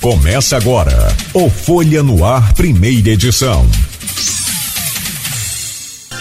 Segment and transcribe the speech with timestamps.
[0.00, 3.66] Começa agora o Folha no Ar, primeira edição.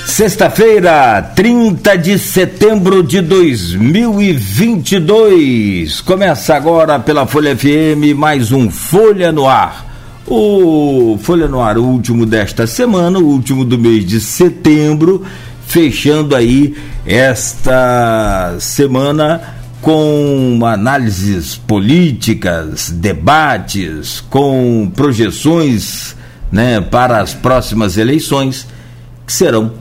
[0.05, 6.01] Sexta-feira, 30 de setembro de 2022.
[6.01, 9.85] Começa agora pela Folha FM mais um Folha no Ar.
[10.27, 15.23] O Folha no Ar, o último desta semana, o último do mês de setembro,
[15.65, 16.75] fechando aí
[17.05, 26.15] esta semana com análises políticas, debates, com projeções
[26.51, 28.67] né, para as próximas eleições,
[29.25, 29.71] que serão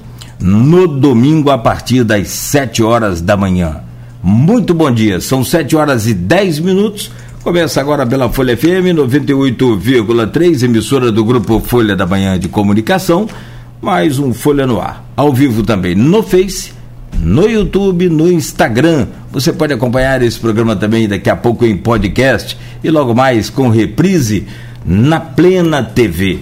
[0.41, 3.81] no domingo a partir das 7 horas da manhã.
[4.23, 7.11] Muito bom dia, são 7 horas e 10 minutos.
[7.43, 13.29] Começa agora pela Folha FM 98,3, emissora do grupo Folha da Manhã de Comunicação.
[13.81, 15.05] Mais um Folha no Ar.
[15.17, 16.78] Ao vivo também no Face
[17.21, 19.07] no YouTube, no Instagram.
[19.33, 23.69] Você pode acompanhar esse programa também daqui a pouco em podcast e logo mais com
[23.69, 24.47] reprise
[24.85, 26.39] na Plena TV.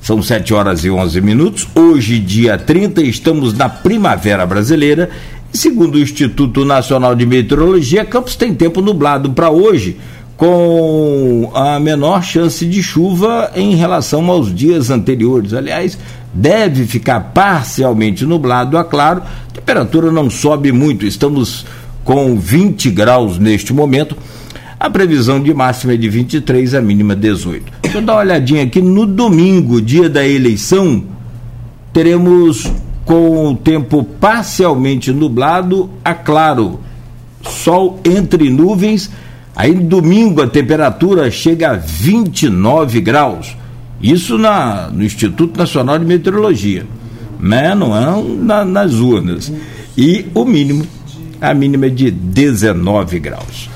[0.00, 1.68] São 7 horas e 11 minutos.
[1.74, 5.10] Hoje, dia 30, estamos na Primavera Brasileira.
[5.52, 9.96] Segundo o Instituto Nacional de Meteorologia, Campos tem tempo nublado para hoje,
[10.38, 15.52] com a menor chance de chuva em relação aos dias anteriores.
[15.52, 15.98] Aliás,
[16.32, 21.66] deve ficar parcialmente nublado, a claro, a temperatura não sobe muito, estamos
[22.04, 24.16] com 20 graus neste momento.
[24.78, 27.72] A previsão de máxima é de 23, a mínima 18.
[27.82, 31.02] Deixa eu dar uma olhadinha aqui no domingo, dia da eleição,
[31.92, 32.70] teremos
[33.04, 36.78] com o tempo parcialmente nublado a claro,
[37.42, 39.10] sol entre nuvens.
[39.58, 43.56] Aí domingo a temperatura chega a 29 graus.
[44.00, 46.86] Isso na, no Instituto Nacional de Meteorologia,
[47.40, 47.74] né?
[47.74, 49.52] não é na, nas urnas.
[49.96, 50.86] E o mínimo,
[51.40, 53.68] a mínima é de 19 graus.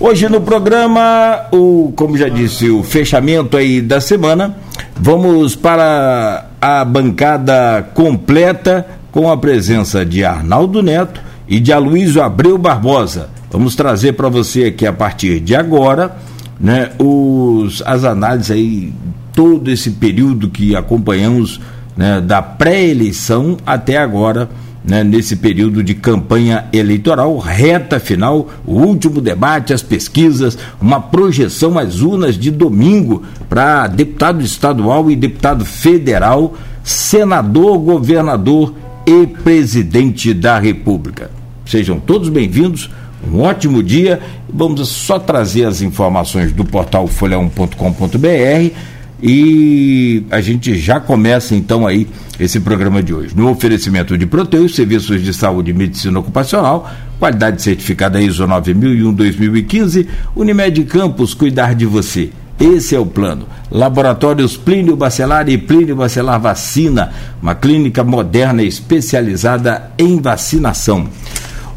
[0.00, 4.56] Hoje no programa, o, como já disse, o fechamento aí da semana,
[4.96, 12.56] vamos para a bancada completa com a presença de Arnaldo Neto e de Aloysio Abreu
[12.56, 13.33] Barbosa.
[13.54, 16.16] Vamos trazer para você aqui a partir de agora
[16.58, 18.92] né, os, as análises aí,
[19.32, 21.60] todo esse período que acompanhamos
[21.96, 24.50] né, da pré-eleição até agora,
[24.84, 31.78] né, nesse período de campanha eleitoral, reta final, o último debate, as pesquisas, uma projeção
[31.78, 38.74] às urnas de domingo para deputado estadual e deputado federal, senador, governador
[39.06, 41.30] e presidente da República.
[41.64, 42.90] Sejam todos bem-vindos
[43.32, 44.20] um ótimo dia.
[44.52, 48.74] Vamos só trazer as informações do portal folha1.com.br
[49.22, 52.06] e a gente já começa então aí
[52.38, 53.34] esse programa de hoje.
[53.34, 60.06] No oferecimento de Proteus, serviços de saúde e medicina ocupacional, qualidade certificada ISO 9001-2015,
[60.36, 62.30] Unimed Campos, cuidar de você.
[62.60, 63.46] Esse é o plano.
[63.70, 67.12] Laboratórios Plínio Bacelar e Plínio Bacelar Vacina,
[67.42, 71.08] uma clínica moderna especializada em vacinação.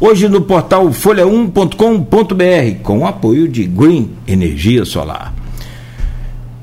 [0.00, 5.34] Hoje no portal folha1.com.br, com apoio de Green Energia Solar.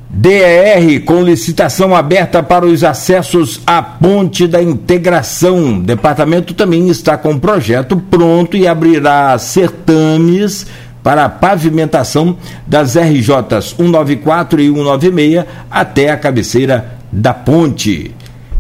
[0.10, 5.80] DER com licitação aberta para os acessos à Ponte da Integração.
[5.80, 10.66] O departamento também está com o projeto pronto e abrirá certames
[11.04, 18.16] para a pavimentação das RJs 194 e 196 até a cabeceira da ponte.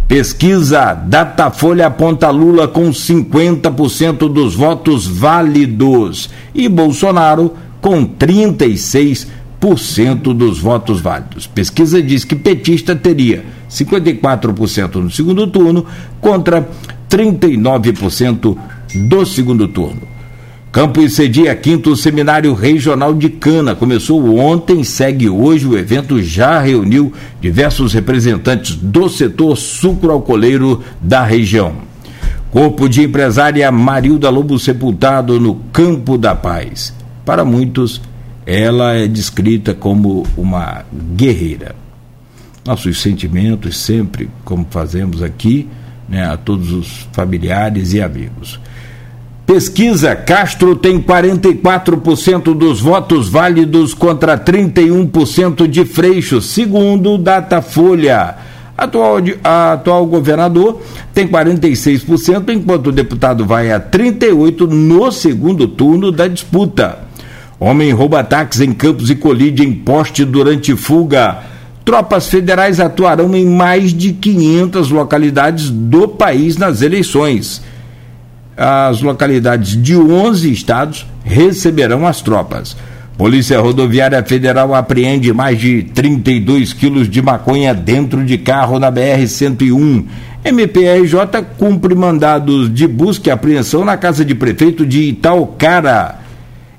[0.07, 9.27] Pesquisa Datafolha aponta Lula com 50% dos votos válidos e Bolsonaro com 36%
[10.33, 11.47] dos votos válidos.
[11.47, 15.83] Pesquisa diz que petista teria 54% no segundo turno
[16.21, 16.69] contra
[17.09, 18.55] 39%
[19.09, 20.14] do segundo turno.
[20.75, 23.73] Campos cedia quinto Seminário Regional de Cana.
[23.73, 25.65] Começou ontem, segue hoje.
[25.65, 31.77] O evento já reuniu diversos representantes do setor sucroalcooleiro da região.
[32.51, 36.93] Corpo de empresária Marilda Lobo sepultado no Campo da Paz.
[37.23, 38.01] Para muitos,
[38.45, 40.83] ela é descrita como uma
[41.15, 41.73] guerreira.
[42.65, 45.69] Nossos sentimentos, sempre, como fazemos aqui,
[46.09, 48.59] né, a todos os familiares e amigos.
[49.45, 58.35] Pesquisa: Castro tem 44% dos votos válidos contra 31% de Freixo, segundo Datafolha.
[58.77, 60.81] Atual, atual governador
[61.13, 66.99] tem 46%, enquanto o deputado vai a 38% no segundo turno da disputa.
[67.57, 71.37] Homem rouba táxi em Campos e colide em poste durante fuga.
[71.85, 77.61] Tropas federais atuarão em mais de 500 localidades do país nas eleições
[78.57, 82.75] as localidades de 11 estados receberão as tropas.
[83.17, 90.05] Polícia Rodoviária Federal apreende mais de 32 quilos de maconha dentro de carro na BR-101.
[90.43, 96.19] MPRJ cumpre mandados de busca e apreensão na casa de prefeito de Itaucara.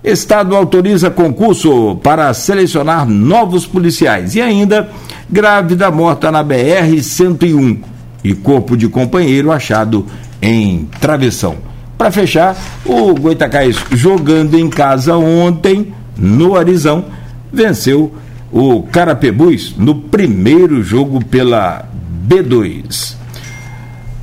[0.05, 4.37] Estado autoriza concurso para selecionar novos policiais.
[4.37, 4.88] E ainda,
[5.29, 7.79] grávida morta na BR-101
[8.22, 10.06] e corpo de companheiro achado
[10.46, 11.56] em travessão.
[11.98, 17.06] Para fechar, o Goitacás jogando em casa ontem no Arizão,
[17.52, 18.14] venceu
[18.52, 21.84] o Carapebus no primeiro jogo pela
[22.28, 23.16] B2.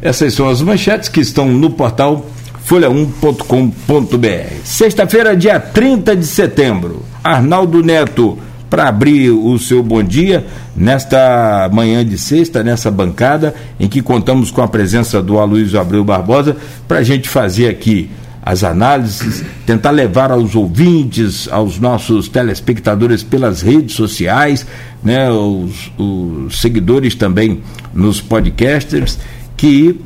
[0.01, 2.25] Essas são as manchetes que estão no portal
[2.67, 4.53] folha1.com.br.
[4.63, 7.03] Sexta-feira, dia 30 de setembro.
[7.21, 8.37] Arnaldo Neto,
[8.73, 14.49] para abrir o seu bom dia, nesta manhã de sexta, nessa bancada, em que contamos
[14.49, 18.09] com a presença do Aloysio Abreu Barbosa, para a gente fazer aqui
[18.41, 24.65] as análises, tentar levar aos ouvintes, aos nossos telespectadores pelas redes sociais,
[25.03, 27.61] né, os, os seguidores também
[27.93, 29.19] nos podcasters,
[29.55, 30.01] que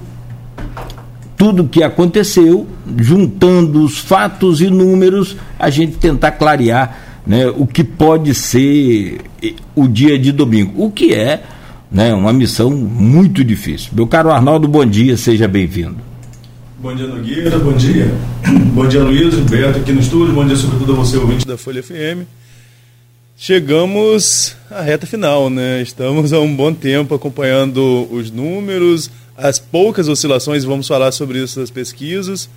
[1.38, 2.68] tudo que aconteceu,
[2.98, 9.20] juntando os fatos e números, a gente tentar clarear né, o que pode ser
[9.76, 11.44] o dia de domingo, o que é
[11.92, 13.92] né, uma missão muito difícil.
[13.94, 15.98] Meu caro Arnaldo, bom dia, seja bem-vindo.
[16.80, 17.60] Bom dia, Nogueira.
[17.60, 18.14] Bom dia.
[18.74, 20.34] Bom dia, Luiz, Beto aqui no estúdio.
[20.34, 22.26] Bom dia, sobretudo, a você, ouvinte da Folha FM.
[23.36, 25.82] Chegamos à reta final, né?
[25.82, 31.60] Estamos há um bom tempo acompanhando os números, as poucas oscilações, vamos falar sobre isso
[31.60, 32.50] nas pesquisas.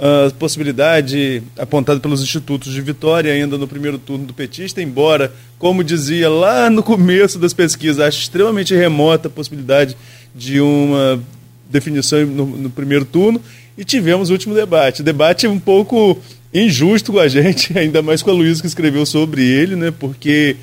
[0.00, 5.82] A possibilidade apontada pelos institutos de vitória ainda no primeiro turno do petista, embora, como
[5.82, 9.96] dizia lá no começo das pesquisas, acho extremamente remota a possibilidade
[10.32, 11.20] de uma
[11.68, 13.42] definição no, no, primeiro turno
[13.76, 15.02] e tivemos o último debate.
[15.02, 16.16] Debate um pouco
[16.54, 19.90] injusto com a gente, ainda mais com a Luísa que escreveu sobre ele, né?
[19.90, 20.54] Porque,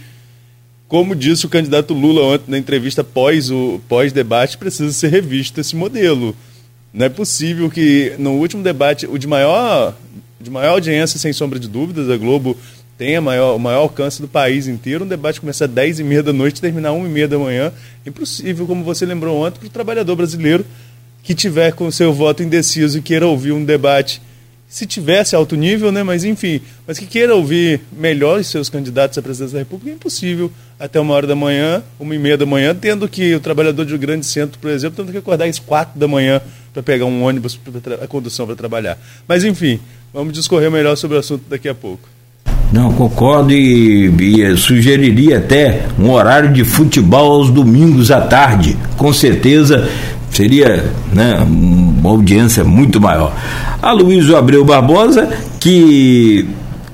[0.87, 5.75] como disse o candidato Lula ontem na entrevista pós o pós-debate, precisa ser revisto esse
[5.75, 6.33] modelo.
[6.95, 9.93] Não é possível que no último debate, o de maior,
[10.39, 12.55] de maior audiência, sem sombra de dúvidas, a Globo
[12.97, 16.23] tenha maior, o maior alcance do país inteiro, um debate começa às 10 e meia
[16.23, 17.73] da noite e terminar às 1 e meia da manhã.
[18.05, 20.65] Impossível, como você lembrou ontem, para o trabalhador brasileiro
[21.21, 24.21] que tiver com seu voto indeciso e queira ouvir um debate,
[24.65, 29.17] se tivesse alto nível, né, mas enfim, mas que queira ouvir melhor os seus candidatos
[29.17, 30.49] à presidência da República, é impossível
[30.79, 33.93] até uma hora da manhã, uma e meia da manhã, tendo que o trabalhador de
[33.93, 36.41] um grande centro, por exemplo, tendo que acordar às quatro da manhã
[36.75, 38.97] para pegar um ônibus para a condução para trabalhar.
[39.25, 39.79] Mas enfim,
[40.13, 42.09] vamos discorrer melhor sobre o assunto daqui a pouco.
[42.71, 48.75] Não, concordo e, e, sugeriria até um horário de futebol aos domingos à tarde.
[48.97, 49.89] Com certeza
[50.29, 53.33] seria né, uma audiência muito maior.
[53.81, 55.29] A Luísa Abreu Barbosa,
[55.61, 56.45] que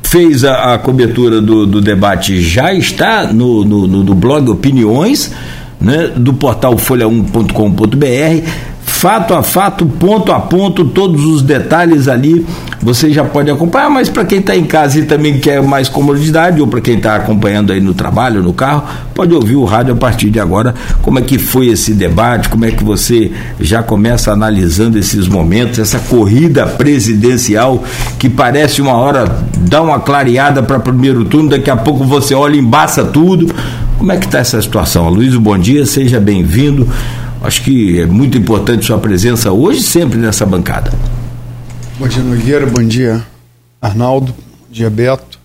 [0.03, 5.31] fez a, a cobertura do, do, debate, já está no, no, no blog Opiniões,
[5.79, 12.45] né, do portal folha1.com.br fato a fato, ponto a ponto, todos os detalhes ali
[12.81, 16.59] você já pode acompanhar, mas para quem está em casa e também quer mais comodidade,
[16.59, 18.83] ou para quem está acompanhando aí no trabalho, no carro,
[19.13, 22.65] pode ouvir o rádio a partir de agora, como é que foi esse debate, como
[22.65, 27.83] é que você já começa analisando esses momentos, essa corrida presidencial
[28.17, 29.25] que parece uma hora
[29.57, 33.53] dá uma clareada para primeiro turno, daqui a pouco você olha e embaça tudo.
[33.97, 35.07] Como é que está essa situação?
[35.09, 36.87] Luiz, bom dia, seja bem-vindo.
[37.41, 40.91] Acho que é muito importante sua presença hoje sempre nessa bancada.
[41.97, 42.67] Bom dia, Nogueira.
[42.67, 43.25] Bom dia,
[43.81, 44.31] Arnaldo.
[44.31, 45.39] Bom dia, Beto.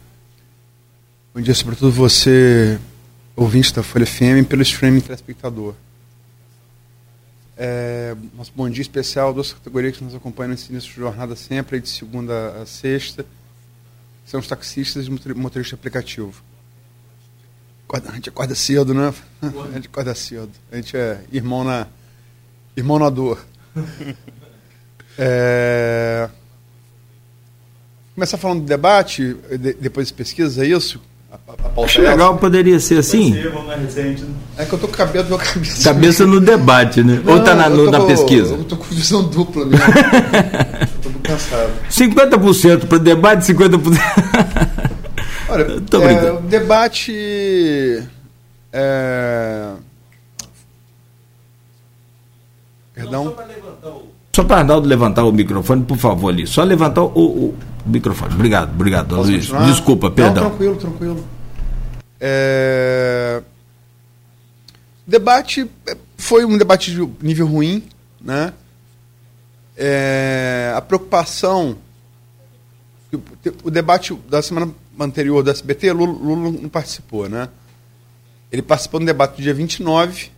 [1.34, 2.78] Bom dia, sobretudo você,
[3.34, 5.74] ouvinte da Folha FM, pelo streaming telespectador.
[7.56, 11.80] É, nosso bom dia especial, duas categorias que nos acompanham nesse início de jornada sempre,
[11.80, 13.24] de segunda a sexta,
[14.26, 16.42] são os taxistas e motorista aplicativo.
[17.92, 19.14] A gente acorda cedo, né?
[19.42, 20.50] A gente acorda cedo.
[20.72, 21.86] A gente é irmão na,
[22.76, 23.38] irmão na dor.
[25.18, 26.28] É...
[28.14, 31.00] Começar falando do debate, de, depois de pesquisa, é isso?
[31.30, 33.32] A, a Acho é legal, poderia ser assim.
[33.32, 34.34] Ser, né?
[34.58, 35.84] É que eu tô com a cabeça, meu cabeça.
[35.84, 37.20] Cabeça no debate, né?
[37.24, 38.54] Não, Ou tá na, no, na pesquisa?
[38.54, 39.84] Eu tô com visão dupla mesmo.
[39.86, 41.72] eu tô muito cansado.
[41.90, 44.95] 50% para debate, 50%.
[45.64, 48.02] Olha, é, o debate.
[48.72, 49.72] É...
[52.94, 53.34] Perdão?
[54.34, 56.46] Só para Arnaldo levantar o microfone, por favor, ali.
[56.46, 57.54] Só levantar o, o
[57.86, 58.34] microfone.
[58.34, 59.46] Obrigado, obrigado, Posso Luiz.
[59.46, 59.66] Continuar?
[59.70, 60.44] Desculpa, perdão.
[60.44, 61.24] Não, tranquilo, tranquilo.
[62.20, 63.42] É...
[65.06, 65.70] Debate
[66.18, 67.82] foi um debate de nível ruim,
[68.20, 68.52] né?
[69.76, 70.72] É...
[70.76, 71.76] A preocupação
[73.62, 74.72] o debate da semana
[75.04, 77.48] anterior do SBT, Lula, Lula não participou, né?
[78.50, 80.30] Ele participou no debate do dia 29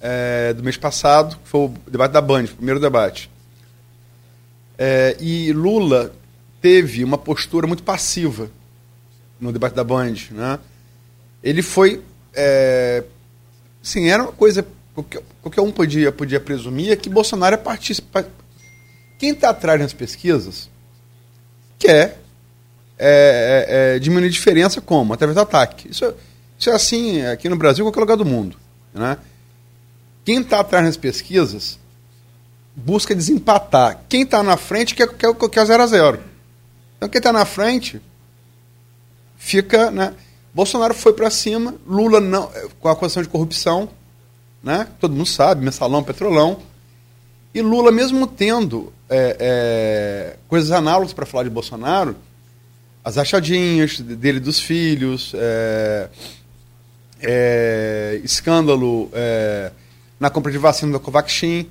[0.00, 3.30] é, do mês passado, que foi o debate da Band, o primeiro debate.
[4.76, 6.12] É, e Lula
[6.60, 8.50] teve uma postura muito passiva
[9.40, 10.58] no debate da Band, né?
[11.42, 13.02] Ele foi, é,
[13.82, 17.58] sim, era uma coisa qualquer, qualquer um podia podia presumir que Bolsonaro é.
[19.18, 20.68] Quem está atrás das pesquisas
[21.78, 22.21] quer
[22.98, 25.90] é, é, é, diminuir diferença como através do ataque.
[25.90, 26.12] Isso,
[26.58, 28.56] isso é assim aqui no Brasil, em qualquer lugar do mundo,
[28.94, 29.18] né?
[30.24, 31.78] Quem está atrás das pesquisas
[32.74, 34.04] busca desempatar.
[34.08, 36.20] Quem está na frente quer, quer, quer 0 a 0
[36.96, 38.00] Então quem está na frente
[39.36, 39.90] fica.
[39.90, 40.14] Né?
[40.54, 43.88] Bolsonaro foi para cima, Lula não, com a acusação de corrupção,
[44.62, 44.86] né?
[45.00, 46.60] todo mundo sabe, mensalão, petrolão.
[47.54, 52.16] E Lula, mesmo tendo é, é, coisas análogas para falar de Bolsonaro,
[53.04, 56.08] as achadinhas dele dos filhos, é,
[57.20, 59.72] é escândalo é,
[60.20, 61.68] na compra de vacina da Covaxin,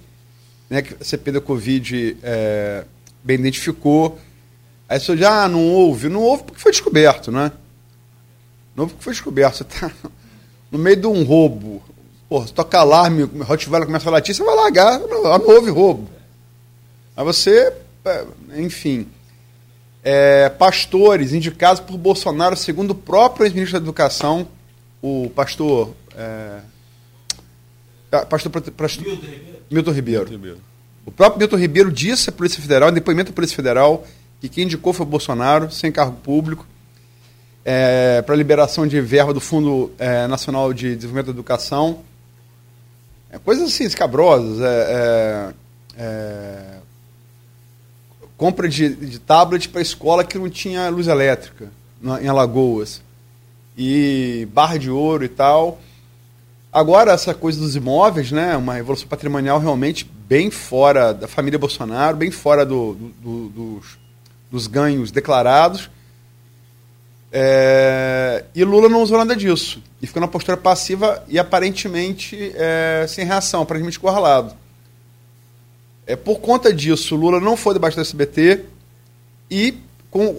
[0.69, 2.83] né, que a CP da Covid é,
[3.23, 4.19] bem identificou.
[4.89, 6.09] Aí você já ah, não houve.
[6.09, 7.51] Não houve porque foi descoberto, né?
[8.75, 9.57] Não houve porque foi descoberto.
[9.57, 9.91] Você está
[10.69, 11.81] no meio de um roubo.
[12.27, 14.99] Pô, se toca alarme, o Rottweiler começa a latir, você vai largar.
[14.99, 16.09] Não, não houve roubo.
[17.15, 17.73] Aí você,
[18.03, 18.25] é,
[18.57, 19.07] enfim.
[20.03, 24.47] É, pastores indicados por Bolsonaro, segundo o próprio ex-ministro da Educação,
[25.01, 26.59] o pastor é,
[28.25, 29.59] pastor, pastor Milton, Ribeiro.
[29.69, 30.29] Milton Ribeiro.
[30.29, 30.57] Ribeiro.
[31.05, 34.05] O próprio Milton Ribeiro disse à Polícia Federal, em depoimento da Polícia Federal,
[34.39, 36.67] que quem indicou foi o Bolsonaro, sem cargo público,
[37.63, 41.99] é, para liberação de verba do Fundo é, Nacional de Desenvolvimento da Educação.
[43.31, 44.59] É, coisas assim, escabrosas.
[44.59, 45.53] É,
[45.97, 46.81] é, é
[48.41, 51.69] compra de, de tablet para escola que não tinha luz elétrica,
[52.01, 52.99] na, em Alagoas.
[53.77, 55.79] E barra de ouro e tal.
[56.73, 62.17] Agora, essa coisa dos imóveis, né, uma revolução patrimonial realmente bem fora da família Bolsonaro,
[62.17, 63.85] bem fora do, do, do, dos,
[64.49, 65.91] dos, ganhos declarados.
[67.31, 69.83] É, e Lula não usou nada disso.
[70.01, 74.55] E ficou na postura passiva e aparentemente é, sem reação, aparentemente corralado.
[76.11, 78.65] É, por conta disso, Lula não foi debaixo do SBT
[79.49, 79.77] e
[80.09, 80.33] com,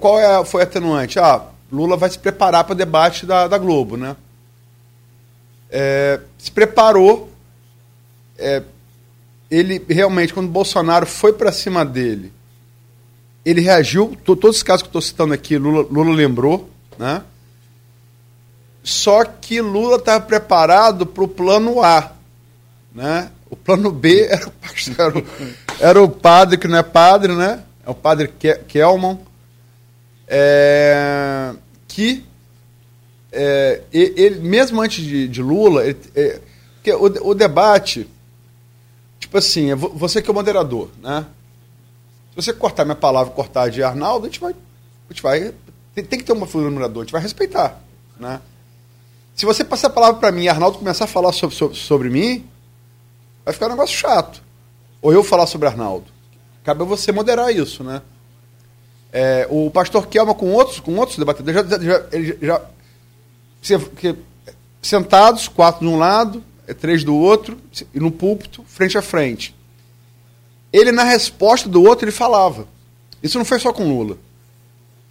[0.00, 1.18] qual é, foi a atenuante?
[1.18, 4.16] Ah, Lula vai se preparar para o debate da, da Globo, né?
[5.70, 7.30] é, se preparou.
[8.36, 8.62] É,
[9.50, 12.32] ele realmente, quando Bolsonaro foi para cima dele,
[13.44, 14.16] ele reagiu.
[14.24, 17.22] Todos os casos que estou citando aqui, Lula, Lula lembrou, né?
[18.82, 22.12] Só que Lula estava preparado para o plano A.
[22.94, 23.30] Né?
[23.50, 24.52] O plano B era o,
[25.18, 25.26] o,
[25.80, 27.64] era o padre que não é padre, né?
[27.84, 28.28] É o padre
[28.68, 29.18] Kelman,
[30.28, 31.52] é,
[31.88, 32.24] que
[33.32, 36.40] é, ele, mesmo antes de, de Lula, ele, é,
[36.94, 38.08] o, o, debate,
[39.18, 41.26] tipo assim, é você que é o moderador, né?
[42.30, 45.54] Se você cortar minha palavra, cortar de Arnaldo, a gente vai, a gente vai
[45.94, 47.82] tem, tem que ter uma figura do moderador, a gente vai respeitar,
[48.18, 48.40] né?
[49.34, 52.10] Se você passar a palavra para mim e Arnaldo começar a falar sobre, sobre, sobre
[52.10, 52.46] mim,
[53.44, 54.42] vai ficar um negócio chato.
[55.02, 56.06] Ou eu falar sobre Arnaldo.
[56.64, 58.02] Cabe a você moderar isso, né?
[59.12, 62.62] É, o pastor Kelma com outros, com outros debatedores, já, já, ele já
[64.80, 67.58] sentados, quatro de um lado, é três do outro,
[67.92, 69.54] e no púlpito, frente a frente.
[70.72, 72.68] Ele, na resposta do outro, ele falava.
[73.22, 74.16] Isso não foi só com Lula.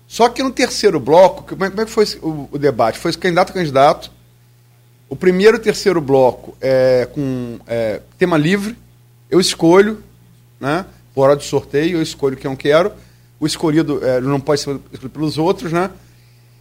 [0.07, 2.98] Só que no terceiro bloco, como é, como é que foi o, o, debate?
[2.98, 4.12] Foi candidato a candidato.
[5.09, 8.77] O primeiro e terceiro bloco é com é, tema livre.
[9.29, 10.03] Eu escolho,
[10.59, 10.85] né?
[11.15, 12.91] Por hora de sorteio, eu escolho quem eu quero.
[13.39, 15.89] O escolhido é, não pode ser escolhido pelos outros, né?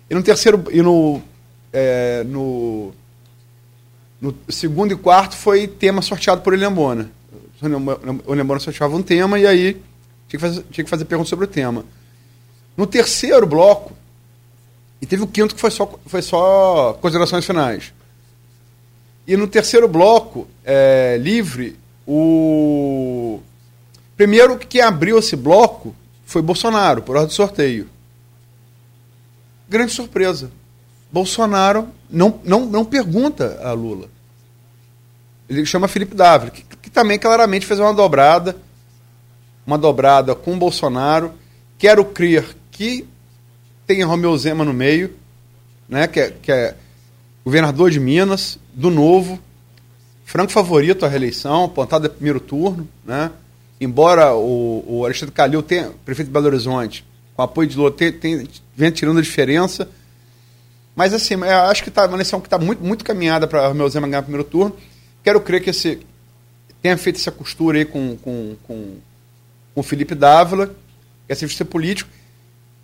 [0.09, 1.21] E no terceiro e no
[1.73, 2.93] é, no,
[4.19, 7.11] no segundo e quarto foi tema sorteado por Eliambona.
[8.27, 9.83] O Eliambona sorteava um tema e aí tinha
[10.29, 11.85] que, fazer, tinha que fazer perguntas sobre o tema.
[12.77, 13.93] No terceiro bloco,
[15.03, 17.93] e teve o quinto que foi só, foi só considerações finais.
[19.29, 23.41] E no terceiro bloco, é, livre, o.
[24.17, 25.95] Primeiro, quem abriu esse bloco
[26.25, 27.91] foi Bolsonaro, por ordem de sorteio.
[29.69, 30.51] Grande surpresa.
[31.13, 34.09] Bolsonaro não, não, não pergunta a Lula.
[35.47, 38.57] Ele chama Felipe Dávila, que, que também claramente fez uma dobrada,
[39.67, 41.35] uma dobrada com Bolsonaro.
[41.77, 43.07] Quero crer que
[43.87, 45.15] tem Romeu Zema no meio,
[45.87, 46.75] né, que, é, que é
[47.49, 49.41] governador de Minas, do Novo,
[50.23, 53.31] franco favorito à reeleição, apontado em primeiro turno, né?
[53.81, 58.13] Embora o, o Alexandre Calil tenha, prefeito de Belo Horizonte, com apoio de Lula, tem,
[58.13, 59.89] tem, vem tirando a diferença.
[60.95, 63.75] Mas assim, eu acho que está uma eleição que está muito, muito caminhada para o
[63.75, 64.77] meu Zema ganhar o primeiro turno.
[65.25, 66.01] Quero crer que esse
[66.83, 68.97] tenha feito essa costura aí com, com, com,
[69.75, 72.11] com o Felipe Dávila, que é serviço político.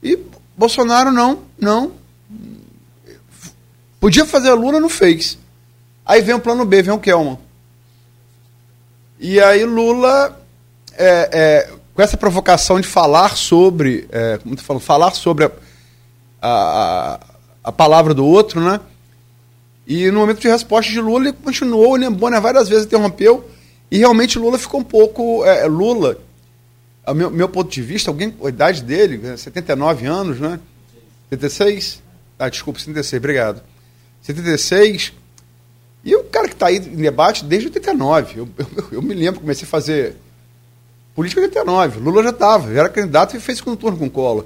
[0.02, 0.18] E
[0.56, 1.92] Bolsonaro não, não.
[4.04, 5.38] Podia fazer a Lula, não fez.
[6.04, 7.38] Aí vem o plano B, vem o Kelman.
[9.18, 10.38] E aí Lula,
[10.92, 15.50] é, é, com essa provocação de falar sobre, é, como tu falou, falar sobre a,
[16.42, 17.20] a,
[17.64, 18.78] a, palavra do outro, né?
[19.87, 23.49] E no momento de resposta de Lula, ele continuou, ele Bonner várias vezes interrompeu,
[23.90, 25.42] e realmente Lula ficou um pouco.
[25.46, 26.18] É, Lula,
[27.06, 30.61] ao meu, meu ponto de vista, alguém, a idade dele, 79 anos, né?
[31.30, 32.02] 76?
[32.38, 33.62] Ah, desculpa, 76, obrigado.
[34.25, 35.12] 76.
[36.02, 38.40] E o cara que está aí em debate desde 89.
[38.40, 40.16] Eu, eu, eu, me lembro, comecei a fazer
[41.14, 42.00] política em 89.
[42.00, 44.45] Lula já estava, era candidato e fez segundo turno com Collor.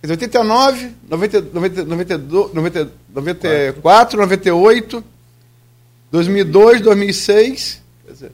[0.00, 5.04] Dizer, 89, 90, 90, 92, 90, 94, 98,
[6.10, 7.82] 2002, 2006.
[8.06, 8.32] Quer dizer,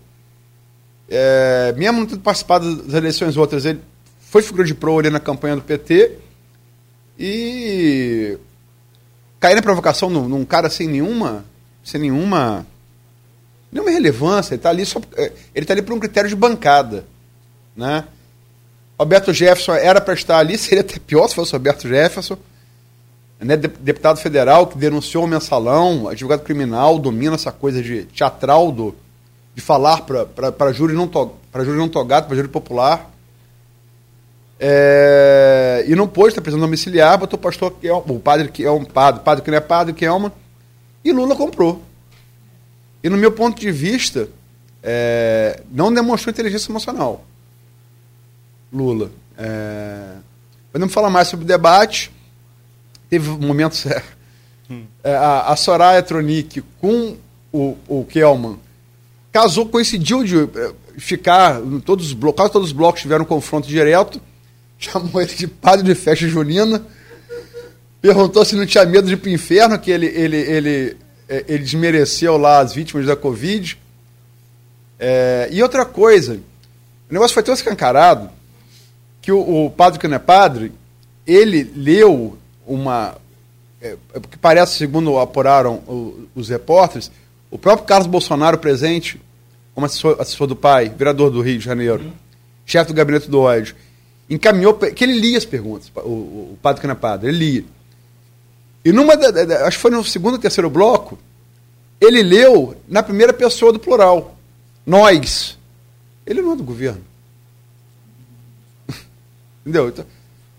[1.09, 3.81] é, mesmo não tendo participado das eleições outras, ele
[4.21, 6.19] foi figura de pro ali na campanha do PT
[7.19, 8.37] e
[9.45, 11.45] cair na provocação num, num cara sem nenhuma,
[11.85, 12.67] sem nenhuma,
[13.71, 14.55] nenhuma relevância.
[14.55, 17.05] Ele está ali só, é, ele tá ali por um critério de bancada,
[17.77, 18.05] né?
[18.99, 22.39] Roberto Jefferson era para estar ali, seria até pior se fosse Roberto Jefferson,
[23.39, 28.95] né, deputado federal que denunciou o mensalão, advogado criminal, domina essa coisa de teatral do,
[29.55, 33.11] de falar para para júri não togado, para júri popular.
[34.67, 38.65] É, e não pôde estar prisão domiciliar, botou o pastor que é o padre que
[38.65, 40.33] é um padre, padre que não é padre, que é uma,
[41.05, 41.83] e Lula comprou.
[43.03, 44.31] E no meu ponto de vista,
[44.83, 47.27] é, não demonstrou inteligência emocional.
[48.73, 49.11] Lula.
[49.37, 50.15] É,
[50.73, 52.11] podemos falar mais sobre o debate.
[53.11, 53.85] Teve momentos.
[54.67, 54.87] É, hum.
[55.05, 57.19] a, a Soraya Tronic com
[57.53, 58.59] o, o Kelman
[59.31, 61.61] casou, coincidiu de é, ficar.
[61.85, 64.19] Todos os blocos, quase todos os blocos tiveram um confronto direto.
[64.91, 66.85] Chamou ele de padre de festa junina.
[68.01, 70.97] Perguntou se não tinha medo de ir para o inferno, que ele, ele, ele,
[71.29, 73.79] é, ele desmereceu lá as vítimas da Covid.
[74.99, 76.35] É, e outra coisa,
[77.11, 78.31] o negócio foi tão escancarado
[79.23, 80.71] que o, o, padre que não é padre,
[81.27, 83.17] ele leu uma.
[83.81, 87.11] É, é que parece, segundo apuraram o, os repórteres,
[87.51, 89.19] o próprio Carlos Bolsonaro presente,
[89.75, 92.13] como assessor, assessor do pai, vereador do Rio de Janeiro, uhum.
[92.67, 93.75] chefe do gabinete do ódio,
[94.29, 96.09] encaminhou que ele lia as perguntas, o,
[96.53, 97.65] o padre é padre, ele lia.
[98.85, 101.19] E numa, acho que foi no segundo ou terceiro bloco,
[102.01, 104.37] ele leu na primeira pessoa do plural.
[104.85, 105.59] Nós.
[106.27, 107.03] Ele não é do governo.
[109.63, 109.89] Entendeu?
[109.89, 110.05] Então,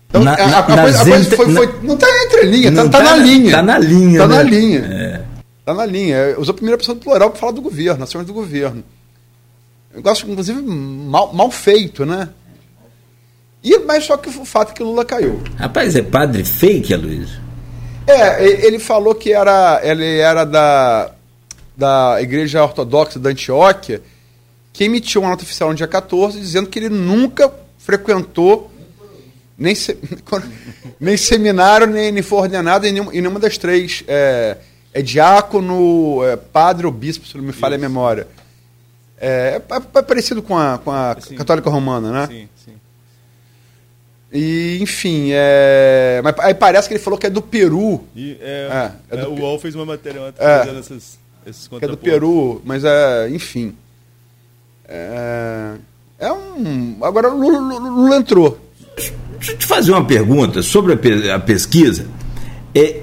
[0.08, 2.98] então na, a, a, coisa, a coisa foi, foi, Não está entre linha, está tá,
[2.98, 3.46] tá, na linha.
[3.46, 4.22] Está na linha.
[4.22, 4.36] Está né?
[4.36, 4.78] na linha.
[4.78, 5.24] É.
[5.64, 6.34] Tá na linha.
[6.38, 8.82] Usou a primeira pessoa do plural para falar do governo, ações do governo.
[9.94, 12.28] Negócio, inclusive, mal, mal feito, né?
[13.66, 15.42] E, mas só que o fato é que o Lula caiu.
[15.56, 17.40] Rapaz, é padre fake, Aloysio?
[18.06, 21.10] É, ele falou que era, ele era da,
[21.76, 24.00] da Igreja Ortodoxa da Antioquia,
[24.72, 28.70] que emitiu uma nota oficial no dia 14 dizendo que ele nunca frequentou
[29.58, 29.98] nem, se,
[31.00, 34.04] nem seminário, nem, nem foi ordenado em nenhuma, em nenhuma das três.
[34.06, 34.58] É,
[34.94, 38.28] é diácono, é padre ou bispo, se não me falha a memória.
[39.18, 42.26] É, é, é, parecido com a, com a católica romana, né?
[42.28, 42.48] Sim.
[44.32, 46.20] E, enfim, é...
[46.22, 48.04] Mas aí parece que ele falou que é do Peru.
[48.14, 49.30] E, é, é, é do...
[49.30, 52.84] o UOL fez uma matéria ontem é, fazendo essas, esses que é do Peru, mas
[52.84, 53.74] é, enfim.
[54.88, 55.74] É,
[56.18, 56.98] é um.
[57.02, 58.58] Agora o Lula, Lula, entrou.
[59.38, 60.94] Deixa eu te fazer uma pergunta sobre
[61.30, 62.06] a, pesquisa.
[62.74, 63.00] É,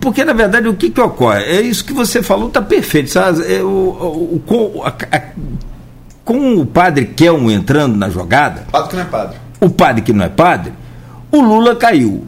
[0.00, 1.42] porque, na verdade, o que, que ocorre?
[1.42, 3.10] É isso que você falou, está perfeito.
[3.10, 3.52] Sabe?
[3.52, 5.22] É, o, o, o com, a, a,
[6.24, 8.66] com o padre Kelmo entrando na jogada.
[8.70, 9.38] Padre que não é padre.
[9.60, 10.72] O padre que não é padre,
[11.30, 12.24] o Lula caiu.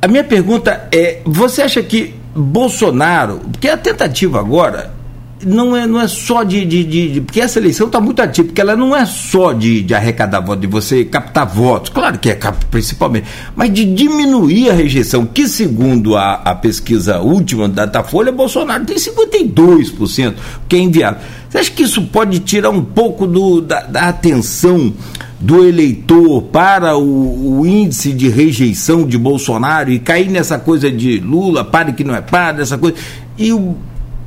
[0.00, 4.98] A minha pergunta é: você acha que Bolsonaro, porque a tentativa agora
[5.44, 8.76] não é, não é só de, de, de, Porque essa eleição está muito atípica, ela
[8.76, 12.38] não é só de, de arrecadar votos, de você captar votos, claro que é
[12.70, 18.84] principalmente, mas de diminuir a rejeição, que segundo a, a pesquisa última da Datafolha, Bolsonaro
[18.84, 20.34] tem 52%,
[20.68, 21.18] que é enviado.
[21.48, 24.92] Você acha que isso pode tirar um pouco do, da, da atenção
[25.40, 31.18] do eleitor para o, o, índice de rejeição de Bolsonaro e cair nessa coisa de
[31.18, 32.96] Lula, pare que não é padre, essa coisa.
[33.36, 33.76] E o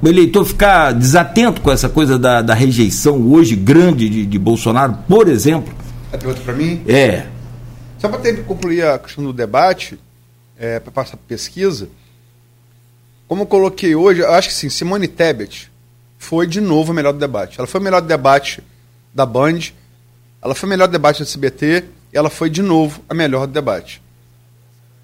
[0.02, 4.98] o eleitor ficar desatento com essa coisa da, da rejeição hoje grande de, de Bolsonaro,
[5.08, 5.72] por exemplo?
[6.12, 6.82] É pergunta para mim?
[6.88, 7.28] É.
[8.00, 10.00] Só para concluir a questão do debate,
[10.58, 11.88] é, para passar para pesquisa,
[13.28, 15.72] como eu coloquei hoje, eu acho que sim, Simone Tebet
[16.18, 17.60] foi de novo o melhor do debate.
[17.60, 18.64] Ela foi o melhor do debate
[19.14, 19.60] da Band,
[20.42, 23.46] ela foi o melhor do debate da CBT, e ela foi de novo a melhor
[23.46, 24.02] do debate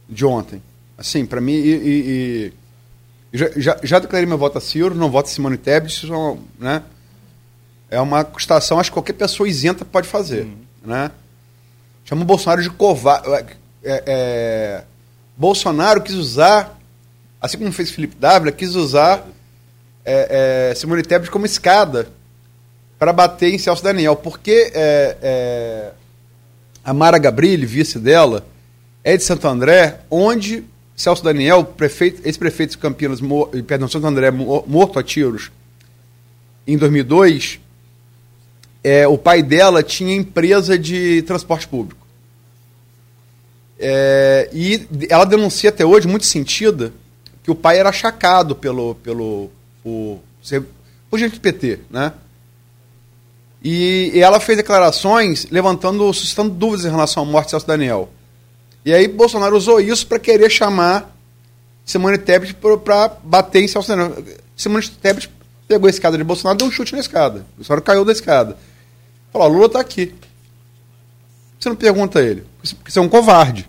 [0.10, 0.62] de ontem.
[0.98, 2.54] Assim, para mim, e, e,
[3.34, 6.14] e já, já, já, declarei meu voto a Ciro, não voto a Simone Tebet, isso
[6.14, 6.84] é, né?
[7.90, 10.44] é uma custação, acho que qualquer pessoa isenta pode fazer.
[10.44, 10.58] Uhum.
[10.86, 11.12] Né?
[12.04, 13.56] Chama o Bolsonaro de covarde.
[13.84, 14.84] É, é,
[15.36, 16.78] Bolsonaro quis usar,
[17.40, 19.26] assim como fez Felipe Dávila, quis usar
[20.04, 22.10] é, é Simone Tebet como escada
[22.98, 24.16] para bater em Celso Daniel.
[24.16, 25.92] Porque é, é,
[26.84, 28.46] a Mara Gabrilli, vice dela,
[29.04, 30.64] é de Santo André, onde
[30.96, 35.52] Celso Daniel, prefeito, ex-prefeito de Campinas, mor, perdão, Santo André, morto a tiros
[36.66, 37.60] em 2002,
[38.84, 42.06] é, o pai dela tinha empresa de transporte público.
[43.80, 46.92] É, e ela denuncia até hoje, muito sentida,
[47.44, 49.50] que o pai era achacado pelo, pelo,
[49.84, 50.20] por,
[51.10, 52.12] por gente do PT, né?
[53.64, 58.10] E, ela fez declarações levantando, suscitando dúvidas em relação à morte de Celso Daniel.
[58.86, 61.14] E aí Bolsonaro usou isso para querer chamar
[61.84, 64.24] Simone Tebet para bater em Celso Daniel.
[64.56, 65.30] Simone Tebet
[65.68, 67.46] pegou a escada de Bolsonaro e deu um chute na escada.
[67.54, 68.58] O Bolsonaro caiu da escada.
[69.32, 70.16] Falou, Lula está aqui.
[71.60, 72.46] Você não pergunta a ele,
[72.78, 73.68] porque você é um covarde.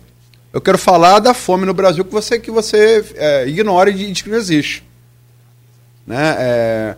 [0.53, 4.21] Eu quero falar da fome no Brasil que você, que você é, ignora e diz
[4.21, 4.83] que não existe.
[6.05, 6.35] Né?
[6.39, 6.97] É...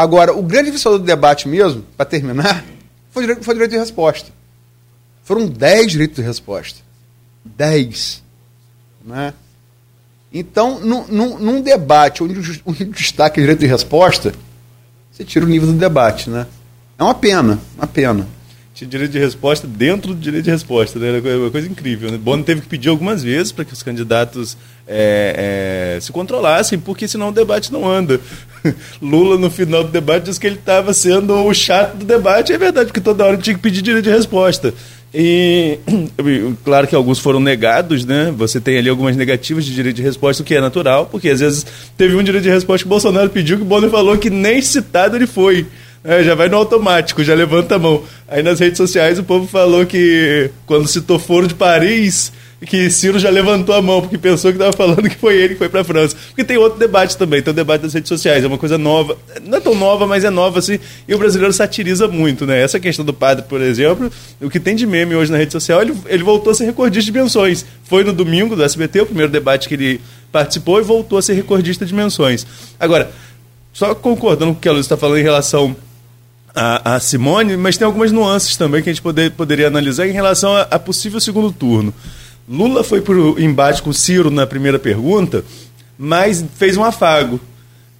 [0.00, 2.64] Agora, o grande vencedor do debate mesmo, para terminar,
[3.10, 4.30] foi, direito, foi direito de resposta.
[5.22, 6.80] Foram 10 direitos de resposta.
[7.44, 8.22] 10.
[9.04, 9.34] Né?
[10.32, 14.34] Então, num, num, num debate onde o, destaque é direito de resposta,
[15.12, 16.30] você tira o nível do debate.
[16.30, 16.46] Né?
[16.98, 18.26] É uma pena, uma pena.
[18.80, 21.08] Tinha direito de resposta dentro do direito de resposta, né?
[21.08, 22.10] Era uma coisa incrível.
[22.10, 22.16] Né?
[22.16, 24.56] Bono teve que pedir algumas vezes para que os candidatos
[24.88, 28.18] é, é, se controlassem, porque senão o debate não anda.
[29.02, 32.54] Lula, no final do debate, disse que ele estava sendo o chato do debate.
[32.54, 34.72] É verdade, porque toda hora tinha que pedir direito de resposta.
[35.12, 35.78] E
[36.64, 38.32] claro que alguns foram negados, né?
[38.34, 41.40] Você tem ali algumas negativas de direito de resposta, o que é natural, porque às
[41.40, 41.66] vezes
[41.98, 44.62] teve um direito de resposta que o Bolsonaro pediu que o Bonner falou que nem
[44.62, 45.66] citado ele foi.
[46.02, 48.02] É, já vai no automático, já levanta a mão.
[48.26, 52.32] Aí nas redes sociais o povo falou que quando citou Foro de Paris,
[52.66, 55.58] que Ciro já levantou a mão, porque pensou que estava falando que foi ele que
[55.58, 56.16] foi para a França.
[56.28, 59.16] Porque tem outro debate também, tem o debate das redes sociais, é uma coisa nova.
[59.42, 62.62] Não é tão nova, mas é nova assim, e o brasileiro satiriza muito, né?
[62.62, 64.10] Essa questão do padre, por exemplo,
[64.40, 67.10] o que tem de meme hoje na rede social, ele, ele voltou a ser recordista
[67.10, 67.64] de menções.
[67.84, 70.00] Foi no domingo do SBT, o primeiro debate que ele
[70.32, 72.46] participou, e voltou a ser recordista de menções.
[72.78, 73.10] Agora,
[73.72, 75.76] só concordando com o que a Luz está falando em relação
[76.54, 80.12] a, a, Simone, mas tem algumas nuances também que a gente poder, poderia analisar em
[80.12, 81.92] relação a, a possível segundo turno.
[82.48, 85.44] Lula foi para o embate com Ciro na primeira pergunta,
[85.98, 87.40] mas fez um afago.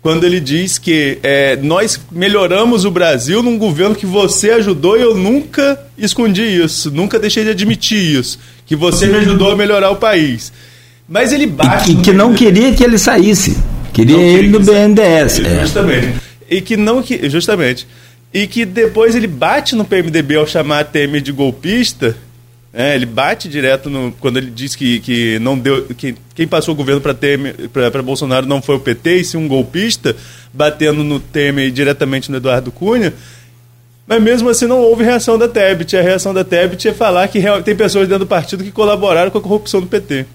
[0.02, 5.02] Quando ele diz que é, nós melhoramos o Brasil num governo que você ajudou e
[5.02, 9.90] eu nunca escondi isso, nunca deixei de admitir isso, que você me ajudou a melhorar
[9.90, 10.50] o país.
[11.06, 11.90] Mas ele bate.
[11.90, 13.58] E que, que não queria que ele saísse.
[13.92, 15.40] Queria, queria ele no BNDES.
[15.40, 15.60] É.
[15.62, 16.14] Justamente.
[16.48, 17.28] E que não que.
[17.28, 17.86] Justamente.
[18.32, 22.16] E que depois ele bate no PMDB ao chamar a Temer de golpista
[22.72, 26.72] é, ele bate direto no, quando ele diz que, que não deu que quem passou
[26.72, 30.14] o governo para Bolsonaro não foi o PT e sim um golpista
[30.52, 33.12] batendo no Temer diretamente no Eduardo Cunha.
[34.06, 35.96] Mas mesmo assim não houve reação da Tebet.
[35.96, 39.38] A reação da Tebet é falar que tem pessoas dentro do partido que colaboraram com
[39.38, 40.26] a corrupção do PT.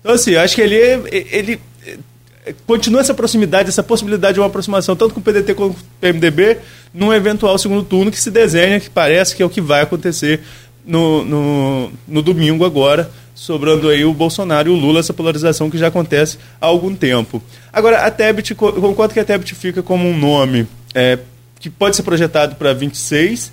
[0.00, 0.76] Então assim, acho que ele
[1.10, 1.60] ele
[2.66, 5.84] continua essa proximidade, essa possibilidade de uma aproximação tanto com o PDT quanto com o
[6.00, 6.58] PMDB
[6.92, 10.40] num eventual segundo turno que se desenha, que parece que é o que vai acontecer
[10.84, 15.78] no, no, no domingo agora, sobrando aí o Bolsonaro e o Lula, essa polarização que
[15.78, 17.42] já acontece há algum tempo.
[17.72, 21.18] Agora, a Tebet, concordo que a Tebet fica como um nome é,
[21.58, 23.50] que pode ser projetado para 26,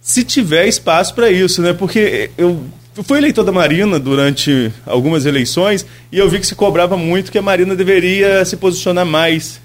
[0.00, 1.72] se tiver espaço para isso, né?
[1.72, 2.62] Porque eu
[3.02, 7.38] fui eleitor da Marina durante algumas eleições e eu vi que se cobrava muito que
[7.38, 9.60] a Marina deveria se posicionar mais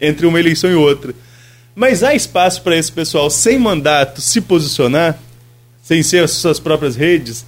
[0.00, 1.14] entre uma eleição e outra.
[1.74, 5.18] Mas há espaço para esse pessoal sem mandato se posicionar?
[5.90, 7.44] sem ser as suas próprias redes,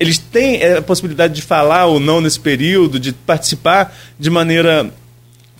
[0.00, 4.90] eles têm é, a possibilidade de falar ou não nesse período, de participar de maneira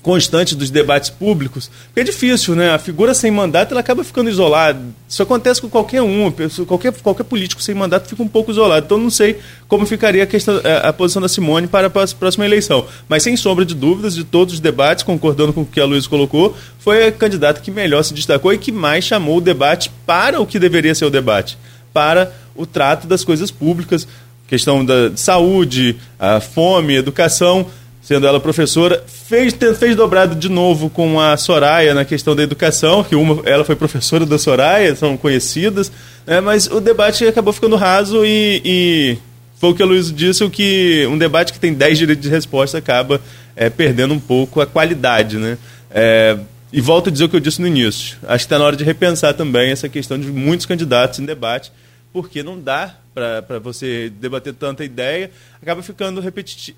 [0.02, 2.70] constante dos debates públicos, porque é difícil, né?
[2.70, 4.80] A figura sem mandato ela acaba ficando isolada.
[5.08, 6.32] Isso acontece com qualquer um,
[6.66, 8.84] qualquer, qualquer político sem mandato fica um pouco isolado.
[8.84, 9.38] Então não sei
[9.68, 12.84] como ficaria a, questão, a, a posição da Simone para a próxima eleição.
[13.08, 16.06] Mas sem sombra de dúvidas, de todos os debates, concordando com o que a Luiz
[16.08, 20.40] colocou, foi a candidata que melhor se destacou e que mais chamou o debate para
[20.40, 21.56] o que deveria ser o debate
[21.92, 24.08] para o trato das coisas públicas,
[24.48, 27.66] questão da saúde, a fome, educação,
[28.12, 33.02] sendo ela professora, fez, fez dobrado de novo com a Soraya na questão da educação,
[33.02, 35.90] que uma, ela foi professora da Soraya, são conhecidas,
[36.26, 39.18] né, mas o debate acabou ficando raso e, e
[39.58, 42.28] foi o que a Luiz disse, o que um debate que tem 10 direitos de
[42.28, 43.18] resposta acaba
[43.56, 45.38] é, perdendo um pouco a qualidade.
[45.38, 45.56] Né?
[45.90, 46.36] É,
[46.70, 48.18] e volto a dizer o que eu disse no início.
[48.24, 51.72] Acho que está na hora de repensar também essa questão de muitos candidatos em debate,
[52.12, 55.30] porque não dá para você debater tanta ideia,
[55.62, 56.76] acaba ficando repetitivo.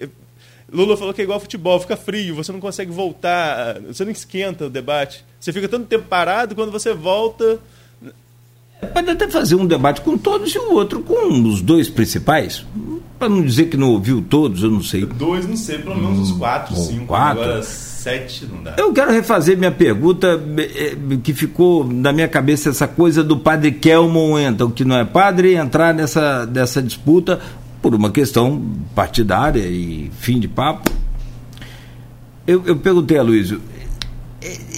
[0.74, 4.66] Lula falou que é igual futebol, fica frio, você não consegue voltar, você não esquenta
[4.66, 5.24] o debate.
[5.38, 7.60] Você fica tanto tempo parado, quando você volta.
[8.92, 12.66] Pode até fazer um debate com todos e o outro com os dois principais.
[13.18, 15.06] Para não dizer que não ouviu todos, eu não sei.
[15.06, 17.06] Dois, não sei, pelo menos uns quatro, hum, cinco.
[17.06, 17.42] Quatro.
[17.42, 18.74] Agora sete não dá.
[18.76, 23.72] Eu quero refazer minha pergunta, eh, que ficou na minha cabeça essa coisa do padre
[23.72, 27.40] Kelmon entra, o que não é padre, entrar nessa, nessa disputa
[27.84, 28.62] por uma questão
[28.94, 30.90] partidária e fim de papo.
[32.46, 33.54] Eu, eu perguntei a Luiz,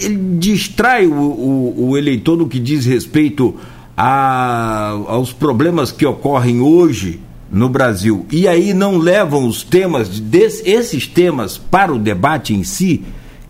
[0.03, 3.55] ele distrai o, o, o, eleitor no que diz respeito
[3.97, 10.61] a, aos problemas que ocorrem hoje no Brasil e aí não levam os temas, des,
[10.67, 13.05] esses temas para o debate em si,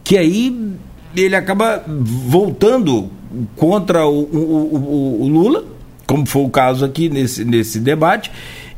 [0.04, 0.76] que aí
[1.16, 3.08] ele acaba voltando
[3.56, 5.64] contra o, o, o Lula,
[6.06, 8.30] como foi o caso aqui nesse, nesse debate,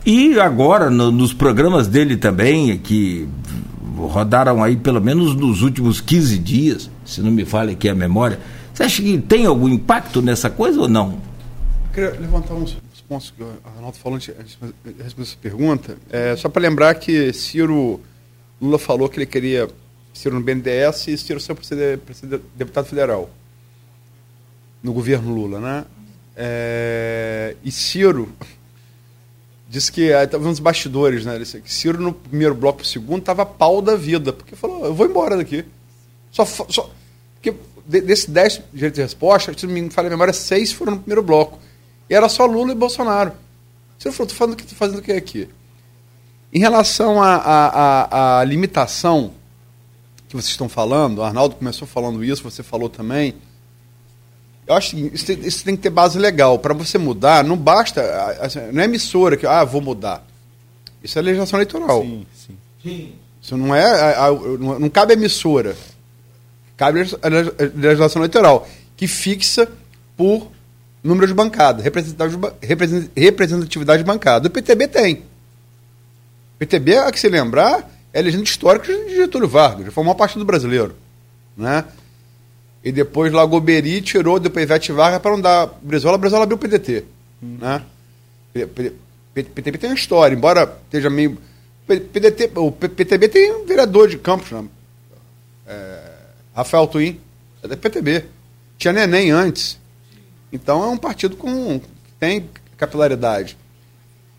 [0.05, 3.29] e agora no, nos programas dele também, que
[3.97, 8.39] rodaram aí pelo menos nos últimos 15 dias, se não me falha aqui a memória,
[8.73, 11.21] você acha que tem algum impacto nessa coisa ou não?
[11.89, 12.77] Eu queria levantar uns
[13.09, 15.97] pontos que o Arnaldo falou antes de responder essa pergunta.
[16.11, 18.01] É, só para lembrar que Ciro
[18.61, 19.69] Lula falou que ele queria
[20.13, 23.31] Ciro no BNDES e Ciro sempre ser, ser deputado federal
[24.83, 25.85] no governo Lula, né?
[26.37, 28.29] É, e Ciro
[29.69, 31.39] disse que estava nos bastidores, né?
[31.39, 34.95] Disse que Ciro no primeiro bloco, no segundo, estava pau da vida, porque falou: eu
[34.95, 35.65] vou embora daqui.
[36.31, 36.91] Só, só
[37.35, 37.55] porque
[37.87, 41.23] desses 10 direitos de resposta, se não me falha a memória, seis foram no primeiro
[41.23, 41.59] bloco.
[42.09, 43.33] E era só Lula e Bolsonaro.
[43.99, 45.49] Ciro falou: tô fazendo, tô fazendo o que aqui?
[46.53, 49.33] Em relação à limitação
[50.29, 53.35] que vocês estão falando, o Arnaldo começou falando isso, você falou também.
[54.69, 56.59] Eu acho que isso tem, isso tem que ter base legal.
[56.59, 58.03] Para você mudar, não basta.
[58.39, 60.23] Assim, não é emissora que, ah, vou mudar.
[61.03, 62.03] Isso é legislação eleitoral.
[62.03, 62.27] Sim,
[62.83, 63.15] sim.
[63.41, 64.15] Isso não é.
[64.79, 65.75] Não cabe a emissora.
[66.77, 67.29] Cabe a
[67.75, 69.67] legislação eleitoral, que fixa
[70.15, 70.49] por
[71.03, 74.49] número de bancada, representatividade de bancada.
[74.49, 75.15] O PTB tem.
[76.55, 80.39] O PTB, a que se lembrar, é legenda histórica de Getúlio Vargas, já formou parte
[80.39, 80.95] do brasileiro.
[81.57, 81.85] Né?
[82.83, 86.17] E depois Lagoberi tirou depois Ivete Vargas para não dar Brizola.
[86.17, 87.05] Brizola abriu o PDT.
[87.43, 87.59] Hum.
[87.61, 87.83] Né?
[89.35, 91.38] PTB tem uma história, embora esteja meio.
[91.87, 94.64] PDT, o PTB tem um vereador de Campos, né?
[95.67, 96.01] é,
[96.55, 97.19] Rafael Twin,
[97.62, 98.25] é da PTB.
[98.77, 99.79] Tinha Neném antes.
[100.53, 101.88] Então é um partido com que
[102.19, 103.57] tem capilaridade.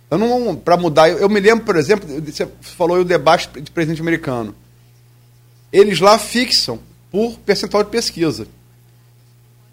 [0.09, 3.69] Eu não para mudar, eu, eu, me lembro, por exemplo, você falou o debate de
[3.69, 4.55] presidente americano.
[5.71, 6.79] Eles lá fixam
[7.11, 8.47] por percentual de pesquisa.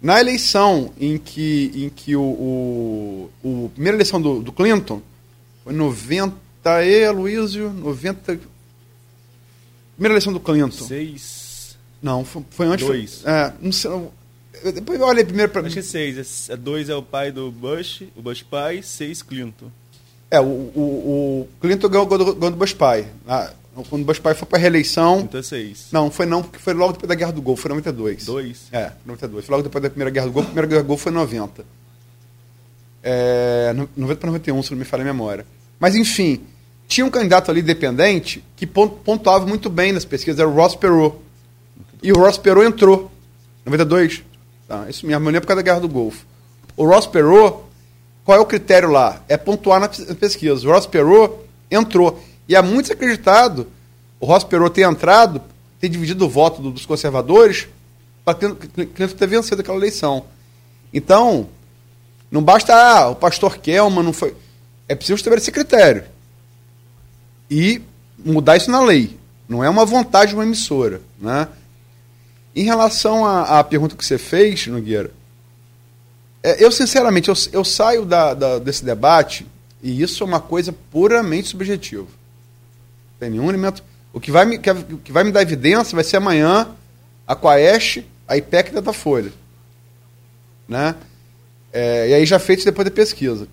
[0.01, 5.01] Na eleição em que, em que o, o, o primeira eleição do, do, Clinton
[5.63, 6.35] foi 90
[6.85, 8.39] e Aloysio, 90
[9.95, 10.85] primeira eleição do Clinton.
[10.85, 11.77] Seis.
[12.01, 12.85] Não, foi, foi antes.
[12.85, 13.21] Dois.
[13.21, 13.89] Foi, é, não sei,
[14.73, 16.49] depois eu olhei primeiro para Acho que é seis.
[16.49, 19.71] É, dois é o pai do Bush, o Bush pai, seis Clinton.
[20.29, 23.07] É, o, o, o Clinton ganhou, ganhou do Bush pai.
[23.89, 25.27] Quando o Bush pai foi para reeleição.
[25.27, 25.87] 36.
[25.91, 28.25] Não, foi não, porque foi logo depois da Guerra do Golfo, foi 92.
[28.25, 28.67] Dois?
[28.71, 29.45] É, 92.
[29.45, 31.65] Foi logo depois da Primeira Guerra do Golfo, a Primeira Guerra do Golfo foi 90.
[33.03, 35.45] É, 90 para 91, se não me falha a memória.
[35.79, 36.41] Mas, enfim,
[36.87, 41.15] tinha um candidato ali dependente que pontuava muito bem nas pesquisas, era o Ross Perot.
[42.01, 43.11] E o Ross Perot entrou.
[43.65, 44.23] 92.
[44.67, 46.25] Tá, isso mesmo, eu lembro por causa da Guerra do Golfo.
[46.75, 47.59] O Ross Perot,
[48.23, 49.21] qual é o critério lá?
[49.27, 50.67] É pontuar na pesquisa.
[50.67, 51.33] O Ross Perot
[51.71, 52.21] entrou.
[52.47, 53.67] E é muito acreditado
[54.19, 55.41] o Ross Perot ter entrado,
[55.79, 57.67] ter dividido o voto dos conservadores,
[58.23, 60.25] para Clinton ter vencido aquela eleição.
[60.93, 61.49] Então,
[62.31, 64.35] não basta, ah, o pastor Kelman não foi.
[64.87, 66.03] É preciso estabelecer critério.
[67.49, 67.81] E
[68.17, 69.17] mudar isso na lei.
[69.47, 71.01] Não é uma vontade de uma emissora.
[71.19, 71.47] Né?
[72.55, 75.11] Em relação à, à pergunta que você fez, Nogueira,
[76.43, 79.47] é, eu, sinceramente, eu, eu saio da, da, desse debate
[79.81, 82.07] e isso é uma coisa puramente subjetiva.
[83.19, 83.83] Tem nenhum elemento.
[84.13, 86.69] O que vai me, que, que vai me dar evidência vai ser amanhã
[87.25, 89.31] a Quaest, a IPEC e a Datafolha.
[90.67, 90.95] Né?
[91.71, 93.47] É, e aí já feito depois da pesquisa.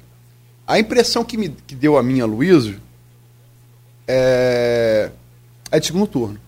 [0.66, 2.80] A impressão que me que deu a minha, Luísio,
[4.06, 5.10] é,
[5.70, 6.40] é de segundo turno.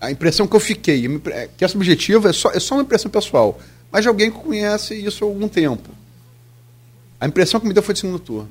[0.00, 1.06] A impressão que eu fiquei,
[1.56, 4.94] que é subjetiva, é só, é só uma impressão pessoal, mas de alguém que conhece
[4.94, 5.90] isso há algum tempo.
[7.20, 8.48] A impressão que me deu foi de segundo turno.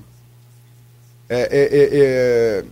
[1.28, 2.66] É, é, é, é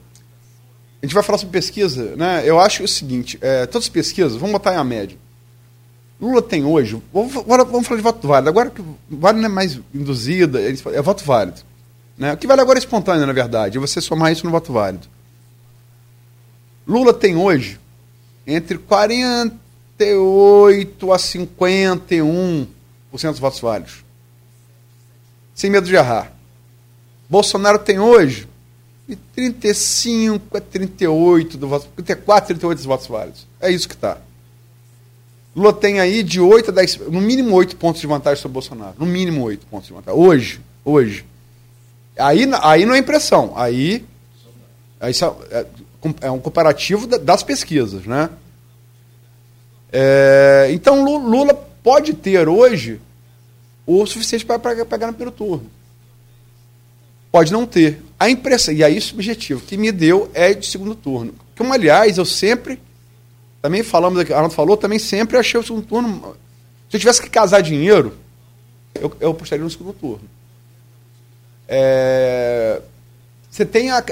[1.01, 2.43] a gente vai falar sobre pesquisa, né?
[2.45, 5.17] Eu acho o seguinte: é, todas as pesquisas, vamos botar em a média.
[6.19, 8.49] Lula tem hoje, vamos, vamos falar de voto válido.
[8.49, 11.62] Agora que válido não é mais induzida, é voto válido.
[12.17, 12.33] Né?
[12.33, 15.07] O que vale agora é espontâneo, na verdade, é você somar isso no voto válido.
[16.85, 17.79] Lula tem hoje
[18.45, 22.67] entre 48 a 51%
[23.13, 24.03] dos votos válidos.
[25.55, 26.33] Sem medo de errar.
[27.29, 28.48] Bolsonaro tem hoje
[29.09, 33.47] de 35 a 38 do voto, 34, 38 dos votos válidos.
[33.59, 34.19] É isso que está.
[35.55, 38.93] Lula tem aí de 8 a 10, no mínimo 8 pontos de vantagem sobre Bolsonaro.
[38.99, 40.19] No mínimo 8 pontos de vantagem.
[40.19, 41.25] Hoje, hoje.
[42.15, 43.53] Aí, aí não é impressão.
[43.55, 44.05] Aí,
[44.99, 45.11] aí
[45.49, 45.65] é,
[46.21, 48.29] é um comparativo das pesquisas, né?
[49.91, 53.01] É, então Lula pode ter hoje
[53.87, 55.65] o suficiente para pegar no primeiro turno.
[57.31, 58.03] Pode não ter.
[58.19, 61.34] A impressão, e aí o subjetivo que me deu é de segundo turno.
[61.58, 62.79] Como, aliás, eu sempre,
[63.62, 66.36] também falamos aqui, Arnaldo falou, também sempre achei o segundo turno.
[66.89, 68.17] Se eu tivesse que casar dinheiro,
[68.93, 70.21] eu, eu apostaria no segundo turno.
[71.65, 72.82] É,
[73.49, 74.03] você tem a,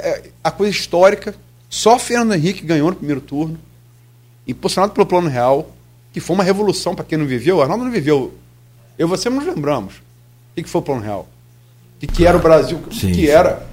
[0.43, 1.36] a coisa histórica,
[1.70, 3.60] só Fernando Henrique ganhou no primeiro turno,
[4.48, 5.70] impulsionado pelo Plano Real,
[6.13, 7.62] que foi uma revolução para quem não viveu.
[7.62, 8.34] Arnaldo não viveu.
[8.98, 9.96] Eu e você nos lembramos.
[9.96, 11.28] O que foi o Plano Real?
[11.96, 12.78] O que, que era o Brasil?
[12.78, 13.67] O que, que era?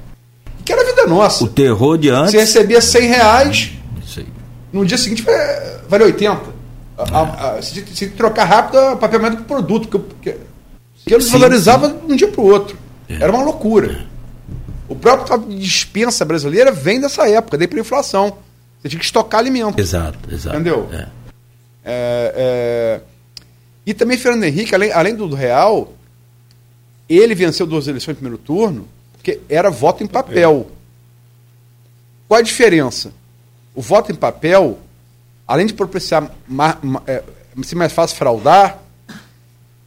[0.64, 1.44] O que era a vida nossa?
[1.44, 2.30] O terror de antes.
[2.30, 3.72] Você recebia 100 reais,
[4.72, 5.22] no dia seguinte
[5.86, 6.40] vale 80.
[6.96, 11.88] A, a, a, se, se, trocar rápido, a papel médico produto, porque, porque ele valorizava
[11.90, 12.78] de um dia para o outro.
[13.06, 13.16] É.
[13.16, 14.06] Era uma loucura.
[14.88, 18.38] O próprio dispensa brasileira vem dessa época, da hiperinflação.
[18.80, 19.78] Você tinha que estocar alimento.
[19.78, 20.56] Exato, exato.
[20.56, 20.88] Entendeu?
[20.90, 20.96] É.
[21.84, 23.00] É, é...
[23.84, 25.92] E também Fernando Henrique, além, além do, do Real,
[27.06, 28.88] ele venceu duas eleições no primeiro turno,
[29.24, 30.66] porque era voto em papel.
[32.28, 33.10] Qual a diferença?
[33.74, 34.78] O voto em papel,
[35.48, 36.30] além de propiciar
[37.06, 37.22] é,
[37.62, 38.80] ser mais fácil fraudar,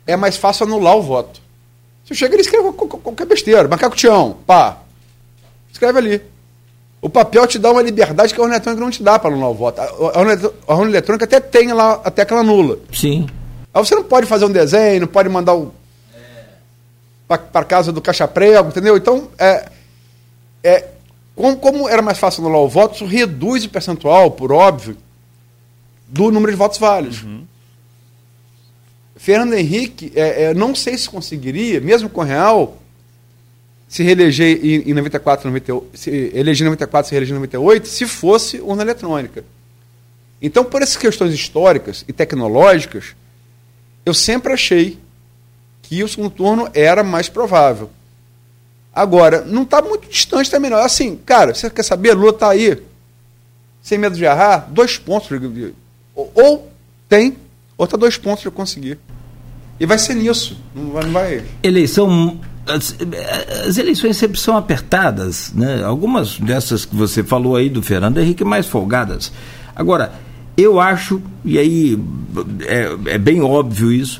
[0.08, 1.40] é mais fácil anular o voto.
[2.04, 4.80] Você chega e escreve qualquer besteira, macaco tião, pá.
[5.72, 6.22] Escreve ali.
[7.00, 9.52] O papel te dá uma liberdade que a urna eletrônica não te dá para anular
[9.52, 9.80] o voto.
[9.80, 12.80] A urna, a urna eletrônica até tem lá a tecla nula.
[12.92, 13.28] Sim.
[13.72, 15.72] Aí você não pode fazer um desenho, não pode mandar o.
[17.28, 18.96] para casa do caixa prego, entendeu?
[18.96, 19.70] Então, é,
[20.64, 20.88] é,
[21.36, 24.98] como, como era mais fácil anular o voto, isso reduz o percentual, por óbvio,
[26.08, 27.24] do número de votos válidos.
[27.24, 27.44] Uhum.
[29.16, 32.78] Fernando Henrique, é, é, não sei se conseguiria, mesmo com o Real,
[33.88, 38.06] se reeleger em, em 94, 98, se eleger em 94, se reeleger em 98, se
[38.06, 39.44] fosse urna eletrônica.
[40.42, 43.16] Então, por essas questões históricas e tecnológicas,
[44.06, 45.00] eu sempre achei
[45.88, 47.90] que o segundo turno era mais provável.
[48.94, 50.78] Agora, não está muito distante também, não.
[50.78, 52.14] Assim, cara, você quer saber?
[52.14, 52.82] Lula está aí,
[53.82, 55.30] sem medo de errar, dois pontos.
[56.16, 56.72] Ou
[57.08, 57.38] tem,
[57.78, 59.00] ou está dois pontos de conseguir.
[59.80, 60.58] E vai ser nisso.
[60.76, 61.04] Não vai.
[61.04, 61.46] Não vai...
[61.64, 62.96] Eleição as,
[63.66, 65.84] as, eleições sempre são apertadas, né?
[65.84, 69.32] Algumas dessas que você falou aí do Fernando Henrique mais folgadas.
[69.76, 70.12] Agora,
[70.58, 72.00] eu acho, e aí
[72.66, 74.20] é, é bem óbvio isso,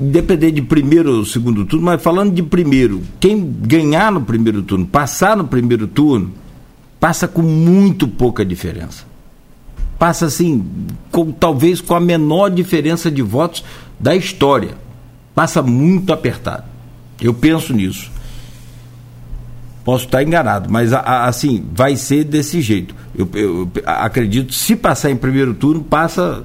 [0.00, 4.86] depender de primeiro ou segundo turno, mas falando de primeiro, quem ganhar no primeiro turno,
[4.86, 6.32] passar no primeiro turno,
[6.98, 9.04] passa com muito pouca diferença.
[9.98, 10.64] Passa assim,
[11.12, 13.62] com, talvez com a menor diferença de votos
[13.98, 14.70] da história.
[15.34, 16.64] Passa muito apertado.
[17.20, 18.10] Eu penso nisso.
[19.84, 22.94] Posso estar enganado, mas assim, vai ser desse jeito.
[23.14, 26.44] Eu, eu, acredito, se passar em primeiro turno, passa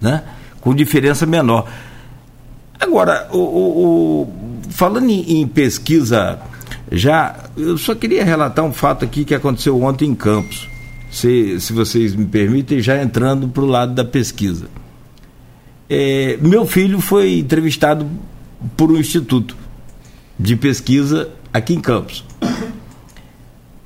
[0.00, 0.22] né,
[0.60, 1.66] com diferença menor.
[2.84, 4.32] Agora, o, o, o
[4.68, 6.38] falando em, em, pesquisa,
[6.92, 10.68] já eu só queria relatar um fato aqui que aconteceu ontem em Campos.
[11.10, 14.66] Se, se vocês me permitem, já entrando para o lado da pesquisa.
[15.88, 18.06] É, meu filho foi entrevistado
[18.76, 19.56] por um instituto
[20.38, 22.22] de pesquisa aqui em Campos.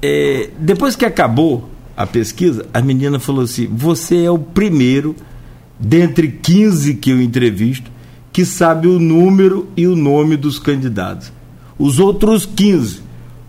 [0.03, 5.15] É, depois que acabou a pesquisa, a menina falou assim: Você é o primeiro,
[5.79, 7.93] dentre 15 que eu entrevisto,
[8.39, 11.33] que sabe o número e o nome dos candidatos.
[11.77, 13.01] Os outros 15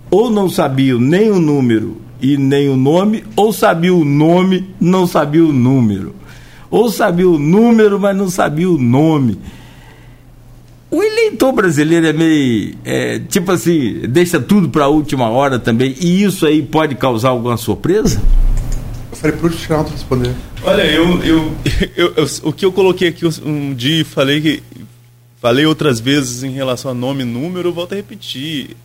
[0.09, 5.05] ou não sabiam nem o número e nem o nome, ou sabia o nome, não
[5.05, 6.15] sabia o número.
[6.71, 9.37] Ou sabia o número, mas não sabia o nome.
[10.89, 12.75] O eleitor brasileiro é meio.
[12.83, 15.95] É, tipo assim, deixa tudo para a última hora também.
[16.01, 18.19] E isso aí pode causar alguma surpresa?
[19.11, 20.33] Eu falei para o Geraldo responder.
[20.63, 21.55] Olha, eu, eu,
[21.95, 24.63] eu, eu, o que eu coloquei aqui um dia e falei que.
[25.41, 28.75] Falei outras vezes em relação a nome e número, eu volto a repetir.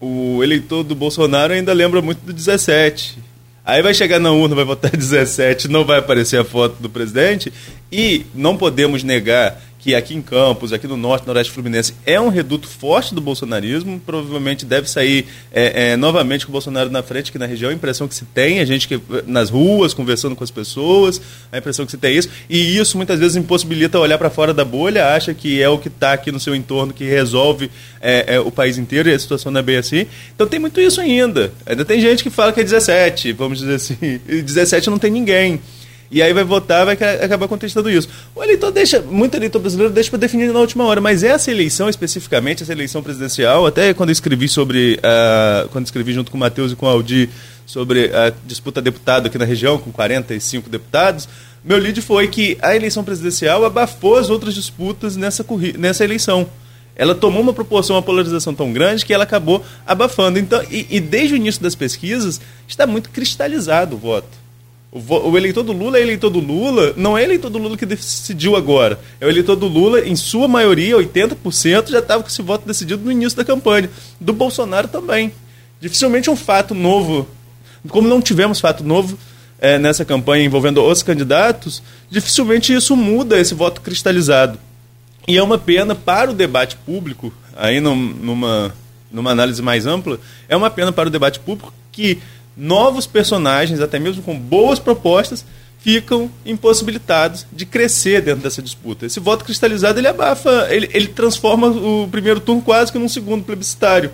[0.00, 3.18] O eleitor do Bolsonaro ainda lembra muito do 17.
[3.64, 7.52] Aí vai chegar na urna, vai votar 17, não vai aparecer a foto do presidente.
[7.92, 12.28] E não podemos negar que aqui em Campos, aqui no Norte, Noroeste Fluminense, é um
[12.28, 13.98] reduto forte do bolsonarismo.
[14.04, 17.70] Provavelmente deve sair é, é, novamente com o Bolsonaro na frente aqui na região.
[17.70, 21.20] A impressão que se tem, a gente que nas ruas, conversando com as pessoas,
[21.50, 22.28] a impressão que se tem é isso.
[22.48, 25.88] E isso muitas vezes impossibilita olhar para fora da bolha, acha que é o que
[25.88, 27.70] está aqui no seu entorno que resolve
[28.00, 30.06] é, é, o país inteiro e a situação não é bem assim.
[30.34, 31.52] Então tem muito isso ainda.
[31.64, 34.20] Ainda tem gente que fala que é 17, vamos dizer assim.
[34.28, 35.60] E 17 não tem ninguém.
[36.10, 38.08] E aí vai votar, vai acabar contestando isso.
[38.34, 41.88] O eleitor deixa, muito eleitor brasileiro deixa para definir na última hora, mas essa eleição
[41.88, 46.40] especificamente, essa eleição presidencial, até quando eu escrevi sobre, uh, quando escrevi junto com o
[46.40, 47.30] Matheus e com o Aldi
[47.64, 51.28] sobre a disputa deputado aqui na região, com 45 deputados,
[51.64, 55.46] meu lead foi que a eleição presidencial abafou as outras disputas nessa,
[55.78, 56.48] nessa eleição
[56.96, 60.38] ela tomou uma proporção, uma polarização tão grande que ela acabou abafando.
[60.38, 62.38] Então, e, e desde o início das pesquisas,
[62.68, 64.39] está muito cristalizado o voto.
[64.92, 68.56] O, eleitor do Lula é eleitor do Lula, não é eleitor do Lula que decidiu
[68.56, 68.98] agora.
[69.20, 73.04] É o eleitor do Lula, em sua maioria, 80%, já estava com esse voto decidido
[73.04, 73.88] no início da campanha.
[74.20, 75.32] Do Bolsonaro também.
[75.80, 77.28] Dificilmente um fato novo,
[77.88, 79.16] como não tivemos fato novo
[79.60, 81.80] é, nessa campanha envolvendo os candidatos,
[82.10, 84.58] dificilmente isso muda esse voto cristalizado.
[85.28, 88.74] E é uma pena para o debate público, aí numa,
[89.12, 90.18] numa análise mais ampla,
[90.48, 92.18] é uma pena para o debate público que
[92.56, 95.44] novos personagens, até mesmo com boas propostas,
[95.80, 99.06] ficam impossibilitados de crescer dentro dessa disputa.
[99.06, 103.44] Esse voto cristalizado ele abafa, ele, ele transforma o primeiro turno quase que num segundo
[103.44, 104.10] plebiscitário.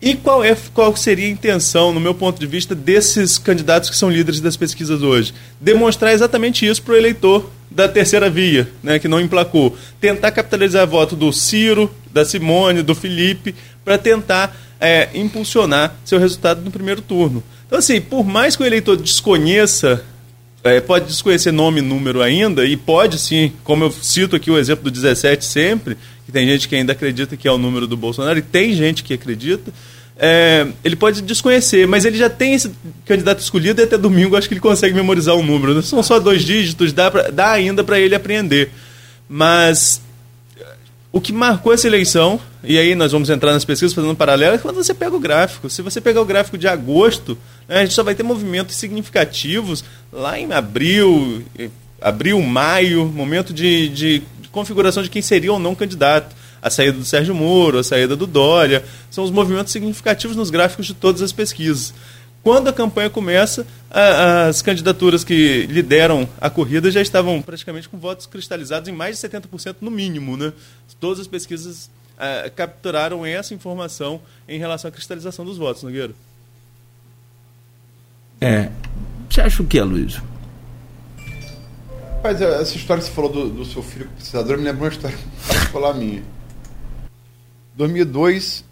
[0.00, 3.96] E qual, é, qual seria a intenção, no meu ponto de vista, desses candidatos que
[3.96, 5.32] são líderes das pesquisas hoje?
[5.58, 9.76] Demonstrar exatamente isso para o eleitor da terceira via, né, que não emplacou.
[10.00, 13.54] Tentar capitalizar voto do Ciro, da Simone, do Felipe,
[13.84, 17.42] para tentar é, impulsionar seu resultado no primeiro turno.
[17.66, 20.04] Então, assim, por mais que o eleitor desconheça,
[20.62, 24.58] é, pode desconhecer nome e número ainda, e pode sim, como eu cito aqui o
[24.58, 27.96] exemplo do 17 sempre, que tem gente que ainda acredita que é o número do
[27.96, 29.72] Bolsonaro, e tem gente que acredita,
[30.16, 32.70] é, ele pode desconhecer, mas ele já tem esse
[33.04, 35.74] candidato escolhido e até domingo acho que ele consegue memorizar o um número.
[35.74, 38.70] Não são só dois dígitos, dá, pra, dá ainda para ele aprender.
[39.28, 40.00] Mas
[41.14, 44.56] o que marcou essa eleição, e aí nós vamos entrar nas pesquisas fazendo um paralelo,
[44.56, 45.70] é quando você pega o gráfico.
[45.70, 47.38] Se você pegar o gráfico de agosto,
[47.68, 51.44] né, a gente só vai ter movimentos significativos lá em abril,
[52.02, 56.34] abril, maio, momento de, de, de configuração de quem seria ou não candidato.
[56.60, 60.84] A saída do Sérgio Moro, a saída do Dória, são os movimentos significativos nos gráficos
[60.84, 61.94] de todas as pesquisas.
[62.44, 67.98] Quando a campanha começa, a, as candidaturas que lideram a corrida já estavam praticamente com
[67.98, 70.36] votos cristalizados em mais de 70% no mínimo.
[70.36, 70.52] Né?
[71.00, 76.12] Todas as pesquisas a, capturaram essa informação em relação à cristalização dos votos, Nogueira.
[78.42, 78.68] É.
[79.30, 80.20] Você acha o que, Luiz?
[82.16, 84.92] Rapaz, essa história que você falou do, do seu filho com pesquisador me lembrou uma
[84.92, 85.16] história
[85.48, 86.22] particular minha.
[87.74, 88.64] 2002,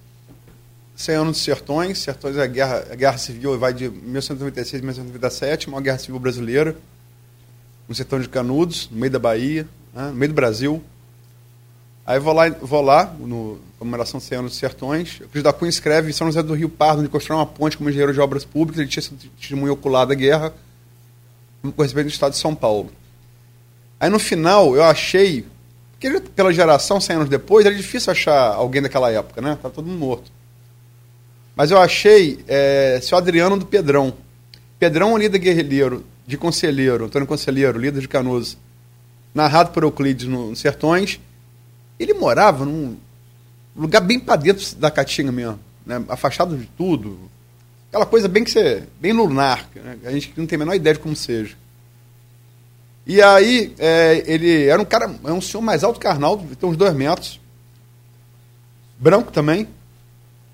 [1.03, 1.99] 100 anos de Sertões.
[1.99, 6.19] Sertões é a guerra, a guerra civil, vai de 1996 a 1997, uma guerra civil
[6.19, 6.77] brasileira,
[7.89, 10.83] no sertão de Canudos, no meio da Bahia, né, no meio do Brasil.
[12.07, 15.21] Aí vou lá, vou lá no comemoração de 100 anos de Sertões.
[15.21, 17.77] O Cris da Cunha escreve em São José do Rio Pardo, onde construiu uma ponte
[17.77, 18.81] como engenheiro de obras públicas.
[18.81, 20.53] Ele tinha sido testemunho ocular da guerra,
[21.61, 22.93] como correspondente do estado de São Paulo.
[23.99, 25.47] Aí no final eu achei,
[25.93, 29.59] porque pela geração, 100 anos depois, era difícil achar alguém daquela época, né?
[29.61, 30.42] Tá todo mundo morto.
[31.55, 34.15] Mas eu achei é, seu Adriano do Pedrão.
[34.79, 38.57] Pedrão, líder guerrilheiro, de Conselheiro, Antônio Conselheiro, líder de Canoas,
[39.35, 41.21] narrado por Euclides no Sertões.
[41.99, 42.97] Ele morava num
[43.77, 46.03] lugar bem para dentro da Caatinga mesmo, né?
[46.09, 47.19] afastado de tudo.
[47.89, 49.99] Aquela coisa bem que você, bem lunar, né?
[50.05, 51.55] a gente não tem a menor ideia de como seja.
[53.07, 56.69] E aí, é, ele era um cara, é um senhor mais alto que Arnaldo, tem
[56.69, 57.41] uns dois metros,
[58.99, 59.69] branco também,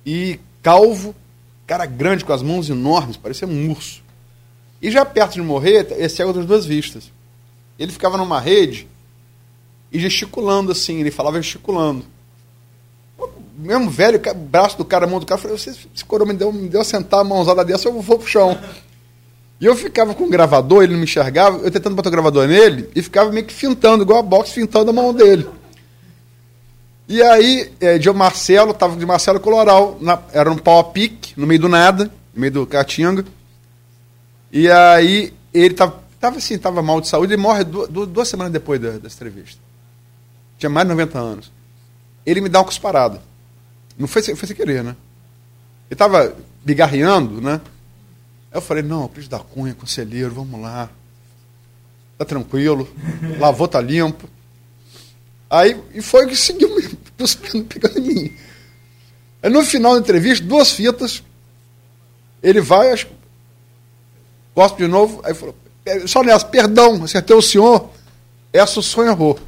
[0.05, 1.15] e calvo,
[1.67, 4.03] cara grande, com as mãos enormes, parecia um urso.
[4.81, 7.11] E já perto de morrer, é cego das duas vistas.
[7.79, 8.89] Ele ficava numa rede
[9.91, 12.05] e gesticulando assim, ele falava gesticulando.
[13.19, 16.53] O mesmo velho, braço do cara, mão do cara, eu falei, esse coroa me deu,
[16.53, 18.57] me deu a sentar a mãozada dessa, eu vou pro chão.
[19.61, 22.47] E eu ficava com o gravador, ele não me enxergava, eu tentando botar o gravador
[22.47, 25.49] nele, e ficava meio que fintando, igual a boxe, fintando a mão dele.
[27.09, 31.33] E aí, é, de Marcelo, tava de Marcelo Coloral, na, era um pau a pique,
[31.41, 32.05] no meio do nada,
[32.35, 33.25] no meio do Caatinga.
[34.53, 38.53] E aí, ele tava, tava assim, tava mal de saúde, ele morre duas, duas semanas
[38.53, 39.59] depois da, dessa entrevista.
[40.59, 41.53] Tinha mais de 90 anos.
[42.27, 43.23] Ele me dá uma cusparada.
[43.97, 44.95] Não foi, foi sem querer, né?
[45.91, 47.61] Ele tava bigarreando, né?
[48.53, 50.91] Aí eu falei, não, Cris da Cunha, conselheiro, vamos lá.
[52.19, 52.87] Tá tranquilo,
[53.39, 54.29] lavou, tá limpo.
[55.51, 56.69] Aí, e foi que seguiu
[57.69, 58.37] pegando em mim.
[59.43, 61.23] Aí no final da entrevista, duas fitas,
[62.43, 63.09] ele vai, acho,
[64.55, 65.55] gosto de novo, aí falou,
[65.87, 67.91] é, só nessa, perdão, acertei o senhor,
[68.53, 69.39] essa o senhor errou.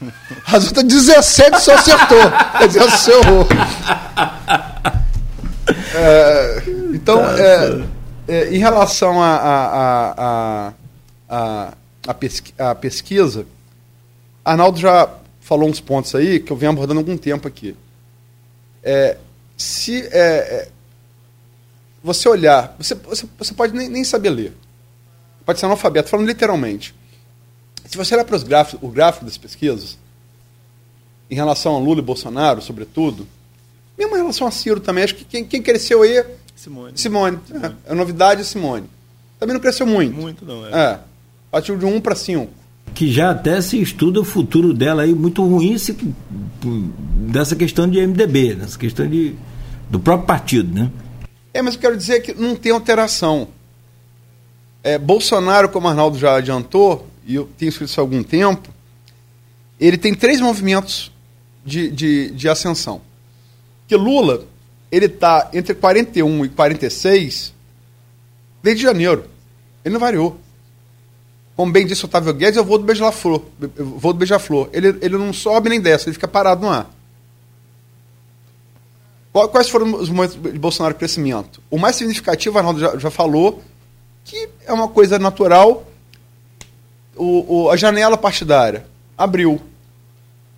[0.46, 2.18] As outras 17 só acertou.
[2.58, 3.46] Quer dizer, o senhor errou.
[5.94, 6.62] É,
[6.94, 7.84] então, tá, é, tá.
[8.28, 10.72] é, em relação à a, a, a,
[11.28, 11.74] a,
[12.08, 13.46] a, pesqui, a pesquisa,
[14.44, 15.08] Arnaldo já
[15.50, 17.74] falou uns pontos aí que eu venho abordando há algum tempo aqui.
[18.84, 19.16] É,
[19.56, 20.68] se é, é,
[22.04, 24.52] você olhar, você, você, você pode nem, nem, saber ler,
[25.44, 26.94] pode ser analfabeto, falando literalmente.
[27.84, 29.98] Se você olhar para os gráficos, o gráfico das pesquisas,
[31.28, 33.26] em relação a Lula e Bolsonaro, sobretudo,
[33.98, 36.24] mesmo em relação a Ciro também, acho que quem, quem cresceu aí.
[36.54, 36.92] Simone.
[36.94, 37.40] Simone.
[37.44, 37.76] Simone.
[37.88, 38.88] É, a novidade é Simone.
[39.36, 40.14] Também não cresceu muito.
[40.14, 40.92] Muito, não é.
[40.92, 41.00] É.
[41.50, 42.59] Partiu de 1 para 5
[42.94, 45.96] que já até se estuda o futuro dela aí muito ruim se,
[47.30, 49.34] dessa questão de MDB, dessa questão de,
[49.88, 50.90] do próprio partido, né?
[51.52, 53.48] É, mas eu quero dizer que não tem alteração.
[54.82, 58.68] É, Bolsonaro, como Arnaldo já adiantou, e eu tenho escrito isso há algum tempo,
[59.78, 61.10] ele tem três movimentos
[61.64, 63.00] de, de, de ascensão.
[63.88, 64.44] Que Lula,
[64.90, 67.54] ele está entre 41 e 46
[68.62, 69.24] desde janeiro.
[69.84, 70.38] Ele não variou.
[71.60, 73.42] Como bem disse Otávio Guedes, eu vou do beija-flor.
[73.76, 74.70] Vou do beija-flor.
[74.72, 76.90] Ele, ele não sobe nem desce, ele fica parado no ar.
[79.30, 81.60] Quais foram os momentos de Bolsonaro crescimento?
[81.70, 83.62] O mais significativo, Arnaldo já, já falou,
[84.24, 85.86] que é uma coisa natural.
[87.14, 88.86] O, o, a janela partidária
[89.18, 89.60] abriu.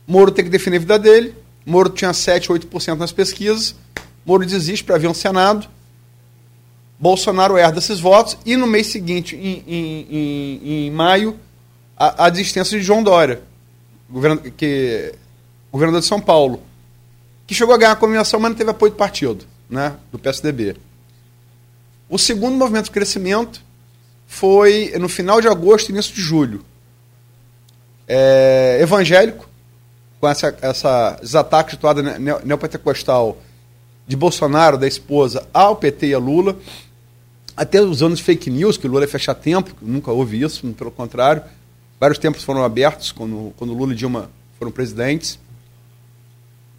[0.06, 1.34] Moro tem que definir a vida dele.
[1.66, 3.74] Moro tinha 7, 8% nas pesquisas.
[4.24, 5.66] Moro desiste para vir um Senado.
[7.02, 11.36] Bolsonaro herda esses votos e no mês seguinte, em, em, em, em maio,
[11.96, 13.42] a, a, desistência de João Dória,
[14.08, 15.12] govern, que,
[15.72, 16.62] governador de São Paulo,
[17.44, 20.76] que chegou a ganhar a combinação, mas não teve apoio do partido, né, do PSDB.
[22.08, 23.60] O segundo movimento de crescimento
[24.24, 26.64] foi no final de agosto e início de julho.
[28.06, 29.48] É, evangélico,
[30.20, 32.00] com essa, essa, esses ataques de toada
[32.44, 33.38] neopentecostal
[34.06, 36.56] de Bolsonaro, da esposa, ao PT e a Lula
[37.56, 41.42] até usando fake news, que o Lula ia fechar tempo, nunca houve isso, pelo contrário.
[42.00, 45.38] Vários tempos foram abertos quando, quando Lula e Dilma foram presidentes.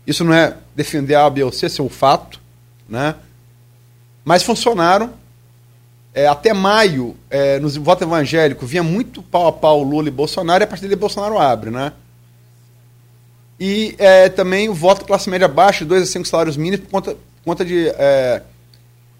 [0.05, 2.39] Isso não é defender a B ou C, isso é um fato.
[2.89, 3.15] Né?
[4.25, 5.13] Mas funcionaram.
[6.15, 10.61] É, até maio, é, no voto evangélico, vinha muito pau a pau Lula e Bolsonaro,
[10.61, 11.71] e a partir dele Bolsonaro abre.
[11.71, 11.91] Né?
[13.59, 17.11] E é, também o voto classe média baixa, 2 a 5 salários mínimos, por conta,
[17.13, 18.43] por conta de é,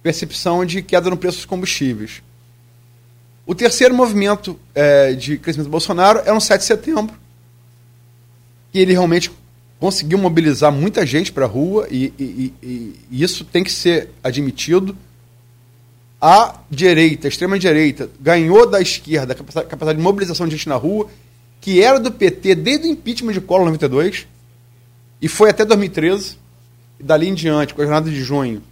[0.03, 2.21] percepção de queda no preço dos combustíveis.
[3.45, 7.15] O terceiro movimento é, de crescimento do Bolsonaro é no 7 de setembro,
[8.71, 9.31] que ele realmente
[9.79, 14.09] conseguiu mobilizar muita gente para a rua, e, e, e, e, isso tem que ser
[14.23, 14.95] admitido.
[16.21, 21.09] A direita, a extrema-direita, ganhou da esquerda a capacidade de mobilização de gente na rua,
[21.59, 24.25] que era do PT desde o impeachment de Collor em 92,
[25.21, 26.37] e foi até 2013,
[26.97, 28.63] e dali em diante, com a jornada de junho,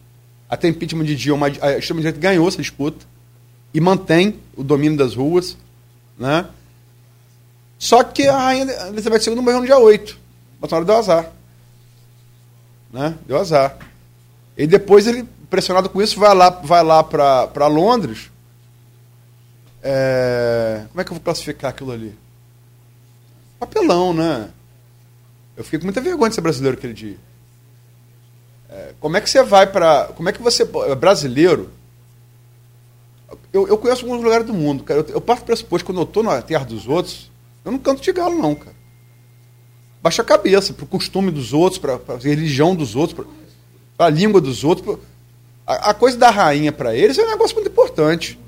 [0.51, 3.05] até impeachment de Dilma, a extrema-direita ganhou essa disputa
[3.73, 5.55] e mantém o domínio das ruas.
[6.19, 6.45] Né?
[7.79, 10.19] Só que a rainha Elizabeth II morreu no dia 8.
[10.59, 11.31] Bolsonaro deu azar.
[12.91, 13.17] Né?
[13.25, 13.77] Deu azar.
[14.57, 18.29] E depois ele, pressionado com isso, vai lá, vai lá para Londres.
[19.81, 20.83] É...
[20.89, 22.13] Como é que eu vou classificar aquilo ali?
[23.57, 24.49] Papelão, né?
[25.55, 27.17] Eu fiquei com muita vergonha de ser brasileiro aquele dia.
[28.99, 30.05] Como é que você vai para.
[30.15, 30.63] Como é que você.
[30.87, 31.69] É brasileiro.
[33.53, 35.01] Eu, eu conheço alguns lugares do mundo, cara.
[35.01, 37.31] Eu, eu parto do pressuposto quando eu estou na terra dos outros,
[37.63, 38.75] eu não canto de galo, não, cara.
[40.01, 43.25] Baixa a cabeça para o costume dos outros, para a religião dos outros,
[43.95, 44.85] para a língua dos outros.
[44.85, 45.05] Pra...
[45.67, 48.39] A, a, coisa da rainha para eles é um negócio muito importante.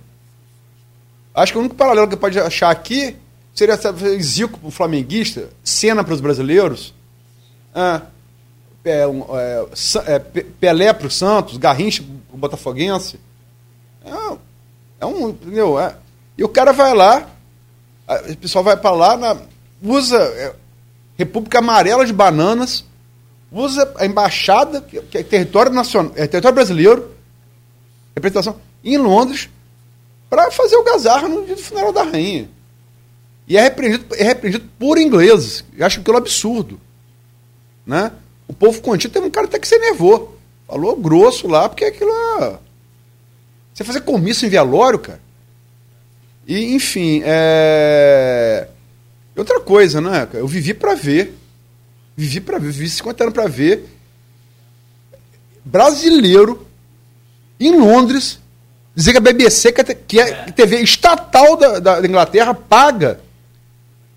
[1.33, 3.15] Acho que o único paralelo que pode achar aqui
[3.53, 3.77] seria
[4.19, 6.93] Zico para o flamenguista, cena para os brasileiros.
[7.73, 8.01] Ah,
[8.85, 13.19] é, é, é, Pelé para o Santos, Garrincha para o Botafoguense.
[14.03, 14.37] É,
[15.01, 15.29] é, um.
[15.29, 15.79] Entendeu?
[15.79, 15.95] É,
[16.37, 17.29] e o cara vai lá,
[18.29, 19.37] o pessoal vai para lá, na,
[19.81, 20.53] usa é,
[21.17, 22.83] República Amarela de Bananas,
[23.51, 27.11] usa a embaixada, que é território nacional, é território brasileiro,
[28.15, 29.49] representação, em Londres,
[30.29, 32.49] para fazer o gazarra no dia do funeral da rainha.
[33.47, 35.63] E é repreendido, é repreendido por ingleses.
[35.77, 36.79] Eu acho aquilo absurdo.
[37.85, 38.11] Né?
[38.47, 40.37] O povo contido teve um cara até que se nervou.
[40.67, 42.57] Falou grosso lá, porque aquilo é.
[43.73, 45.21] Você fazer comício em velório, cara.
[46.47, 48.67] E, enfim, é.
[49.35, 50.27] Outra coisa, né?
[50.33, 51.37] Eu vivi para ver.
[52.15, 53.85] Vivi para ver, vivi 50 anos para ver.
[55.65, 56.67] Brasileiro
[57.59, 58.39] em Londres
[58.95, 63.19] dizer que a BBC, que é a TV estatal da, da Inglaterra, paga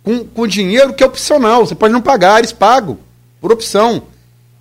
[0.03, 1.67] com, com dinheiro que é opcional.
[1.67, 2.99] Você pode não pagar, eles pagam
[3.41, 4.03] por opção.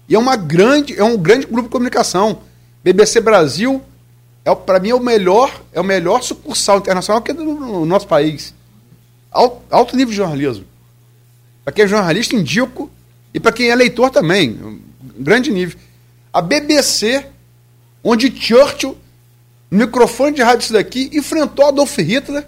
[0.07, 2.41] E é uma grande, é um grande grupo de comunicação.
[2.83, 3.81] BBC Brasil
[4.45, 7.85] é para mim é o melhor, é o melhor sucursal internacional que é do, no
[7.85, 8.53] nosso país.
[9.31, 10.65] Alto, alto nível de jornalismo.
[11.63, 12.91] Para quem é jornalista, indico.
[13.33, 14.51] E para quem é leitor também.
[14.51, 14.79] Um
[15.17, 15.79] grande nível.
[16.31, 17.25] A BBC,
[18.03, 18.95] onde Churchill,
[19.71, 22.47] no microfone de rádio isso daqui, enfrentou Adolf Hitler.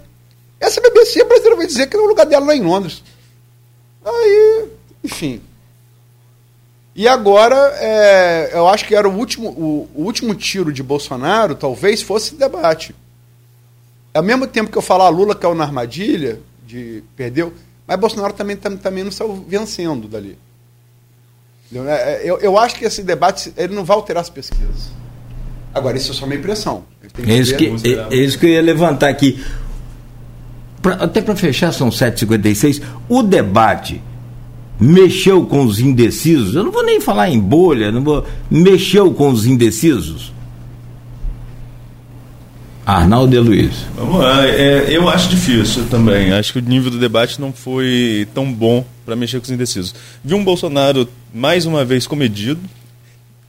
[0.60, 3.02] Essa BBC brasileira vai dizer que o lugar dela lá em Londres.
[4.04, 4.68] Aí,
[5.02, 5.40] enfim.
[6.98, 11.54] E agora, é, eu acho que era o último, o, o, último tiro de Bolsonaro,
[11.54, 12.92] talvez fosse debate.
[14.12, 17.54] Ao mesmo tempo que eu falar Lula caiu na armadilha, de perdeu,
[17.86, 20.36] mas Bolsonaro também, também não saiu vencendo dali.
[21.72, 24.90] É, é, eu, eu acho que esse debate ele não vai alterar as pesquisas.
[25.72, 26.82] Agora, isso é só uma impressão.
[27.28, 29.40] É isso, que, é, é isso que eu ia levantar aqui.
[30.82, 32.82] Pra, até para fechar, são 7h56.
[33.08, 34.02] O debate
[34.80, 39.30] mexeu com os indecisos, eu não vou nem falar em bolha, não vou, mexeu com
[39.30, 40.32] os indecisos?
[42.88, 43.84] Arnaldo e Luiz.
[43.94, 46.32] Vamos lá, é, eu acho difícil também.
[46.32, 49.94] Acho que o nível do debate não foi tão bom para mexer com os indecisos.
[50.24, 52.60] Vi um Bolsonaro mais uma vez comedido.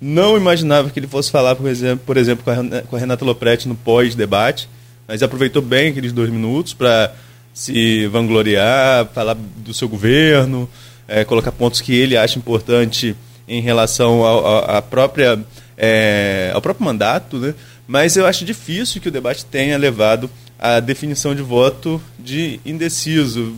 [0.01, 2.43] Não imaginava que ele fosse falar, por exemplo, por exemplo
[2.89, 4.67] com a Renata Lopretti no pós-debate,
[5.07, 7.13] mas aproveitou bem aqueles dois minutos para
[7.53, 10.69] se vangloriar, falar do seu governo,
[11.09, 13.15] é, colocar pontos que ele acha importante
[13.47, 14.23] em relação
[14.65, 15.39] à própria
[15.75, 17.55] é, ao próprio mandato, né?
[17.87, 20.29] mas eu acho difícil que o debate tenha levado
[20.59, 23.55] à definição de voto de indeciso.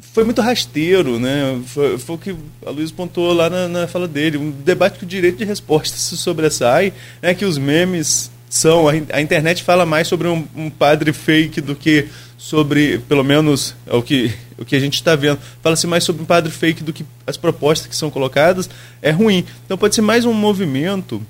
[0.00, 1.60] Foi muito rasteiro, né?
[1.66, 2.34] Foi, foi o que
[2.66, 4.36] a Luiz pontuou lá na, na, fala dele.
[4.36, 7.32] Um debate que o direito de resposta se sobressai, né?
[7.34, 8.88] que os memes são.
[8.88, 12.08] A, a internet fala mais sobre um, um padre fake do que
[12.42, 15.38] sobre, pelo menos, é o que, o que a gente está vendo.
[15.62, 18.68] Fala-se mais sobre um padre fake do que as propostas que são colocadas.
[19.00, 19.46] É ruim.
[19.64, 21.22] Então pode ser mais um movimento.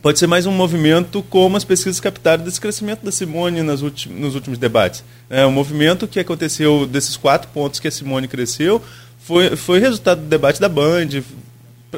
[0.00, 4.18] Pode ser mais um movimento como as pesquisas captaram desse crescimento da Simone nas últimos,
[4.18, 5.04] nos últimos debates.
[5.28, 8.82] É um movimento que aconteceu desses quatro pontos que a Simone cresceu,
[9.18, 11.22] foi, foi resultado do debate da Band,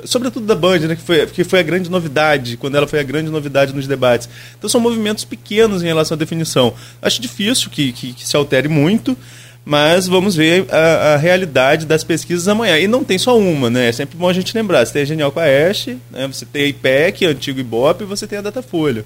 [0.05, 3.03] sobretudo da Band, né, que, foi, que foi a grande novidade, quando ela foi a
[3.03, 4.29] grande novidade nos debates.
[4.59, 6.75] Então são movimentos pequenos em relação à definição.
[7.01, 9.17] Acho difícil que, que, que se altere muito,
[9.65, 12.79] mas vamos ver a, a, realidade das pesquisas amanhã.
[12.79, 13.89] E não tem só uma, né?
[13.89, 14.85] É sempre bom a gente lembrar.
[14.85, 16.27] Você tem a Genial com a Ash, né?
[16.27, 19.05] você tem a IPEC, antigo Ibope, e você tem a Datafolha.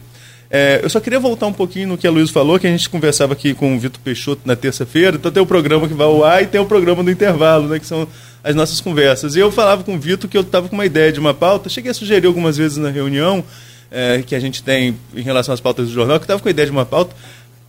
[0.51, 2.89] É, eu só queria voltar um pouquinho no que a Luiz falou, que a gente
[2.89, 6.25] conversava aqui com o Vitor Peixoto na terça-feira, então tem o programa que vai ao
[6.25, 8.09] ar e tem o programa do intervalo, né, que são
[8.43, 9.37] as nossas conversas.
[9.37, 11.69] E eu falava com o Vitor que eu estava com uma ideia de uma pauta,
[11.69, 13.45] cheguei a sugerir algumas vezes na reunião
[13.91, 16.51] é, que a gente tem em relação às pautas do jornal, que estava com a
[16.51, 17.15] ideia de uma pauta,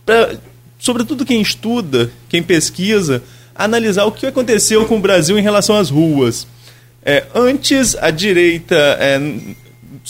[0.06, 0.38] para,
[0.78, 3.22] sobretudo quem estuda, quem pesquisa,
[3.54, 6.46] analisar o que aconteceu com o Brasil em relação às ruas.
[7.04, 9.20] É, antes, a direita, é,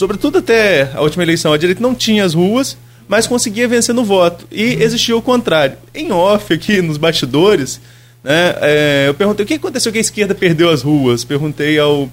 [0.00, 2.74] sobretudo até a última eleição, a direita não tinha as ruas,
[3.06, 4.46] mas conseguia vencer no voto.
[4.50, 5.76] E existia o contrário.
[5.94, 7.78] Em off, aqui nos bastidores,
[8.24, 11.22] né, é, eu perguntei o que aconteceu que a esquerda perdeu as ruas.
[11.22, 12.10] Perguntei ao,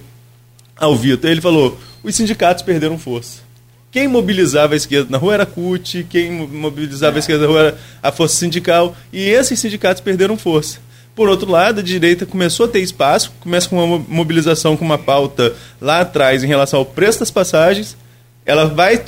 [0.75, 1.31] ao Vitor.
[1.31, 3.39] Ele falou: os sindicatos perderam força.
[3.89, 7.59] Quem mobilizava a esquerda na rua era a CUT, quem mobilizava a esquerda na rua
[7.61, 10.79] era a força sindical, e esses sindicatos perderam força.
[11.17, 14.99] Por outro lado, a direita começou a ter espaço, começa com uma mobilização com uma
[14.99, 15.51] pauta
[15.81, 17.97] lá atrás em relação ao preço das passagens,
[18.45, 19.01] ela vai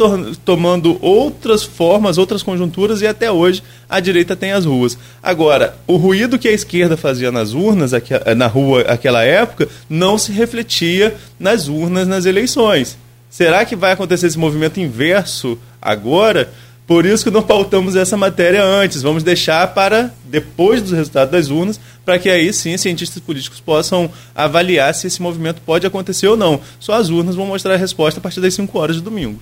[0.43, 4.97] tomando outras formas, outras conjunturas e até hoje a direita tem as ruas.
[5.21, 7.91] Agora, o ruído que a esquerda fazia nas urnas,
[8.35, 12.97] na rua naquela época, não se refletia nas urnas nas eleições.
[13.29, 16.51] Será que vai acontecer esse movimento inverso agora?
[16.89, 19.03] Por isso que não pautamos essa matéria antes.
[19.03, 21.79] Vamos deixar para depois dos resultados das urnas,
[22.09, 26.59] para que aí sim cientistas políticos possam avaliar se esse movimento pode acontecer ou não.
[26.79, 29.39] Só as urnas vão mostrar a resposta a partir das 5 horas de domingo.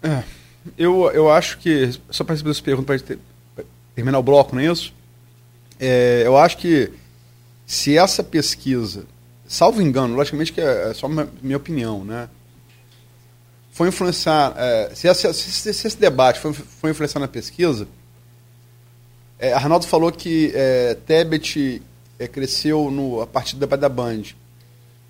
[0.00, 0.22] É,
[0.78, 3.16] eu, eu acho que, só para responder essa pergunta,
[3.56, 3.64] para
[3.96, 4.94] terminar o bloco, não é isso?
[5.80, 6.92] É, eu acho que
[7.66, 9.04] se essa pesquisa
[9.44, 12.28] salvo engano, logicamente que é, é só uma, minha opinião, né?
[13.72, 17.88] Foi influenciar, é, se, esse debate foi, foi influenciar na pesquisa,
[19.42, 21.82] é, Arnaldo falou que é, Tebet
[22.16, 24.22] é, cresceu no, a partir debate da Band.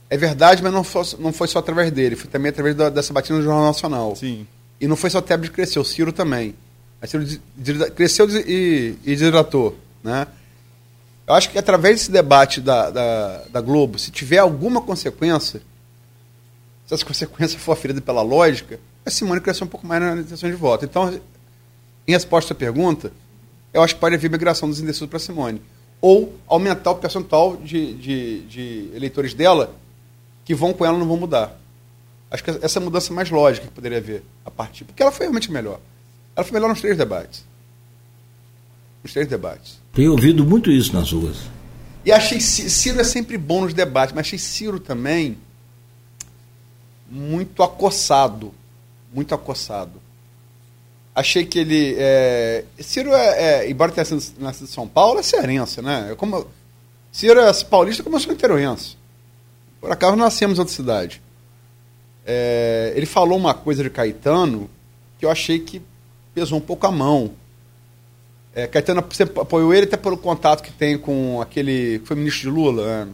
[0.09, 3.13] É verdade, mas não foi, não foi só através dele, foi também através da, dessa
[3.13, 4.17] batida no Jornal Nacional.
[4.17, 4.47] Sim.
[4.81, 6.55] E não foi só Tebet que cresceu, Ciro também.
[7.03, 7.27] A Ciro
[7.95, 10.27] cresceu e, e desidratou, né?
[11.27, 15.61] Eu acho que através desse debate da, da, da, Globo, se tiver alguma consequência,
[16.87, 20.49] se essa consequência for aferida pela lógica, a Simone cresceu um pouco mais na intenção
[20.49, 20.87] de voto.
[20.87, 21.21] Então,
[22.09, 23.13] em resposta à pergunta,
[23.73, 25.63] eu acho que pode haver migração dos indecisos para Simone.
[26.01, 29.75] Ou aumentar o percentual de, de, de, eleitores dela
[30.45, 31.59] que vão com ela não vão mudar.
[32.31, 34.85] Acho que essa é a mudança mais lógica que poderia haver a partir.
[34.85, 35.81] Porque ela foi realmente melhor.
[36.35, 37.45] Ela foi melhor nos três debates.
[39.03, 39.81] Nos três debates.
[39.93, 41.37] Tenho ouvido muito isso nas ruas.
[42.05, 45.39] E achei Ciro é sempre bom nos debates, mas achei Ciro também
[47.09, 48.53] muito acossado.
[49.15, 50.02] Muito acossado.
[51.15, 51.95] Achei que ele.
[51.99, 52.65] É...
[52.81, 54.07] Ciro é, é, embora tenha
[54.39, 56.15] nascido em São Paulo, é cearense, né?
[56.17, 56.47] Como...
[57.11, 58.97] Ciro é paulista como eu sou interuense.
[59.81, 61.23] Por acaso nascemos em outra cidade.
[62.25, 62.93] É...
[62.97, 64.71] Ele falou uma coisa de Caetano
[65.19, 65.83] que eu achei que
[66.35, 67.33] pesou um pouco a mão.
[68.55, 69.01] É, Caetano
[69.41, 73.07] apoiou ele até pelo contato que tem com aquele que foi ministro de Lula, é,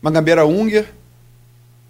[0.00, 0.92] Magambeira Unger,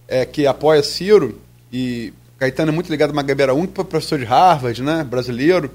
[0.09, 1.41] é, que apoia Ciro,
[1.73, 2.13] e
[2.43, 5.71] Caetano é muito ligado a Magambeira Unger, professor de Harvard, né, brasileiro.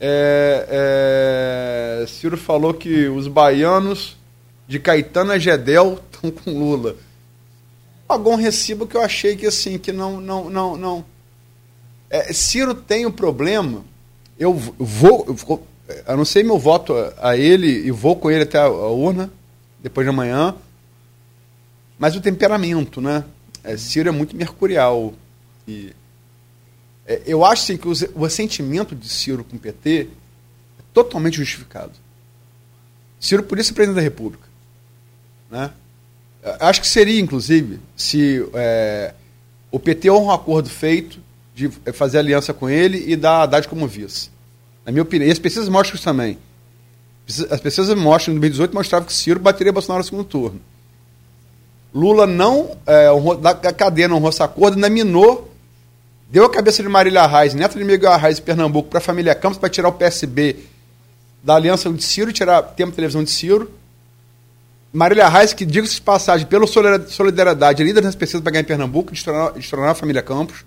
[0.00, 4.16] É, é, Ciro falou que os baianos
[4.66, 6.96] de Caetano e Gedel estão com Lula.
[8.08, 11.04] Pagou um recibo que eu achei que assim, que não, não, não, não.
[12.08, 13.84] É, Ciro tem um problema
[14.38, 15.66] eu vou, eu vou
[16.06, 19.30] anunciei meu voto a, a, ele e vou com ele até a, a, urna,
[19.78, 20.54] depois de amanhã.
[21.98, 23.24] Mas o temperamento, né?
[23.62, 25.12] É, Ciro é muito mercurial.
[25.66, 25.94] E,
[27.06, 30.08] é, eu acho sim, que o, o ressentimento de Ciro com o PT
[30.78, 31.92] é totalmente justificado.
[33.20, 34.46] Ciro podia ser presidente da República.
[35.50, 35.70] Né?
[36.60, 39.14] Acho que seria, inclusive, se é,
[39.70, 41.18] o PT honra um acordo feito
[41.54, 44.30] de fazer aliança com ele e dar Haddad como vice.
[44.84, 45.28] Na minha opinião.
[45.28, 46.38] E as pesquisas mostram isso também.
[47.50, 50.60] As pesquisas mostram, em 2018, mostravam que Ciro bateria Bolsonaro no segundo turno.
[51.94, 53.06] Lula não, é,
[53.40, 55.53] da cadeia não honrou acordo, ainda minou,
[56.34, 59.36] deu a cabeça de Marília Arraes, neta de Miguel Arraes de Pernambuco, para a família
[59.36, 60.56] Campos, para tirar o PSB
[61.44, 63.70] da aliança de Ciro, tirar tempo de televisão de Ciro.
[64.92, 69.12] Marília Arraes, que diga-se de passagem, pela solidariedade, líder das pesquisas para ganhar em Pernambuco,
[69.12, 70.64] destronar a família Campos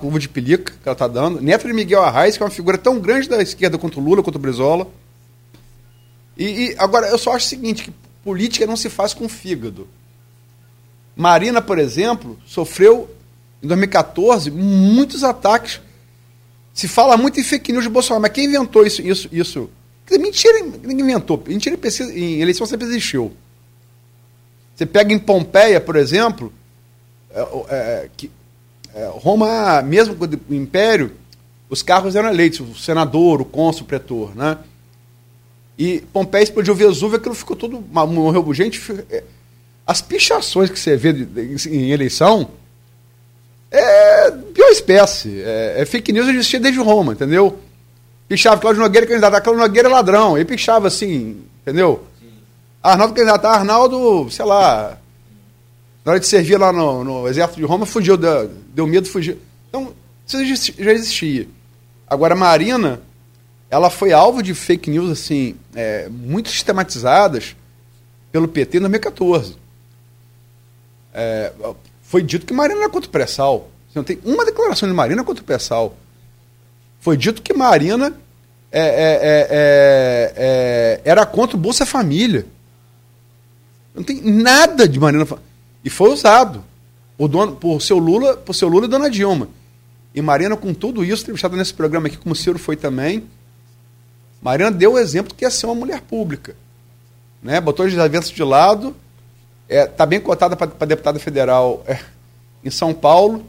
[0.00, 1.40] com uva de pelica que ela está dando.
[1.40, 4.20] Neto de Miguel Arraes, que é uma figura tão grande da esquerda quanto o Lula,
[4.20, 4.88] quanto o Brizola.
[6.36, 7.92] E, e, agora, eu só acho o seguinte, que
[8.24, 9.86] política não se faz com fígado.
[11.14, 13.08] Marina, por exemplo, sofreu,
[13.62, 15.80] em 2014, muitos ataques.
[16.72, 19.02] Se fala muito em fake news de Bolsonaro, mas quem inventou isso?
[19.02, 19.70] isso, isso?
[20.10, 21.42] Mentira, ninguém inventou.
[21.46, 21.78] Mentira
[22.14, 23.32] em, eleição sempre existiu.
[24.74, 26.52] Você pega em Pompeia, por exemplo,
[27.30, 28.30] é, é, que
[28.94, 31.12] é, Roma, mesmo com o Império,
[31.68, 34.58] os carros eram eleitos, o senador, o cônsul, o pretor, né?
[35.78, 38.80] E Pompeia explodiu o Vesúvio, aquilo ficou tudo, morreu gente.
[39.10, 39.22] É,
[39.86, 41.10] as pichações que você vê
[41.68, 42.50] em eleição
[43.70, 45.40] é pior espécie.
[45.42, 47.58] É, é fake news existia desde Roma, entendeu?
[48.28, 50.36] Pichava Cláudio Nogueira candidato, Cláudio Nogueira é ladrão.
[50.36, 52.04] Ele pichava assim, entendeu?
[52.82, 54.98] Arnaldo candidato, Arnaldo, sei lá,
[56.04, 59.38] na hora de servir lá no, no exército de Roma, fugiu, deu, deu medo, fugiu.
[59.68, 59.92] Então,
[60.26, 61.46] isso já existia.
[62.06, 63.00] Agora, a Marina,
[63.68, 67.54] ela foi alvo de fake news, assim, é, muito sistematizadas
[68.32, 69.56] pelo PT em 2014.
[71.12, 71.52] É,
[72.10, 73.70] foi dito que Marina era contra o pré-sal.
[73.88, 75.96] Você não tem uma declaração de Marina contra o pré-sal.
[76.98, 78.12] Foi dito que Marina
[78.72, 82.46] é, é, é, é, era contra o Bolsa Família.
[83.94, 85.24] Não tem nada de Marina.
[85.84, 86.64] E foi usado
[87.16, 89.46] por, dono, por seu Lula, por seu Lula e Dona Dilma.
[90.12, 93.22] E Marina, com tudo isso, entrevistada nesse programa aqui, como o Ciro foi também,
[94.42, 96.56] Marina deu o exemplo que ia ser uma mulher pública.
[97.40, 97.60] Né?
[97.60, 98.96] Botou os desavenças de lado,
[99.70, 101.98] está é, tá bem cotada para deputada federal é,
[102.64, 103.46] em São Paulo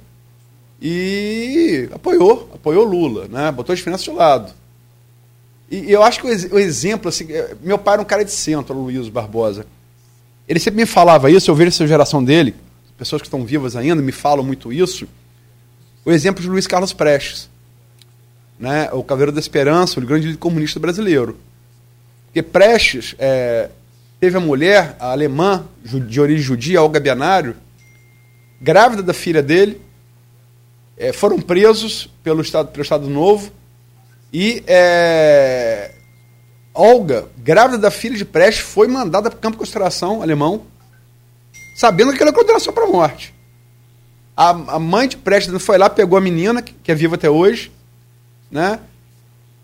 [0.80, 3.51] e apoiou, apoiou Lula, né?
[3.51, 4.53] botou as finanças de lado.
[5.69, 8.24] E, e eu acho que o, o, exemplo, assim, é, meu pai era um cara
[8.24, 9.65] de centro, Luiz Barbosa.
[10.47, 12.53] Ele sempre me falava isso, eu vejo essa geração dele,
[12.97, 15.07] pessoas que estão vivas ainda me falam muito isso.
[16.05, 17.49] O exemplo de Luiz Carlos Prestes,
[18.59, 18.89] né?
[18.91, 21.38] o Caveiro da Esperança, o grande comunista brasileiro.
[22.28, 23.69] Porque Prestes, é,
[24.22, 27.55] teve a mulher, a alemã, de origem judia, Olga Bianário,
[28.61, 29.82] grávida da filha dele,
[30.95, 33.51] é, foram presos pelo Estado, pelo Estado Novo
[34.32, 35.95] e é,
[36.72, 40.67] Olga, grávida da filha de Prestes, foi mandada para o campo de concentração alemão,
[41.76, 43.34] sabendo que ela é condenação para a morte.
[44.38, 47.30] A, a, mãe de Prestes foi lá, pegou a menina, que, que é viva até
[47.30, 47.72] hoje,
[48.51, 48.80] né?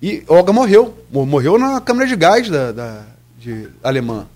[0.02, 0.98] E Olga morreu.
[1.12, 3.06] Morreu na câmara de gás da, da
[3.38, 4.28] de alemã.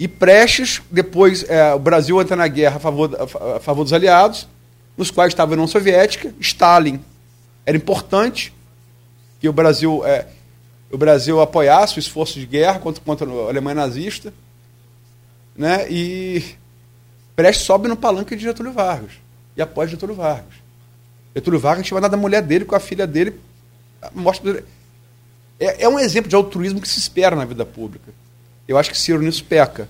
[0.00, 3.10] E Prestes, depois, é, o Brasil entra na guerra a favor,
[3.54, 4.48] a favor dos aliados,
[4.96, 6.98] nos quais estava a União Soviética, Stalin.
[7.66, 8.50] Era importante
[9.38, 10.26] que o Brasil, é,
[10.90, 14.32] o Brasil apoiasse o esforço de guerra contra, contra a Alemanha nazista.
[15.54, 15.86] Né?
[15.90, 16.44] E
[17.36, 19.12] Prestes sobe no palanque de Getúlio Vargas
[19.54, 20.54] e apoia Getúlio Vargas.
[21.36, 23.38] Getúlio Vargas tinha mandado a mulher dele com a filha dele.
[24.14, 24.64] Mostra,
[25.58, 28.10] é, é um exemplo de altruísmo que se espera na vida pública.
[28.70, 29.88] Eu acho que Ciro nisso peca.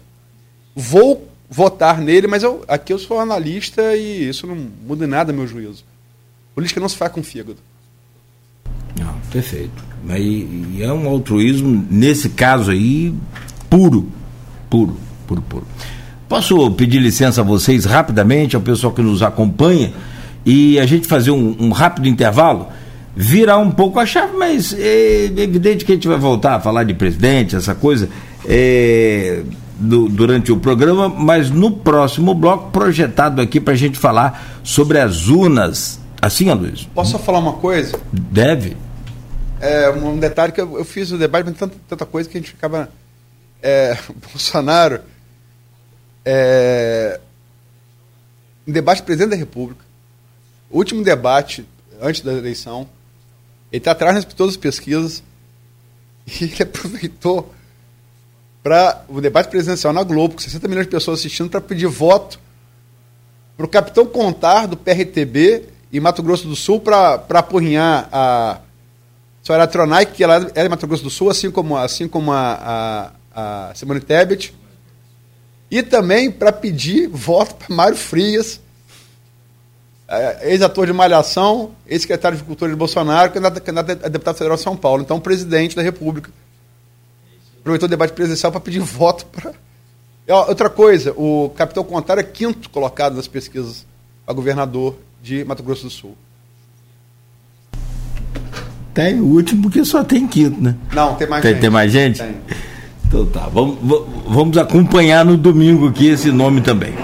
[0.74, 4.56] Vou votar nele, mas eu, aqui eu sou analista e isso não
[4.86, 5.84] muda nada meu juízo.
[6.54, 7.58] Política não se faz com fígado.
[8.98, 9.84] Não, perfeito.
[10.16, 13.14] E, e é um altruísmo, nesse caso aí,
[13.68, 14.08] puro.
[14.70, 15.66] Puro, puro, puro.
[16.26, 19.92] Posso pedir licença a vocês rapidamente, ao pessoal que nos acompanha,
[20.46, 22.68] e a gente fazer um, um rápido intervalo?
[23.14, 26.84] Virar um pouco a chave, mas é evidente que a gente vai voltar a falar
[26.84, 28.08] de presidente, essa coisa,
[28.46, 29.42] é,
[29.76, 34.98] do, durante o programa, mas no próximo bloco, projetado aqui para a gente falar sobre
[34.98, 36.00] as urnas.
[36.20, 36.84] Assim, Luiz?
[36.94, 37.98] Posso só falar uma coisa?
[38.12, 38.76] Deve.
[39.60, 42.40] É, um detalhe que eu, eu fiz o debate, mas tanta, tanta coisa que a
[42.40, 42.90] gente acaba.
[43.62, 43.96] É,
[44.32, 45.00] Bolsonaro
[46.24, 47.20] é,
[48.66, 49.84] um debate presidente da República,
[50.70, 51.66] último debate
[52.00, 52.88] antes da eleição,
[53.72, 55.22] ele está atrás de todas as pesquisas
[56.26, 57.54] e ele aproveitou
[58.62, 62.38] para o debate presidencial na Globo, com 60 milhões de pessoas assistindo, para pedir voto
[63.56, 68.60] para o capitão Contar do PRTB e Mato Grosso do Sul para apurrinhar a
[69.42, 73.12] senhora Tronai, que ela é de Mato Grosso do Sul, assim como, assim como a,
[73.34, 74.54] a, a Simone Tebet
[75.70, 78.60] e também para pedir voto para Mário Frias,
[80.08, 84.62] é, ex-ator de Malhação, ex-secretário de Cultura de Bolsonaro, candidato, candidato a deputado federal de
[84.62, 86.30] São Paulo, então presidente da República.
[87.60, 89.52] Aproveitou o debate presidencial para pedir voto para.
[90.48, 93.86] Outra coisa, o Capitão Contar é quinto colocado nas pesquisas
[94.26, 96.16] a governador de Mato Grosso do Sul.
[98.94, 100.76] Tem o último, porque só tem quinto, né?
[100.92, 101.60] Não, tem mais tem, gente.
[101.60, 102.18] Tem mais gente?
[102.22, 102.36] Tem.
[103.06, 103.78] Então tá, vamos,
[104.26, 106.94] vamos acompanhar no domingo aqui esse nome também.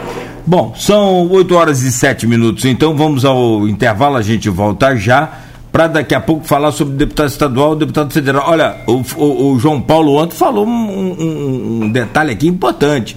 [0.47, 5.41] Bom, são 8 horas e 7 minutos, então vamos ao intervalo, a gente volta já
[5.77, 8.45] para daqui a pouco falar sobre deputado estadual e deputado federal.
[8.47, 13.15] Olha, o, o, o, João Paulo ontem falou um, um, um detalhe aqui importante.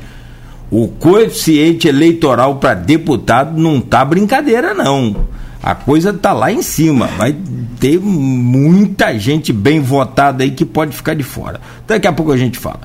[0.70, 5.16] O coeficiente eleitoral para deputado não tá brincadeira, não
[5.64, 7.08] a coisa está lá em cima.
[7.18, 7.34] Vai
[7.80, 11.62] ter muita gente bem votada aí que pode ficar de fora.
[11.88, 12.82] Daqui a pouco a gente fala.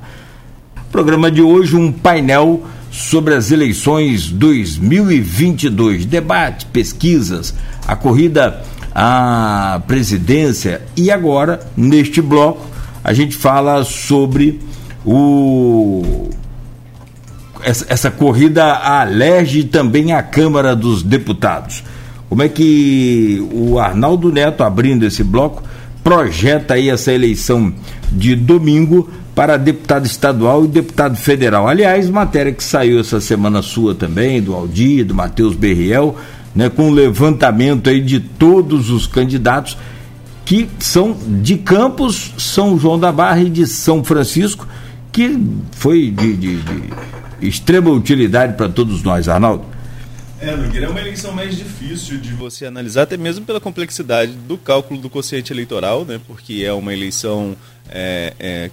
[0.92, 2.62] Programa de hoje, um painel
[2.92, 6.06] sobre as eleições 2022.
[6.06, 7.52] Debate, pesquisas,
[7.88, 8.62] a corrida
[8.94, 10.82] à presidência.
[10.96, 12.64] E agora, neste bloco,
[13.02, 14.60] a gente fala sobre
[15.04, 16.30] o
[17.62, 19.06] essa, essa corrida à
[19.44, 21.82] e também à Câmara dos Deputados.
[22.28, 25.62] Como é que o Arnaldo Neto, abrindo esse bloco,
[26.02, 27.72] projeta aí essa eleição
[28.12, 31.66] de domingo para deputado estadual e deputado federal.
[31.66, 36.16] Aliás, matéria que saiu essa semana sua também, do Aldir, do Matheus Berriel,
[36.54, 39.76] né, com o levantamento aí de todos os candidatos
[40.44, 44.68] que são de Campos, São João da Barra e de São Francisco,
[45.10, 45.38] que
[45.72, 46.92] foi de, de, de
[47.40, 49.64] extrema utilidade para todos nós, Arnaldo.
[50.40, 54.58] É, Nogueira, é uma eleição mais difícil de você analisar, até mesmo pela complexidade do
[54.58, 56.20] cálculo do quociente eleitoral, né?
[56.26, 57.56] Porque é uma eleição.
[57.88, 58.70] É, é,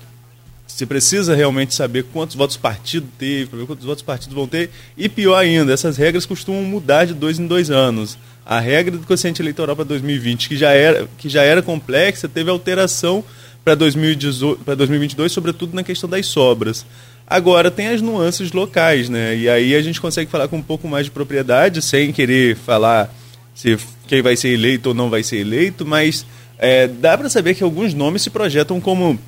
[0.76, 4.70] você precisa realmente saber quantos votos partido teve, para ver quantos votos partido vão ter.
[4.98, 8.18] E pior ainda, essas regras costumam mudar de dois em dois anos.
[8.46, 12.50] A regra do quociente eleitoral para 2020, que já era, que já era complexa, teve
[12.50, 13.24] alteração
[13.64, 16.86] para 2022, sobretudo na questão das sobras.
[17.28, 19.38] Agora tem as nuances locais, né?
[19.38, 23.14] E aí a gente consegue falar com um pouco mais de propriedade, sem querer falar
[23.54, 26.26] se quem vai ser eleito ou não vai ser eleito, mas
[26.58, 29.20] é, dá para saber que alguns nomes se projetam como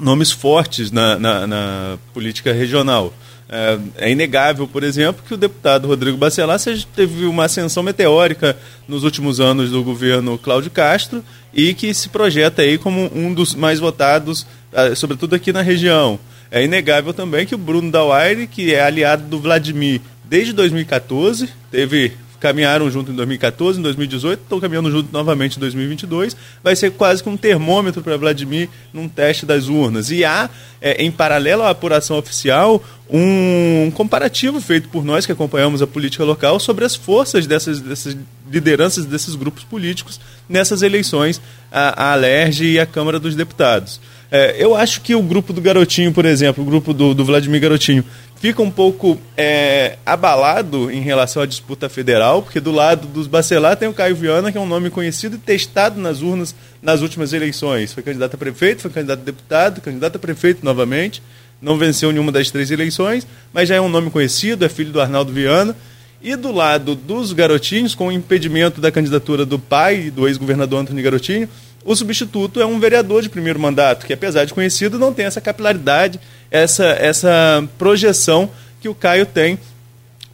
[0.00, 3.12] nomes fortes na, na, na política regional.
[3.48, 6.58] É, é, inegável, por exemplo, que o deputado Rodrigo Bacelar
[6.94, 8.56] teve uma ascensão meteórica
[8.88, 11.24] nos últimos anos do governo Cláudio Castro
[11.54, 16.18] e que se projeta aí como um dos mais votados, ah, sobretudo aqui na região.
[16.50, 22.12] É inegável também que o Bruno Dauaire, que é aliado do Vladimir desde 2014, teve
[22.40, 26.36] caminharam junto em 2014, em 2018, estão caminhando junto novamente em 2022.
[26.62, 30.10] Vai ser quase que um termômetro para Vladimir num teste das urnas.
[30.10, 35.80] E há, é, em paralelo à apuração oficial, um comparativo feito por nós que acompanhamos
[35.80, 38.16] a política local sobre as forças dessas, dessas
[38.50, 44.00] lideranças desses grupos políticos nessas eleições, a, a Alerj e a Câmara dos Deputados.
[44.30, 47.60] É, eu acho que o grupo do Garotinho, por exemplo, o grupo do, do Vladimir
[47.60, 48.04] Garotinho,
[48.40, 53.76] fica um pouco é, abalado em relação à disputa federal, porque do lado dos Bacelar
[53.76, 57.32] tem o Caio Viana, que é um nome conhecido e testado nas urnas nas últimas
[57.32, 57.92] eleições.
[57.92, 61.22] Foi candidato a prefeito, foi candidato a deputado, candidato a prefeito novamente,
[61.60, 65.00] não venceu nenhuma das três eleições, mas já é um nome conhecido, é filho do
[65.00, 65.74] Arnaldo Viana.
[66.22, 71.04] E do lado dos garotinhos, com o impedimento da candidatura do pai do ex-governador Antônio
[71.04, 71.48] Garotinho,
[71.86, 75.40] o substituto é um vereador de primeiro mandato, que apesar de conhecido, não tem essa
[75.40, 76.18] capilaridade,
[76.50, 79.56] essa, essa projeção que o Caio tem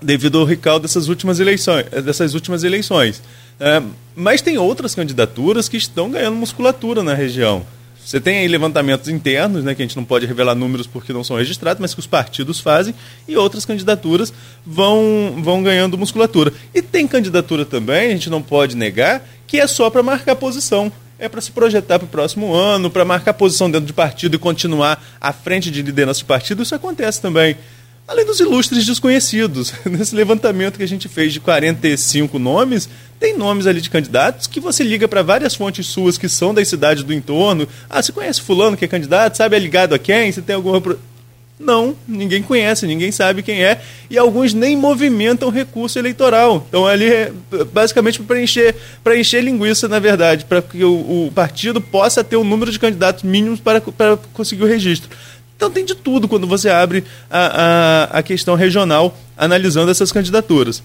[0.01, 1.85] devido ao recaldo dessas últimas eleições.
[2.05, 3.23] Dessas últimas eleições.
[3.61, 3.83] É,
[4.17, 7.65] mas tem outras candidaturas que estão ganhando musculatura na região.
[8.05, 11.23] Você tem aí levantamentos internos, né, que a gente não pode revelar números porque não
[11.23, 12.93] são registrados, mas que os partidos fazem,
[13.29, 14.33] e outras candidaturas
[14.67, 16.53] vão, vão ganhando musculatura.
[16.75, 20.91] E tem candidatura também, a gente não pode negar, que é só para marcar posição
[21.19, 24.39] é para se projetar para o próximo ano, para marcar posição dentro de partido e
[24.39, 26.63] continuar à frente de liderança de partido.
[26.63, 27.57] Isso acontece também.
[28.07, 29.73] Além dos ilustres desconhecidos.
[29.87, 32.89] Nesse levantamento que a gente fez de 45 nomes,
[33.21, 36.67] tem nomes ali de candidatos que você liga para várias fontes suas que são das
[36.67, 37.69] cidades do entorno.
[37.89, 39.37] Ah, você conhece fulano que é candidato?
[39.37, 40.33] Sabe é ligado a quem?
[40.33, 40.81] Você tem alguma
[41.63, 46.67] não, ninguém conhece, ninguém sabe quem é, e alguns nem movimentam recurso eleitoral.
[46.69, 47.33] Então, ali é
[47.73, 48.75] basicamente para encher,
[49.17, 53.23] encher linguiça, na verdade, para que o, o, partido possa ter o número de candidatos
[53.23, 55.09] mínimos para, para conseguir o registro.
[55.57, 60.83] Então, tem de tudo quando você abre a, a, a questão regional analisando essas candidaturas.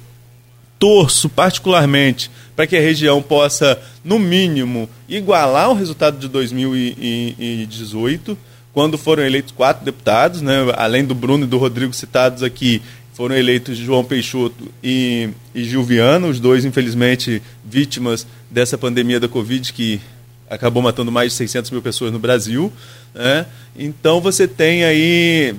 [0.78, 8.38] Torço particularmente para que a região possa, no mínimo, igualar o resultado de 2018
[8.78, 12.80] quando foram eleitos quatro deputados, né, além do Bruno e do Rodrigo citados aqui,
[13.12, 19.28] foram eleitos João Peixoto e, e Gil Viana, os dois, infelizmente, vítimas dessa pandemia da
[19.28, 20.00] Covid que
[20.48, 22.72] acabou matando mais de 600 mil pessoas no Brasil.
[23.16, 23.48] Né?
[23.76, 25.56] Então você tem aí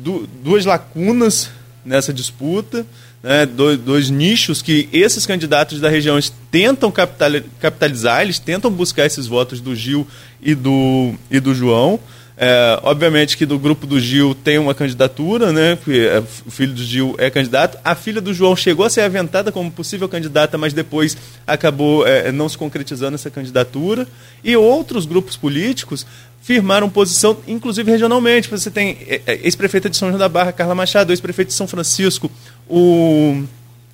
[0.00, 1.50] du duas lacunas
[1.84, 2.86] nessa disputa,
[3.20, 3.46] né?
[3.46, 6.16] dois, dois, nichos que esses candidatos da região
[6.52, 10.06] tentam capitalizar, eles tentam buscar esses votos do Gil
[10.40, 11.98] e do, e do João.
[12.42, 15.76] É, obviamente que do grupo do Gil tem uma candidatura, né?
[15.86, 17.76] É, o filho do Gil é candidato.
[17.84, 22.32] A filha do João chegou a ser aventada como possível candidata, mas depois acabou é,
[22.32, 24.08] não se concretizando essa candidatura.
[24.42, 26.06] E outros grupos políticos
[26.40, 28.48] firmaram posição, inclusive regionalmente.
[28.48, 31.68] Você tem é, é, ex-prefeita de São João da Barra, Carla Machado, ex-prefeito de São
[31.68, 32.30] Francisco,
[32.66, 33.42] o,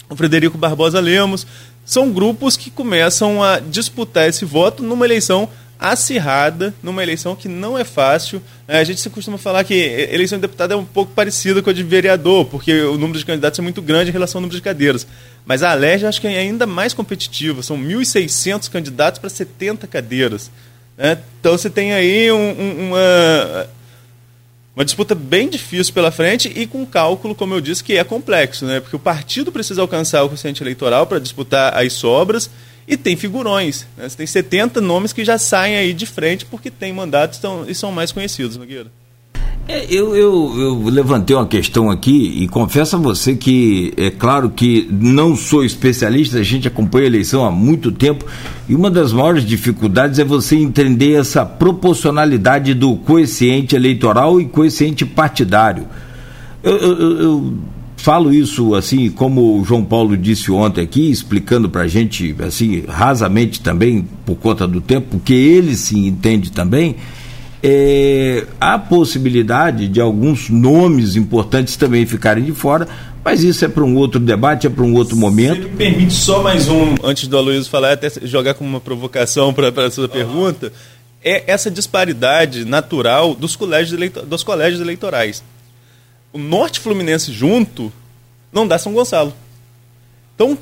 [0.09, 1.45] o Frederico Barbosa Lemos.
[1.85, 5.49] São grupos que começam a disputar esse voto numa eleição
[5.79, 8.43] acirrada numa eleição que não é fácil.
[8.67, 11.71] É, a gente se costuma falar que eleição de deputado é um pouco parecida com
[11.71, 14.57] a de vereador, porque o número de candidatos é muito grande em relação ao número
[14.57, 15.07] de cadeiras.
[15.45, 20.51] Mas a Alerj acho que é ainda mais competitiva, são 1.600 candidatos para 70 cadeiras.
[20.97, 21.19] Né?
[21.41, 23.69] Então você tem aí um, uma,
[24.75, 28.65] uma disputa bem difícil pela frente e com cálculo, como eu disse, que é complexo,
[28.65, 28.81] né?
[28.81, 32.51] porque o partido precisa alcançar o quociente eleitoral para disputar as sobras
[32.87, 33.87] e tem figurões.
[33.97, 34.09] Né?
[34.09, 37.91] Você tem 70 nomes que já saem aí de frente porque tem mandatos e são
[37.91, 38.91] mais conhecidos, Nogueira.
[39.69, 44.51] É, eu, eu, eu, levantei uma questão aqui e confesso a você que é claro
[44.51, 48.25] que não sou especialista, a gente acompanha a eleição há muito tempo
[48.69, 55.05] e uma das maiores dificuldades é você entender essa proporcionalidade do coeficiente eleitoral e coeficiente
[55.05, 55.89] partidário.
[56.63, 57.55] eu, eu, eu
[58.07, 62.85] falo isso assim, como o João Paulo disse ontem aqui, explicando para a gente, assim,
[62.87, 66.95] rasamente também, por conta do tempo, porque ele se entende também,
[67.61, 72.87] é, há possibilidade de alguns nomes importantes também ficarem de fora,
[73.25, 75.63] mas isso é para um outro debate, é para um outro momento.
[75.65, 79.53] Se me permite só mais um, antes do Aloysio falar, até jogar como uma provocação
[79.53, 80.73] para a sua pergunta,
[81.25, 85.43] é essa disparidade natural dos colégios, eleitor, dos colégios eleitorais
[86.37, 87.91] o Norte Fluminense junto
[88.53, 89.33] não dá São Gonçalo.
[90.35, 90.57] Então,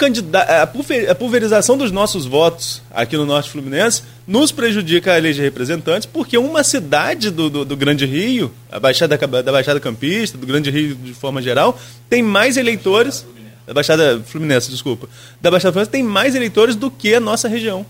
[1.09, 6.39] a pulverização dos nossos votos aqui no Norte Fluminense nos prejudica a eleger representantes, porque
[6.39, 10.95] uma cidade do, do, do, Grande Rio, a Baixada, da Baixada Campista, do Grande Rio
[10.95, 11.77] de forma geral,
[12.09, 13.27] tem mais eleitores.
[13.67, 15.09] Da Baixada Fluminense, desculpa.
[15.41, 17.85] Da Baixada Fluminense tem mais eleitores do que a nossa região.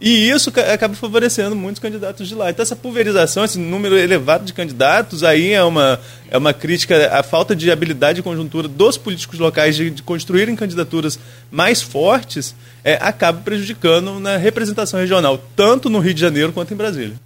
[0.00, 2.48] E isso acaba favorecendo muitos candidatos de lá.
[2.48, 7.22] Então, essa pulverização, esse número elevado de candidatos, aí é uma, é uma crítica à
[7.22, 11.18] falta de habilidade e conjuntura dos políticos locais de, de construírem candidaturas
[11.50, 16.76] mais fortes, é, acaba prejudicando na representação regional, tanto no Rio de Janeiro quanto em
[16.78, 17.16] Brasília.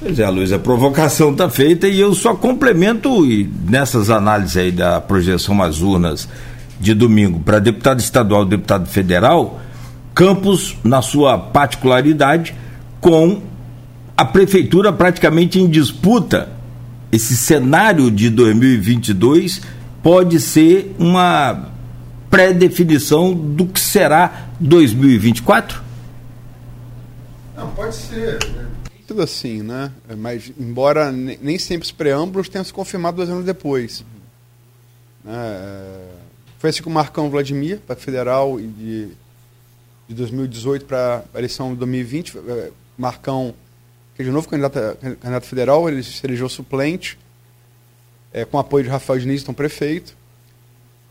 [0.00, 4.72] Pois é, Luiz, a provocação está feita e eu só complemento e nessas análises aí
[4.72, 6.26] da projeção às urnas
[6.80, 9.60] de domingo para deputado estadual e deputado federal
[10.14, 12.54] Campos, na sua particularidade,
[13.00, 13.42] com
[14.16, 16.50] a prefeitura praticamente em disputa.
[17.12, 19.62] Esse cenário de 2022
[20.02, 21.70] pode ser uma
[22.28, 25.82] pré-definição do que será 2024?
[27.56, 28.38] Não, pode ser.
[29.06, 29.90] Tudo assim, né?
[30.18, 34.04] Mas, embora nem sempre os preâmbulos tenham se confirmado dois anos depois.
[35.26, 36.08] É...
[36.58, 39.08] Foi assim com o Marcão Vladimir, para federal e de
[40.08, 42.38] de 2018 para a eleição de 2020.
[42.38, 43.54] É, Marcão,
[44.16, 44.78] que é de novo candidato,
[45.20, 47.18] candidato federal, ele se elegeu suplente,
[48.32, 50.16] é, com apoio de Rafael Diniz, então prefeito.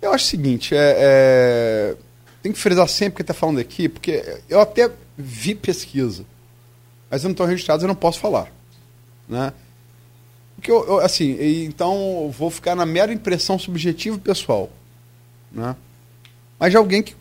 [0.01, 1.95] Eu acho o seguinte, é, é,
[2.41, 6.25] tem que frisar sempre que está falando aqui, porque eu até vi pesquisa,
[7.09, 8.51] mas eu não estou registrado, eu não posso falar.
[9.27, 9.53] Né?
[10.55, 14.69] Porque eu, eu, assim, então eu vou ficar na mera impressão subjetiva pessoal.
[15.51, 15.75] Né?
[16.59, 17.15] Mas de alguém que,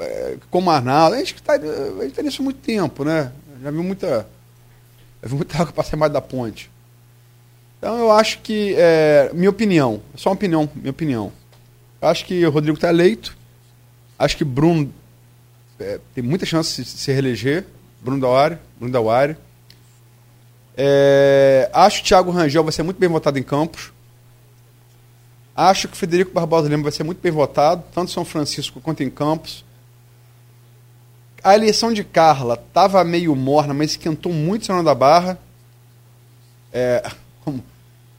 [0.00, 3.32] é, como Arnaldo, a gente está tá nisso há muito tempo, né?
[3.62, 4.28] Já viu muita.
[5.22, 6.70] Já viu muita água passar mais da ponte.
[7.78, 11.32] Então eu acho que, é, minha opinião, só uma opinião, minha opinião.
[12.00, 13.36] Eu acho que o Rodrigo está eleito.
[14.18, 14.92] Acho que Bruno
[15.80, 17.64] é, tem muita chance de se reeleger.
[18.00, 19.36] Bruno Dauari, Bruno Dauari.
[20.76, 23.91] É, acho que o Thiago Rangel vai ser muito bem votado em Campos.
[25.54, 29.02] Acho que Federico Barbosa Lima vai ser muito bem votado, tanto em São Francisco quanto
[29.02, 29.64] em Campos.
[31.44, 35.38] A eleição de Carla estava meio morna, mas esquentou muito Senhor da Barra.
[36.72, 37.10] É,
[37.44, 37.62] como,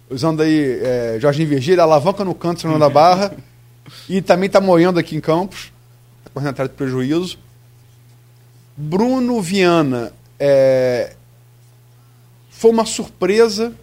[0.10, 3.36] usando aí é, Jorginho Virgílio, alavanca no canto Senhor da Barra.
[4.08, 5.72] e também está moendo aqui em Campos.
[6.20, 7.40] Está correndo atrás de prejuízo.
[8.76, 11.16] Bruno Viana é,
[12.50, 13.74] foi uma surpresa.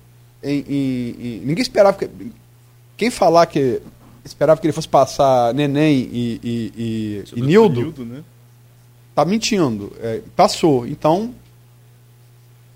[0.42, 2.09] Em, em, em, ninguém esperava que
[3.01, 3.80] quem falar que
[4.22, 8.22] esperava que ele fosse passar Neném e, e, e, e Nildo, Nildo né?
[9.14, 9.90] tá mentindo.
[10.01, 10.86] É, passou.
[10.86, 11.34] Então,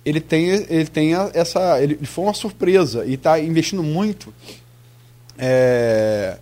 [0.02, 1.78] ele tem, ele tem essa.
[1.78, 4.32] Ele, foi uma surpresa e está investindo muito.
[5.36, 6.38] É,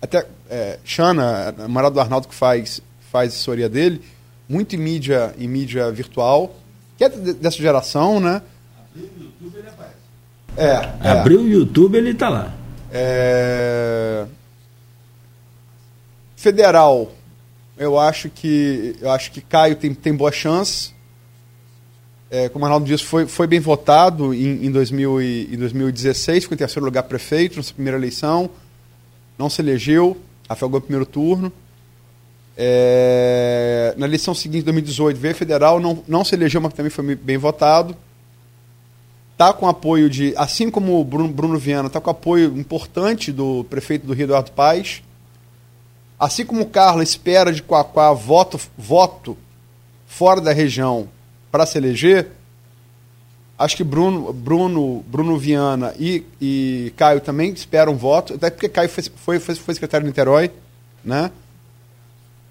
[0.00, 2.80] até é, Xana, namorada do Arnaldo, que faz,
[3.10, 4.02] faz assessoria dele,
[4.48, 6.54] muito em mídia, em mídia virtual,
[6.96, 8.40] que é dessa geração, né?
[8.94, 9.96] Abriu o YouTube, ele aparece.
[10.56, 11.10] É, é.
[11.10, 12.59] Abriu o YouTube, ele está lá.
[12.92, 14.26] É...
[16.36, 17.12] Federal,
[17.76, 20.92] eu acho que eu acho que Caio tem, tem boa chance.
[22.30, 26.44] É, como o Arnaldo disse, foi, foi bem votado em, em, 2000 e, em 2016,
[26.44, 28.48] ficou em terceiro lugar prefeito na sua primeira eleição,
[29.36, 30.16] não se elegeu,
[30.48, 31.52] afogou o primeiro turno.
[32.56, 37.36] É, na eleição seguinte, 2018, veio federal, não, não se elegeu, mas também foi bem
[37.36, 37.96] votado
[39.40, 43.64] está com apoio de, assim como o Bruno, Bruno Viana, está com apoio importante do
[43.70, 45.02] prefeito do Rio Eduardo Paes.
[46.18, 49.38] Assim como o Carlos espera de Coaquá voto, voto
[50.06, 51.08] fora da região
[51.50, 52.28] para se eleger,
[53.58, 58.90] acho que Bruno, Bruno, Bruno Viana e, e Caio também esperam voto, até porque Caio
[58.90, 60.50] foi, foi, foi, foi secretário de Niterói,
[61.02, 61.30] né?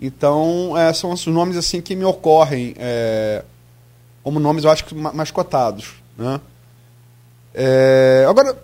[0.01, 3.43] Então, é, são os nomes assim que me ocorrem é,
[4.23, 6.41] como nomes, eu acho que mais cotados, né?
[7.53, 8.57] É, agora,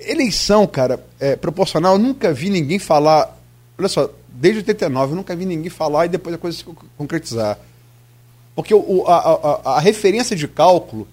[0.00, 3.36] eleição, cara, é, proporcional, eu nunca vi ninguém falar.
[3.78, 6.64] Olha só, desde 89 eu nunca vi ninguém falar e depois a coisa se
[6.96, 7.58] concretizar.
[8.54, 11.08] Porque o, a, a, a, referência de cálculo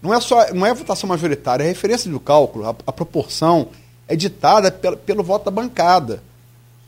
[0.00, 3.68] não é só não é a votação majoritária, a referência do cálculo, a, a proporção,
[4.06, 6.22] é ditada pelo, pelo voto da bancada.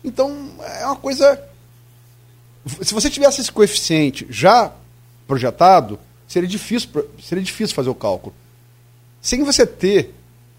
[0.05, 0.51] Então,
[0.81, 1.41] é uma coisa.
[2.81, 4.73] Se você tivesse esse coeficiente já
[5.27, 5.99] projetado,
[6.29, 6.89] seria difícil,
[7.21, 8.33] seria difícil fazer o cálculo
[9.23, 10.13] sem você ter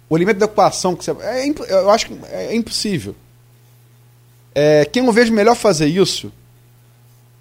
[0.10, 3.14] o elemento da equação, que você, é, eu acho que é, é impossível.
[4.56, 6.32] É, quem eu vejo melhor fazer isso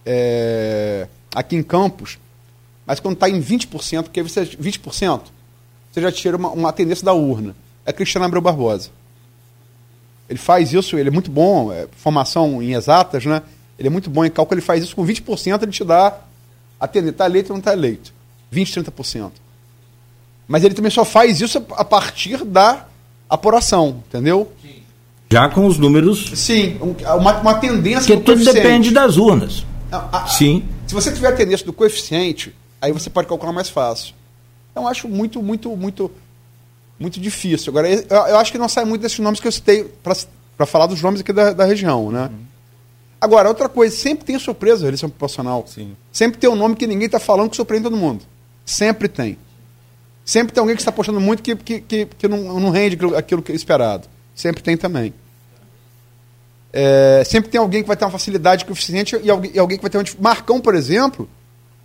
[0.04, 2.18] é, aqui em Campos,
[2.84, 5.22] mas quando está em 20%, porque você 20%,
[5.92, 7.54] você já tira uma, uma tendência da urna.
[7.86, 8.90] É Cristiano Abreu Barbosa.
[10.28, 13.42] Ele faz isso, ele é muito bom, é, formação em exatas, né?
[13.78, 16.20] Ele é muito bom em cálculo, ele faz isso com 20%, ele te dá
[16.80, 18.12] a tendência, está eleito ou não está eleito.
[18.50, 19.41] 20, 30%.
[20.46, 22.86] Mas ele também só faz isso a partir da
[23.28, 24.52] apuração, entendeu?
[25.30, 26.32] Já com os números.
[26.34, 26.76] Sim,
[27.18, 28.14] uma, uma tendência.
[28.14, 29.64] Porque tudo depende das urnas.
[29.90, 30.64] Ah, ah, Sim.
[30.86, 34.14] Se você tiver a tendência do coeficiente, aí você pode calcular mais fácil.
[34.70, 36.10] Então, acho muito, muito, muito,
[36.98, 37.70] muito difícil.
[37.70, 40.86] Agora, eu, eu acho que não sai muito desses nomes que eu citei para falar
[40.86, 42.30] dos nomes aqui da, da região, né?
[43.20, 45.64] Agora, outra coisa, sempre tem surpresa a eleição proporcional.
[45.66, 45.96] Sim.
[46.10, 48.24] Sempre tem um nome que ninguém está falando que surpreende todo mundo.
[48.66, 49.38] Sempre tem.
[50.24, 53.42] Sempre tem alguém que está apostando muito que, que, que, que não, não rende aquilo,
[53.42, 54.08] que é esperado.
[54.34, 55.12] Sempre tem também.
[56.72, 59.82] É, sempre tem alguém que vai ter uma facilidade coeficiente e alguém, e alguém que
[59.82, 60.04] vai ter um.
[60.20, 61.28] Marcão, por exemplo,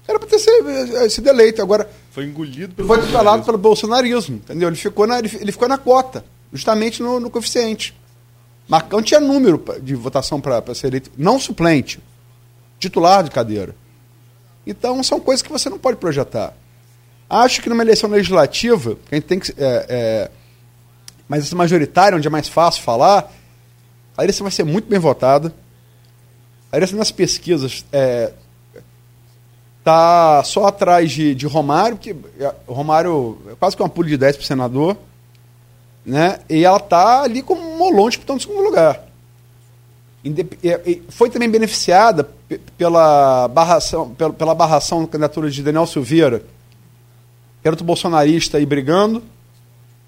[0.08, 1.62] era para ter sido, sido eleito.
[1.62, 1.90] Agora.
[2.12, 2.88] Foi engolido pelo.
[2.88, 4.38] Foi falado pelo bolsonarismo.
[4.38, 4.70] Entendeu?
[4.70, 6.24] Ele ficou na, ele, ele ficou na cota,
[6.54, 7.94] justamente no, no coeficiente.
[8.68, 12.00] Marcão tinha número de votação para ser eleito, não suplente,
[12.80, 13.74] titular de cadeira.
[14.66, 16.54] Então são coisas que você não pode projetar.
[17.30, 19.52] Acho que numa eleição legislativa, a gente tem que.
[19.58, 20.32] É, é,
[21.28, 23.32] mas essa majoritária, onde é mais fácil falar,
[24.18, 25.54] a eleição vai ser muito bem votada.
[26.72, 28.32] A eleição nas pesquisas é,
[29.84, 34.18] tá só atrás de, de Romário, que é, Romário é quase que uma pula de
[34.18, 34.98] 10 para senador.
[36.06, 36.40] Né?
[36.50, 39.04] E ela está ali como um molão disputando o segundo lugar.
[41.10, 42.30] Foi também beneficiada
[42.78, 46.44] pela barração, pela barração da candidatura de Daniel Silveira,
[47.74, 49.24] outro bolsonarista aí brigando.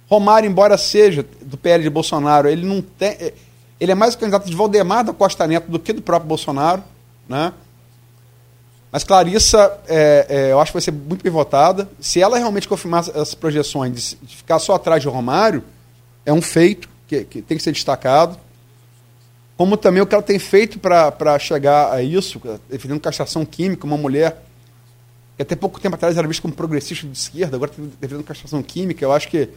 [0.10, 3.10] Romário, embora seja do PL de Bolsonaro, ele não tem.
[3.10, 3.34] É,
[3.80, 6.84] ele é mais o candidato de Valdemar da Costa Neto do que do próprio Bolsonaro.
[7.27, 7.53] Né?
[8.91, 11.88] Mas Clarissa, é, é, eu acho que vai ser muito bem votada.
[11.99, 15.64] Se ela realmente confirmar as projeções de ficar só atrás de Romário,
[16.26, 18.38] é um feito que, que tem que ser destacado.
[19.56, 23.98] Como também o que ela tem feito para chegar a isso, defendendo castração química, uma
[23.98, 24.41] mulher
[25.40, 28.61] que até pouco tempo atrás era vista como progressista de esquerda, agora está defendendo castração
[28.61, 29.06] química.
[29.06, 29.48] Eu acho que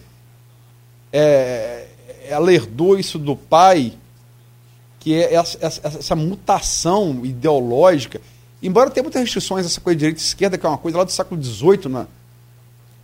[1.12, 1.88] é,
[2.28, 3.92] ela herdou isso do pai,
[5.00, 8.20] que é essa, essa, essa mutação ideológica.
[8.62, 11.02] Embora tenha muitas restrições essa coisa de direita e esquerda, que é uma coisa lá
[11.02, 12.06] do século XVIII, né?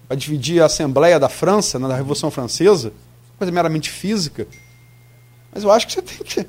[0.06, 2.92] para dividir a Assembleia da França, né, da Revolução Francesa,
[3.36, 4.46] coisa meramente física.
[5.52, 6.46] Mas eu acho que você tem que,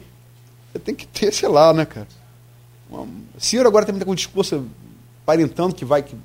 [0.72, 2.08] você tem que ter, sei lá, né, cara?
[3.40, 4.68] Ciro agora também está com um discurso
[5.30, 6.02] aparentando que vai.
[6.02, 6.16] Que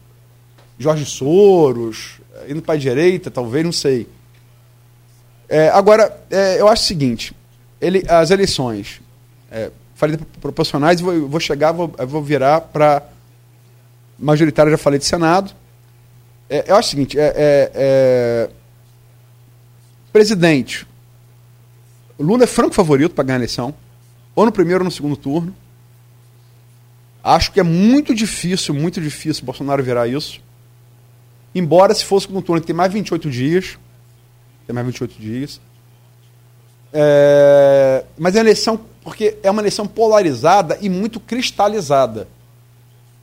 [0.79, 4.09] Jorge Soros, indo para a direita, talvez, não sei.
[5.49, 7.37] É, agora, é, eu acho o seguinte:
[7.81, 9.01] ele, as eleições,
[9.51, 13.03] é, falei proporcionais, vou, vou chegar, vou, vou virar para
[14.19, 15.53] majoritária, já falei de Senado.
[16.49, 18.51] É, eu acho o seguinte: é, é, é
[20.13, 20.87] presidente,
[22.19, 23.75] Lula é franco favorito para ganhar a eleição,
[24.35, 25.55] ou no primeiro ou no segundo turno.
[27.25, 30.43] Acho que é muito difícil, muito difícil Bolsonaro virar isso.
[31.55, 33.79] Embora se fosse no turno que tem mais 28 dias,
[34.67, 35.59] tem mais 28 dias.
[36.93, 42.29] É, mas é uma eleição, porque é uma eleição polarizada e muito cristalizada.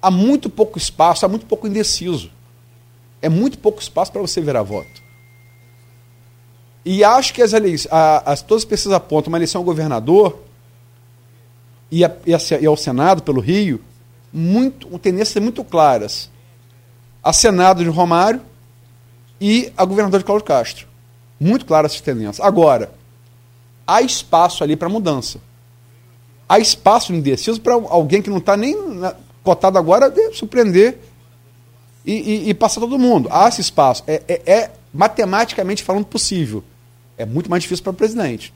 [0.02, 2.32] Há muito pouco espaço, há muito pouco indeciso.
[3.22, 4.99] É muito pouco espaço para você virar voto.
[6.84, 7.94] E acho que as eleições,
[8.26, 10.40] as, todas as pesquisas apontam uma eleição ao governador
[11.91, 13.80] e, a, e, a, e ao Senado pelo Rio
[14.34, 16.30] muito, tendências muito claras.
[17.24, 18.41] A Senado de Romário
[19.40, 20.88] e a governador de Cláudio Castro.
[21.40, 22.40] Muito claras essas tendências.
[22.40, 22.91] Agora,
[23.86, 25.40] há espaço ali para mudança.
[26.48, 28.76] Há espaço indeciso para alguém que não está nem
[29.44, 30.99] cotado agora de surpreender
[32.06, 33.30] e, e, e, passar todo mundo.
[33.32, 34.03] Há esse espaço.
[34.06, 36.64] É, é, é matematicamente falando possível.
[37.18, 38.53] É muito mais difícil para o presidente.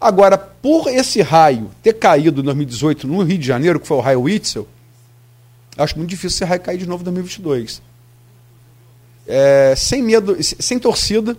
[0.00, 4.00] Agora, por esse raio ter caído em 2018 no Rio de Janeiro, que foi o
[4.00, 4.66] raio Witzel,
[5.76, 7.82] acho muito difícil esse raio cair de novo em 2022.
[9.26, 11.36] É, sem medo, sem torcida,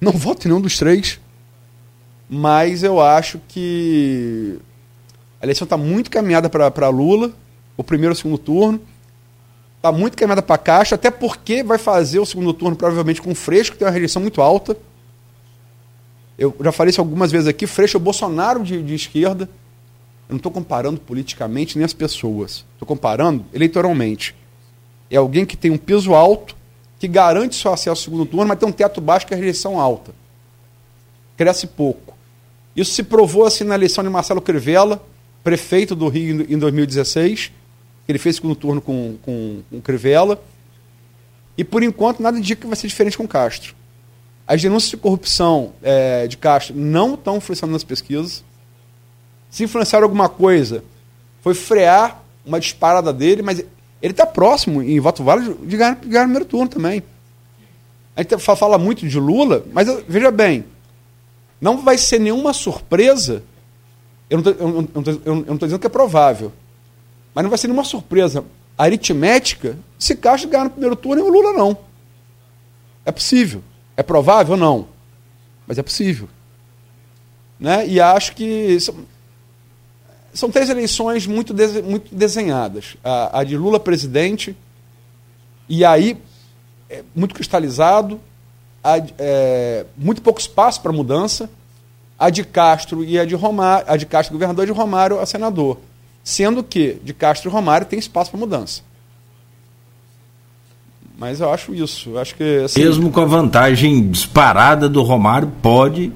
[0.00, 1.18] não voto em nenhum dos três,
[2.30, 4.58] mas eu acho que
[5.40, 7.32] a eleição está muito caminhada para Lula,
[7.76, 8.80] o primeiro e o segundo turno.
[9.76, 13.34] Está muito caminhada para Caixa, até porque vai fazer o segundo turno provavelmente com o
[13.34, 14.74] Freixo, que tem uma rejeição muito alta.
[16.38, 19.48] Eu já falei isso algumas vezes aqui, Freixo é Bolsonaro de, de esquerda.
[20.28, 22.64] Eu não estou comparando politicamente nem as pessoas.
[22.72, 24.34] Estou comparando eleitoralmente.
[25.10, 26.56] É alguém que tem um peso alto,
[26.98, 29.38] que garante seu acesso ao segundo turno, mas tem um teto baixo que é a
[29.38, 30.12] rejeição alta.
[31.36, 32.14] Cresce pouco.
[32.74, 35.04] Isso se provou assim na eleição de Marcelo Crivella,
[35.44, 37.52] prefeito do Rio em 2016.
[38.08, 40.42] Ele fez segundo turno com, com, com Crivella.
[41.56, 43.74] E por enquanto nada indica que vai ser diferente com Castro.
[44.46, 48.44] As denúncias de corrupção é, de Castro não estão influenciando nas pesquisas.
[49.50, 50.84] Se influenciaram alguma coisa,
[51.42, 53.60] foi frear uma disparada dele, mas
[54.02, 57.02] ele está próximo, em voto válido, de ganhar, ganhar o primeiro turno também.
[58.14, 60.64] A gente fala muito de Lula, mas veja bem,
[61.60, 63.42] não vai ser nenhuma surpresa.
[64.28, 66.52] Eu não estou dizendo que é provável.
[67.34, 68.44] Mas não vai ser nenhuma surpresa
[68.76, 71.76] aritmética se Castro ganhar no primeiro turno e o Lula não.
[73.04, 73.62] É possível.
[73.96, 74.56] É provável?
[74.56, 74.88] Não.
[75.66, 76.28] Mas é possível.
[77.58, 77.86] Né?
[77.86, 78.94] E acho que são,
[80.32, 82.96] são três eleições muito, de, muito desenhadas.
[83.02, 84.56] A, a, de Lula presidente,
[85.68, 86.18] e aí
[86.90, 88.20] é muito cristalizado,
[88.82, 91.48] a, é, muito pouco espaço para mudança,
[92.18, 95.26] a de Castro e a de Romário, a de Castro governador e de Romário a
[95.26, 95.78] senador.
[96.22, 98.82] Sendo que de Castro e Romário tem espaço para mudança.
[101.16, 102.10] Mas eu acho isso.
[102.10, 106.12] Eu acho que, assim, Mesmo com a vantagem disparada do Romário, pode.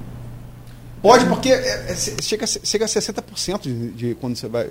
[1.01, 4.67] Pode, porque é, é, chega, chega a 60% de, de quando você vai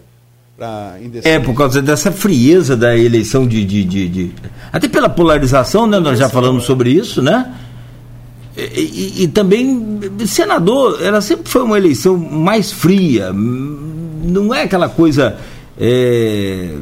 [0.58, 3.64] para É, por causa dessa frieza da eleição de.
[3.64, 4.34] de, de, de...
[4.72, 5.98] Até pela polarização, né?
[6.00, 7.54] Nós já falamos sobre isso, né?
[8.56, 13.32] E, e, e, também, senador, ela sempre foi uma eleição mais fria.
[13.32, 15.38] Não é aquela coisa.
[15.80, 16.74] É,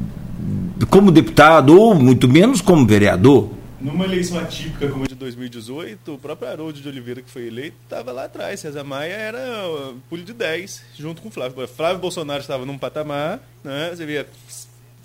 [0.90, 3.50] como deputado, ou muito menos como vereador.
[3.80, 7.76] Numa eleição atípica como a de 2018, o próprio Haroldo de Oliveira, que foi eleito,
[7.84, 8.60] estava lá atrás.
[8.60, 9.40] César Maia era
[10.08, 11.68] pulo de 10, junto com Flávio.
[11.68, 13.90] Flávio Bolsonaro estava num patamar, né?
[13.94, 14.26] Você via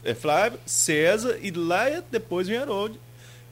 [0.03, 2.97] é, Flávio, César, e lá depois vinha Haroldo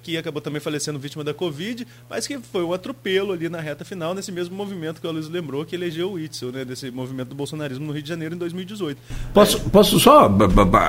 [0.02, 3.84] que acabou também falecendo vítima da Covid, mas que foi um atropelo ali na reta
[3.84, 7.30] final, nesse mesmo movimento que o Luiz lembrou, que elegeu o Itzel, né, desse movimento
[7.30, 9.00] do bolsonarismo no Rio de Janeiro em 2018.
[9.34, 9.60] Posso, é...
[9.70, 10.30] posso só,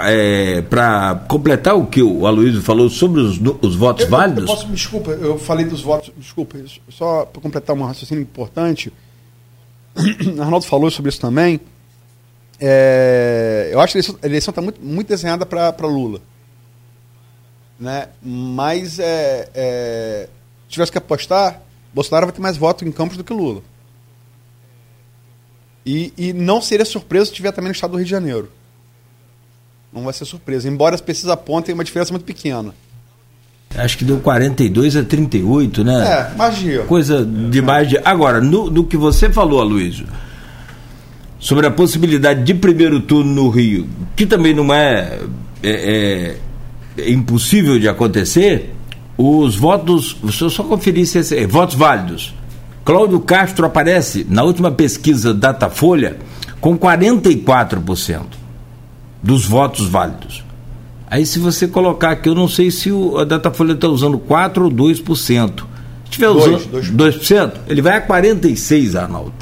[0.05, 4.43] é, para completar o que o Aloysio falou sobre os, os votos eu, válidos?
[4.43, 6.59] Eu posso, desculpa, eu falei dos votos, desculpa,
[6.89, 8.93] só para completar um raciocínio importante,
[10.39, 11.61] Arnaldo falou sobre isso também,
[12.61, 16.21] é, eu acho que a eleição está muito, muito desenhada para Lula
[17.81, 18.09] né?
[18.23, 20.29] Mas é, é,
[20.65, 21.63] se tivesse que apostar,
[21.95, 23.63] Bolsonaro vai ter mais votos em Campos do que Lula.
[25.85, 28.53] E, e não seria surpresa se tiver também no estado do Rio de Janeiro.
[29.93, 32.75] Não vai ser surpresa, embora as pesquisas apontem uma diferença muito pequena.
[33.75, 36.31] Acho que deu 42 a 38, né?
[36.33, 36.83] É, magia.
[36.83, 38.03] Coisa de magia.
[38.05, 40.07] Agora, no, do que você falou, Aloysio,
[41.39, 45.21] sobre a possibilidade de primeiro turno no Rio, que também não é,
[45.63, 46.37] é, é
[47.09, 48.75] impossível de acontecer,
[49.17, 52.35] os votos, se eu só conferisse esse, eh, votos válidos.
[52.85, 56.17] Cláudio Castro aparece na última pesquisa Datafolha
[56.61, 58.23] com 44%
[59.23, 60.45] dos votos válidos.
[61.07, 64.65] Aí se você colocar aqui, eu não sei se o, a Datafolha está usando 4
[64.65, 65.05] ou 2%.
[65.05, 65.65] Se
[66.05, 69.33] estiver usando 2%, 2%, ele vai a 46%, Arnaldo.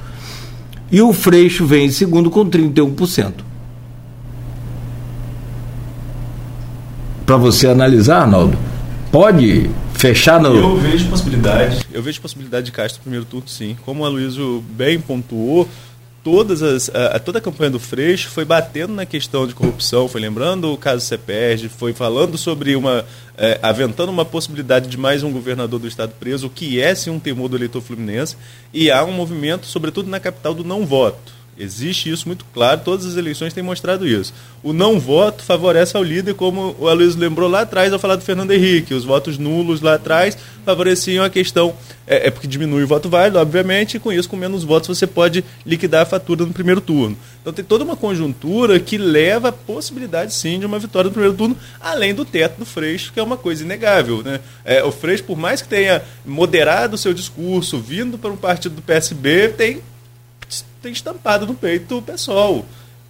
[0.91, 3.48] E o Freixo vem em segundo com 31%.
[7.29, 8.57] Para você analisar, Arnaldo?
[9.13, 10.57] Pode fechar no.
[10.57, 11.87] Eu vejo possibilidade.
[11.93, 13.77] Eu vejo possibilidade de Castro no primeiro turno, sim.
[13.85, 15.69] Como o Aloysio bem pontuou,
[16.25, 20.23] todas as, a, toda a campanha do Freixo foi batendo na questão de corrupção, foi
[20.23, 23.05] lembrando o caso CEPERG, foi falando sobre uma.
[23.37, 27.11] É, aventando uma possibilidade de mais um governador do estado preso, o que é sim
[27.11, 28.39] um temor do eleitor fluminense,
[28.73, 31.38] e há um movimento, sobretudo na capital, do não voto.
[31.59, 34.33] Existe isso muito claro, todas as eleições têm mostrado isso.
[34.63, 38.23] O não voto favorece ao líder, como o Aloysio lembrou lá atrás ao falar do
[38.23, 38.95] Fernando Henrique.
[38.95, 41.75] Os votos nulos lá atrás favoreciam a questão,
[42.07, 45.07] é, é porque diminui o voto válido, obviamente, e com isso, com menos votos, você
[45.07, 47.17] pode liquidar a fatura no primeiro turno.
[47.41, 51.37] Então tem toda uma conjuntura que leva a possibilidade, sim, de uma vitória no primeiro
[51.37, 54.23] turno, além do teto do Freixo, que é uma coisa inegável.
[54.23, 54.39] Né?
[54.65, 58.77] É, o Freixo, por mais que tenha moderado o seu discurso, vindo para um partido
[58.77, 59.81] do PSB, tem
[60.89, 62.65] tem estampado no peito o pessoal.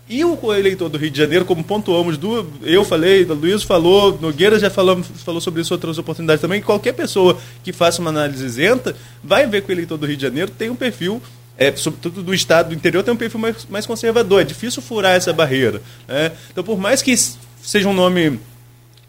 [0.08, 4.18] E o eleitor do Rio de Janeiro, como pontuamos, do, eu falei, o Luiz falou,
[4.18, 8.08] Nogueira já falou, falou sobre isso outras oportunidades também, que qualquer pessoa que faça uma
[8.08, 11.20] análise isenta vai ver que o eleitor do Rio de Janeiro tem um perfil,
[11.58, 14.40] é, sobretudo do estado do interior, tem um perfil mais, mais conservador.
[14.40, 15.82] É difícil furar essa barreira.
[16.06, 16.32] Né?
[16.50, 17.14] Então, por mais que
[17.62, 18.40] seja um nome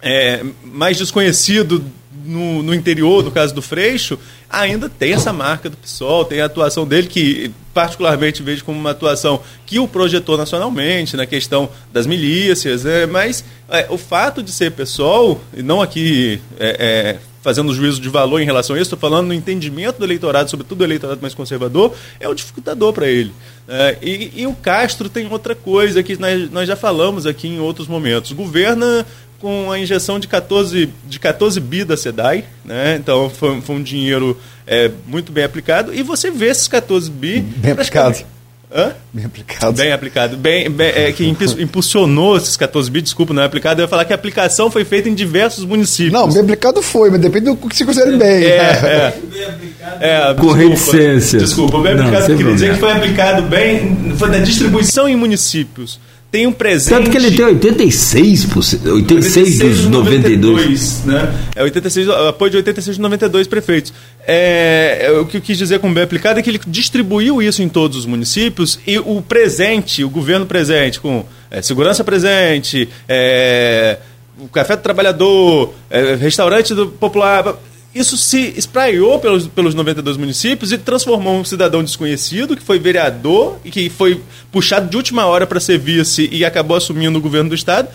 [0.01, 1.81] é, mais desconhecido
[2.29, 4.17] no, no, interior, no caso do Freixo,
[4.49, 8.91] ainda tem essa marca do PSOL, tem a atuação dele, que particularmente vejo como uma
[8.91, 13.05] atuação que o projetou nacionalmente, na questão das milícias, né?
[13.05, 18.09] mas é, o fato de ser PSOL, e não aqui é, é, fazendo juízo de
[18.09, 21.33] valor em relação a isso, estou falando no entendimento do eleitorado, sobretudo do eleitorado mais
[21.33, 23.33] conservador, é o dificultador para ele.
[23.67, 27.59] É, e, e, o Castro tem outra coisa que nós, nós já falamos aqui em
[27.59, 28.31] outros momentos.
[28.31, 29.05] Governa
[29.39, 32.97] com a injeção de 14, de 14 bi da SEDAI, né?
[32.99, 34.37] então foi, foi um dinheiro
[34.67, 37.41] é, muito bem aplicado, e você vê esses 14 bi...
[37.41, 38.25] Bem aplicado.
[38.71, 38.93] Hã?
[39.11, 39.73] Bem aplicado.
[39.73, 40.37] Bem aplicado.
[40.37, 43.81] Bem, bem é, que impulsionou esses 14 bi, desculpa, não é aplicado.
[43.81, 46.13] Eu ia falar que a aplicação foi feita em diversos municípios.
[46.13, 48.45] Não, bem aplicado foi, mas depende do que se considere bem.
[48.45, 49.13] É, é.
[49.31, 50.03] Bem aplicado.
[50.03, 51.39] É, Com reticência.
[51.39, 55.99] Desculpa, bem aplicado, não, queria dizer que foi aplicado bem, foi na distribuição em municípios
[56.31, 56.89] tem um presente.
[56.89, 61.05] Tanto que ele tem 86%, 86, 86 dos 92.
[61.05, 61.49] 92 né?
[61.55, 63.93] É 86, apoio de 86 de 92 prefeitos.
[64.27, 67.63] É, é, o que eu quis dizer com bem aplicado é que ele distribuiu isso
[67.63, 73.97] em todos os municípios e o presente, o governo presente, com é, segurança presente, é,
[74.39, 77.55] o café do trabalhador, é, restaurante do popular
[77.93, 83.57] isso se espraiou pelos, pelos 92 municípios e transformou um cidadão desconhecido, que foi vereador
[83.65, 84.21] e que foi
[84.51, 87.89] puxado de última hora para ser vice e acabou assumindo o governo do Estado,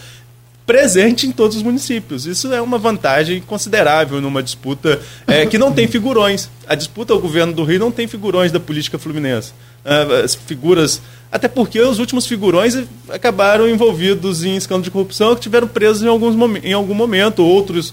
[0.67, 2.27] presente em todos os municípios.
[2.27, 6.49] Isso é uma vantagem considerável numa disputa é, que não tem figurões.
[6.67, 9.53] A disputa ao governo do Rio não tem figurões da política fluminense.
[9.85, 11.03] Uh, as figuras.
[11.31, 12.75] Até porque os últimos figurões
[13.11, 17.93] acabaram envolvidos em escândalo de corrupção que tiveram presos em, alguns, em algum momento, outros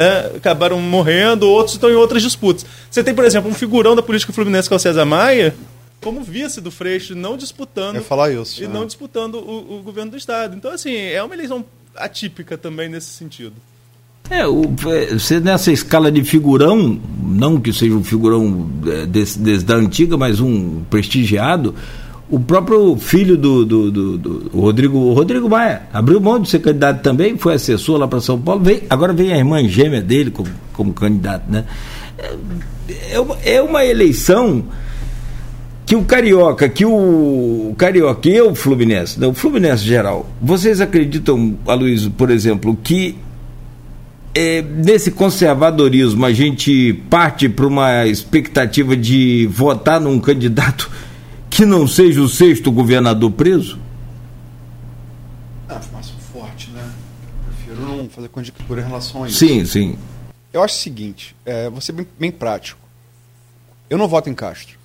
[0.00, 2.64] é, acabaram morrendo, outros estão em outras disputas.
[2.90, 5.54] Você tem, por exemplo, um figurão da política fluminense que é o César Maia,
[6.00, 7.96] como vice do Freixo, não disputando.
[7.96, 8.62] É falar isso.
[8.62, 8.72] E né?
[8.72, 10.56] não disputando o, o, governo do Estado.
[10.56, 11.62] Então, assim, é uma eleição
[11.94, 13.52] atípica também nesse sentido.
[14.30, 19.62] É, o, é, você nessa escala de figurão, não que seja um figurão é, desde
[19.64, 21.74] da antiga, mas um prestigiado,
[22.30, 27.02] o próprio filho do, do, do, do Rodrigo, Rodrigo Maia abriu mão de ser candidato
[27.02, 30.48] também, foi assessor lá para São Paulo, veio, agora vem a irmã gêmea dele como,
[30.72, 31.50] como candidato.
[31.50, 31.64] Né?
[32.16, 33.16] É,
[33.54, 34.64] é, uma, é eleição
[35.84, 40.80] que o Carioca, que o, o Carioca e o Fluminense, né, o Fluminense geral, vocês
[40.80, 43.16] acreditam, Aloysio, por exemplo, que
[44.32, 50.88] é, nesse conservadorismo a gente parte para uma expectativa de votar num candidato
[51.50, 53.78] que não seja o sexto governador preso?
[55.68, 56.94] É uma informação forte, né?
[57.46, 59.38] Prefiro não fazer conjectura em relação a isso.
[59.38, 59.98] Sim, sim.
[60.52, 62.80] Eu acho o seguinte, é, vou ser bem, bem prático.
[63.88, 64.78] Eu não voto em Castro.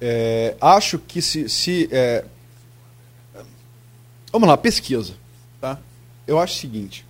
[0.00, 1.48] É, acho que se.
[1.48, 2.24] se é,
[4.32, 5.14] vamos lá, pesquisa.
[5.60, 5.78] Tá?
[6.26, 7.06] Eu acho o seguinte.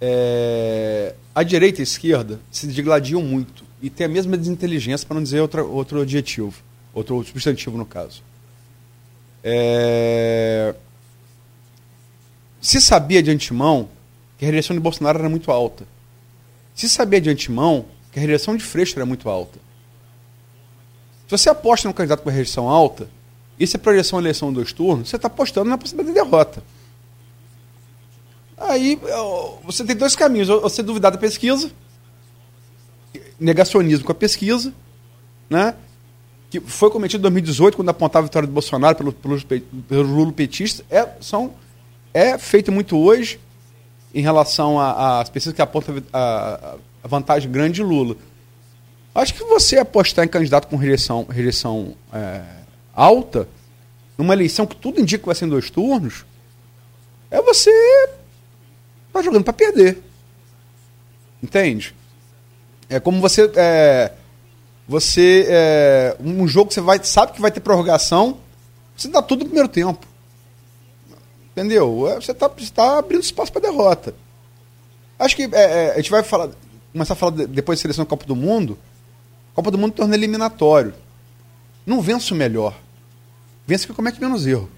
[0.00, 5.14] É, a direita e a esquerda se digladiam muito e tem a mesma desinteligência, para
[5.14, 6.54] não dizer outra, outro adjetivo,
[6.92, 8.22] outro substantivo no caso.
[9.42, 10.74] É...
[12.60, 13.88] Se sabia de antemão
[14.36, 15.86] que a rejeição de Bolsonaro era muito alta.
[16.74, 19.58] Se sabia de antemão que a rejeição de Freixo era muito alta.
[21.26, 23.08] Se você aposta num candidato com rejeição alta,
[23.58, 26.62] e se a projeção é eleição dois turnos, você está apostando na possibilidade de derrota.
[28.56, 28.98] Aí
[29.64, 30.48] você tem dois caminhos.
[30.48, 31.70] Ou você duvidar da pesquisa,
[33.38, 34.72] negacionismo com a pesquisa,
[35.48, 35.74] né?
[36.50, 40.32] que foi cometido em 2018, quando apontava a vitória do Bolsonaro pelos, pelos, pelos Lula
[40.32, 41.52] petistas, é, são,
[42.14, 43.38] é feito muito hoje
[44.14, 48.16] em relação às pesquisas que apontam a, a, vantagem grande de Lula.
[49.14, 52.42] Acho que você apostar em candidato com rejeição, rejeição é,
[52.94, 53.46] alta,
[54.16, 56.24] numa eleição que tudo indica que vai ser em dois turnos,
[57.30, 57.70] é você
[59.12, 60.02] tá jogando para perder.
[61.42, 61.94] Entende?
[62.88, 63.50] É como você.
[63.56, 64.12] É,
[64.86, 65.46] você.
[65.48, 68.38] É, um jogo que você vai, sabe que vai ter prorrogação,
[68.96, 70.06] você dá tudo no primeiro tempo.
[71.52, 72.08] Entendeu?
[72.08, 74.14] É, você está tá abrindo espaço para derrota.
[75.18, 76.50] Acho que é, é, a gente vai falar,
[76.92, 78.78] começar a falar depois da seleção da Copa do Mundo.
[79.54, 80.94] Copa do Mundo torna eliminatório.
[81.84, 82.74] Não vence o melhor.
[83.66, 84.70] Vence que comete menos erro.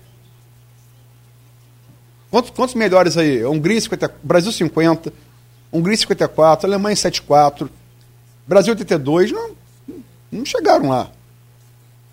[2.31, 3.45] Quantos, quantos melhores aí?
[3.45, 5.13] Hungria 50, Brasil 50,
[5.73, 7.71] Hungria 54, Alemanha 74,
[8.51, 9.51] Brasil 82 não,
[10.33, 11.09] não chegaram lá.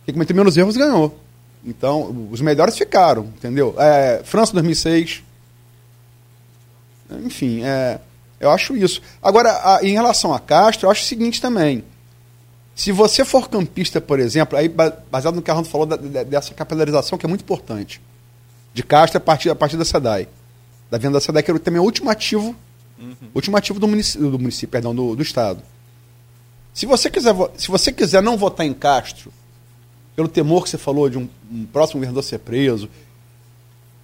[0.06, 1.20] Quem cometeu menos erros ganhou.
[1.66, 3.74] Então, os melhores ficaram, entendeu?
[3.76, 5.24] É, França 2006.
[7.26, 8.00] Enfim, é,
[8.40, 9.02] eu acho isso.
[9.20, 11.84] Agora, a, em relação a Castro, eu acho o seguinte também.
[12.76, 16.54] Se você for campista, por exemplo, aí baseado no que a Arnaldo falou da, dessa
[16.54, 18.00] capilarização, que é muito importante,
[18.76, 20.28] de Castro a partir, a partir da SEDAI,
[20.92, 22.56] da venda da SEDAI, que é também o último ativo,
[23.00, 23.16] uhum.
[23.34, 25.64] último ativo do município, do município perdão, do, do Estado.
[26.78, 29.34] Se você quiser, se você quiser não votar em Castro,
[30.16, 32.88] pelo temor que você falou de um, um próximo governador ser preso,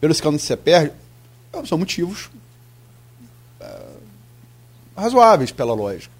[0.01, 0.91] pelo escândalo que você perde,
[1.53, 2.31] é, são motivos
[3.59, 3.79] é,
[4.97, 6.11] razoáveis pela lógica.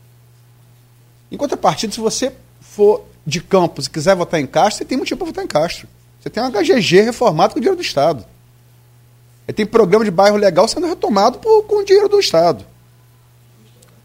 [1.32, 2.32] Em contrapartida, se você
[2.62, 5.88] for de Campos e quiser votar em Castro, você tem motivo para votar em Castro.
[6.22, 8.24] Você tem um HGG reformado com dinheiro do Estado.
[9.56, 12.64] tem programa de bairro legal sendo retomado por, com dinheiro do Estado.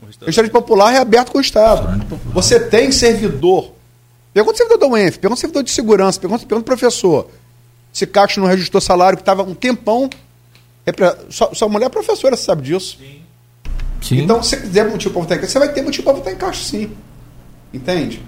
[0.00, 2.04] O restaurante popular é aberto com o Estado.
[2.32, 3.72] Você tem servidor.
[4.32, 7.28] Pergunta o servidor da UENF, pergunta o servidor de segurança, pergunta, pergunta o professor.
[7.92, 10.08] Se Caixa não registrou salário, que estava um tempão.
[11.28, 12.98] Sua, sua mulher é professora, você sabe disso.
[12.98, 13.22] Sim.
[14.00, 14.22] Sim.
[14.22, 16.32] Então, se você quiser motivo para votar em Caixa, você vai ter motivo para votar
[16.32, 16.92] em Caixa, sim.
[17.74, 18.22] Entende?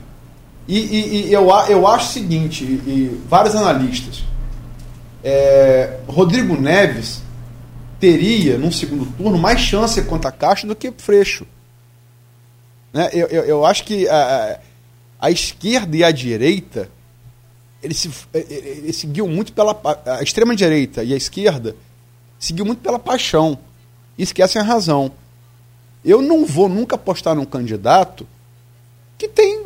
[0.67, 4.25] E, e, e, eu, eu acho o seguinte, e, e vários analistas,
[5.23, 7.23] é, Rodrigo Neves
[7.99, 11.47] teria, num segundo turno, mais chance contra a Caixa do que Freixo.
[12.93, 13.09] Né?
[13.13, 14.59] Eu, eu, eu acho que a,
[15.21, 16.91] a esquerda e a direita
[17.83, 19.79] eles, se, eles seguiam muito pela.
[20.05, 21.75] A extrema-direita e a esquerda
[22.39, 23.59] seguiu muito pela paixão.
[24.19, 25.13] E esquecem a razão.
[26.05, 28.27] Eu não vou nunca apostar num candidato
[29.17, 29.63] que tem.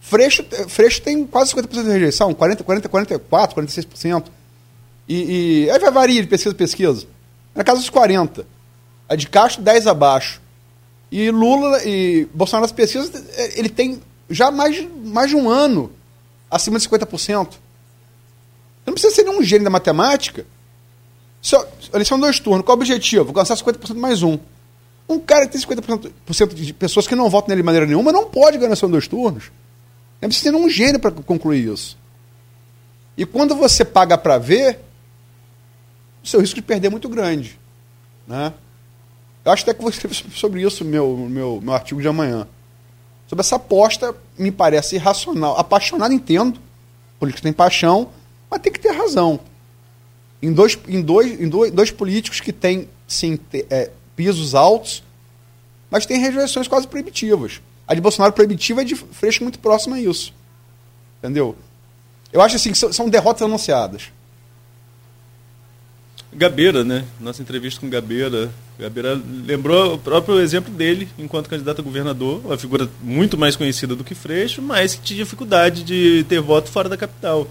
[0.00, 4.26] Freixo, Freixo tem quase 50% de rejeição, 40, 40, 44, 46%.
[5.08, 7.06] E, e aí vai variar de pesquisa a pesquisa.
[7.54, 8.46] Na casa dos 40.
[9.08, 10.40] A de Castro, 10 abaixo.
[11.10, 13.24] E Lula e Bolsonaro nas pesquisas,
[13.54, 15.92] ele tem já mais, mais de um ano
[16.50, 17.08] acima de 50%.
[17.16, 17.58] Você
[18.86, 20.46] não precisa ser nenhum gênio da matemática.
[21.40, 21.66] Só,
[22.04, 22.64] são dois turnos.
[22.64, 23.28] Qual o objetivo?
[23.28, 24.38] Alcançar 50% mais um.
[25.08, 28.26] Um cara que tem 50% de pessoas que não votam nele de maneira nenhuma não
[28.28, 29.52] pode ganhar só dois turnos.
[30.20, 31.96] Não precisa ser um gênio para concluir isso.
[33.16, 34.80] E quando você paga para ver,
[36.22, 37.58] o seu risco de perder é muito grande.
[38.26, 38.52] Né?
[39.46, 42.48] Eu acho até que vou escrever sobre isso meu, meu, meu artigo de amanhã.
[43.28, 45.56] Sobre essa aposta, me parece irracional.
[45.56, 46.60] Apaixonado, entendo.
[47.18, 48.10] Político tem paixão,
[48.50, 49.38] mas tem que ter razão.
[50.42, 53.38] Em dois, em dois, em dois, dois políticos que têm, sim,
[53.70, 55.02] é, pisos altos,
[55.90, 57.60] mas têm rejeições quase proibitivas.
[57.86, 60.34] A de Bolsonaro proibitiva é de Freixo muito próxima a isso.
[61.18, 61.56] Entendeu?
[62.32, 64.10] Eu acho assim que são derrotas anunciadas.
[66.32, 67.06] Gabeira, né?
[67.20, 68.52] Nossa entrevista com Gabeira.
[68.78, 73.96] Gabeira lembrou o próprio exemplo dele enquanto candidato a governador, uma figura muito mais conhecida
[73.96, 77.48] do que Freixo, mas que tinha dificuldade de ter voto fora da capital.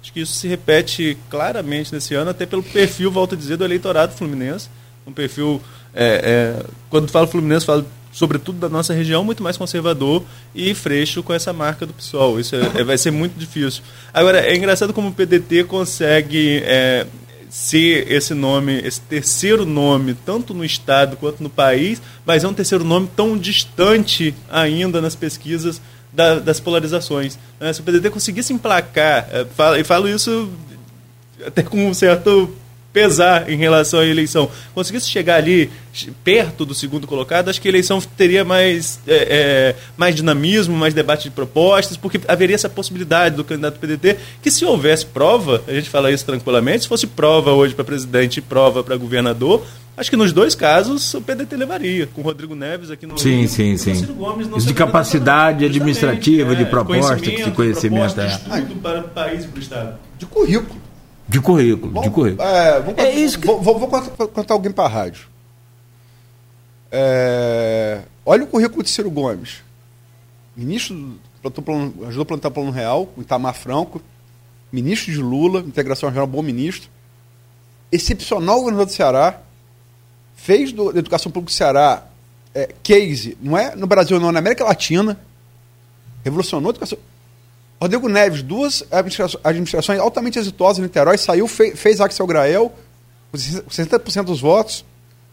[0.00, 3.64] Acho que isso se repete claramente nesse ano, até pelo perfil, volto a dizer, do
[3.64, 4.68] eleitorado fluminense.
[5.06, 5.60] Um perfil,
[5.92, 10.22] é, é, quando falo Fluminense, falo sobretudo da nossa região, muito mais conservador
[10.54, 12.40] e Freixo com essa marca do PSOL.
[12.40, 13.82] Isso é, é, vai ser muito difícil.
[14.12, 17.06] Agora, é engraçado como o PDT consegue é,
[17.50, 22.54] ser esse nome, esse terceiro nome, tanto no estado quanto no país, mas é um
[22.54, 25.82] terceiro nome tão distante ainda nas pesquisas
[26.12, 27.36] da, das polarizações.
[27.58, 27.72] Né?
[27.72, 29.46] Se o PDT conseguisse emplacar, é,
[29.80, 30.48] e falo isso
[31.44, 32.54] até com um certo
[32.92, 34.50] pesar em relação à eleição.
[34.74, 35.70] Conseguisse chegar ali
[36.24, 40.94] perto do segundo colocado, acho que a eleição teria mais, é, é, mais dinamismo, mais
[40.94, 45.62] debate de propostas, porque haveria essa possibilidade do candidato do PDT que se houvesse prova,
[45.66, 49.64] a gente fala isso tranquilamente, se fosse prova hoje para presidente e prova para governador,
[49.96, 53.40] acho que nos dois casos o PDT levaria, com o Rodrigo Neves aqui no Sim,
[53.40, 54.06] Rio, sim, sim.
[54.12, 58.14] Gomes, Isso de capacidade administrativa, de é, proposta, de conhecimento.
[58.14, 58.60] De, é.
[58.60, 59.98] de para o país e para o Estado.
[60.18, 60.89] De currículo.
[61.30, 62.42] De currículo, vamos, de currículo.
[62.42, 63.46] É, vamos, é isso que...
[63.46, 65.28] vou, vou, vou contar, contar alguém para a rádio.
[66.90, 69.62] É, olha o currículo de Ciro Gomes.
[70.56, 71.14] Ministro,
[71.64, 74.02] plano, ajudou a plantar plano real, com Itamar Franco.
[74.72, 76.90] Ministro de Lula, integração regional, bom ministro.
[77.92, 79.40] Excepcional governador do Ceará.
[80.34, 82.06] Fez do, da educação pública do Ceará
[82.52, 85.16] é, case, não é no Brasil, não, na América Latina.
[86.24, 86.98] Revolucionou a educação.
[87.80, 92.72] Rodrigo Neves, duas administrações altamente exitosas em Niterói, saiu, fez, fez Axel Grael,
[93.32, 94.84] com 60% dos votos,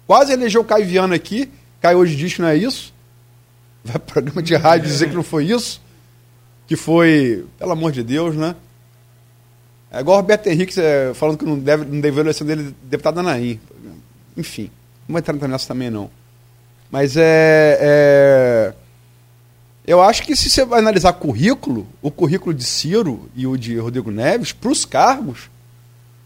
[0.06, 1.52] quase elegeu o Caio Viana aqui,
[1.82, 2.94] Caio hoje diz que não é isso,
[3.84, 5.82] vai para programa de rádio dizer que não foi isso,
[6.66, 8.56] que foi, pelo amor de Deus, né?
[9.92, 12.76] É igual o Roberto Henrique é, falando que não deve, não deve a eleição dele
[12.84, 13.60] deputado Anaí.
[14.36, 14.70] Enfim,
[15.08, 16.10] não vou entrar nessa também não.
[16.92, 18.74] Mas é, é
[19.88, 24.12] eu acho que se você analisar currículo, o currículo de Ciro e o de Rodrigo
[24.12, 25.50] Neves, para os cargos,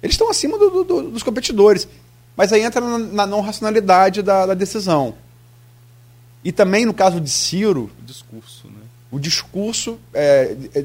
[0.02, 1.88] eles estão acima do, do, dos competidores.
[2.36, 5.14] Mas aí entra na, na não racionalidade da, da, decisão.
[6.44, 7.92] E também no caso de Ciro.
[8.02, 8.82] O discurso, né?
[9.12, 10.84] O discurso, é, é,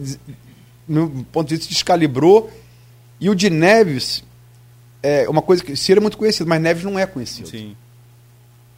[0.87, 2.51] no ponto de vista, descalibrou.
[3.19, 4.23] E o de Neves,
[5.03, 5.75] é uma coisa que.
[5.77, 7.49] Ciro é muito conhecido, mas Neves não é conhecido.
[7.49, 7.75] Sim.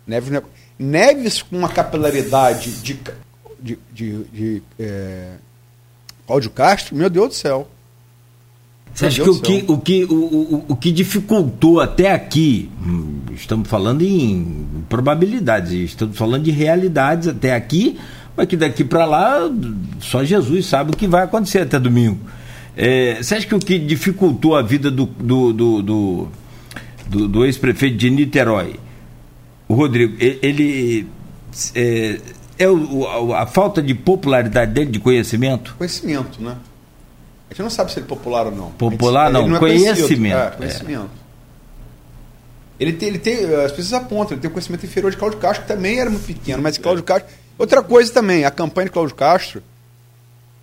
[0.06, 0.42] Neves, não é,
[0.78, 2.94] Neves com uma capilaridade de
[3.60, 5.32] de, de, de é,
[6.26, 7.68] Cláudio Castro, meu Deus do céu.
[8.94, 13.20] Você acha que o que, o, que, o, o, o que dificultou até aqui, hum,
[13.34, 17.98] estamos falando em probabilidades, estamos falando de realidades até aqui,
[18.36, 19.50] mas que daqui para lá
[20.00, 22.18] só Jesus sabe o que vai acontecer até domingo.
[22.76, 26.28] É, você acha que o que dificultou a vida do, do, do, do,
[27.08, 28.76] do, do ex-prefeito de Niterói,
[29.68, 31.06] o Rodrigo, ele
[31.74, 32.20] é,
[32.58, 35.74] é o, a, a, falta de popularidade dele, de conhecimento?
[35.76, 36.56] Conhecimento, né?
[37.48, 38.70] A gente não sabe se ele é popular ou não.
[38.72, 40.36] Popular não, não é conhecimento.
[40.36, 41.10] É, conhecimento.
[41.24, 41.28] É.
[42.80, 45.62] Ele, tem, ele tem, as pessoas apontam, ele tem um conhecimento inferior de Cláudio Castro,
[45.62, 47.28] que também era muito pequeno, mas Cláudio Castro.
[47.56, 49.62] Outra coisa também, a campanha de Cláudio Castro,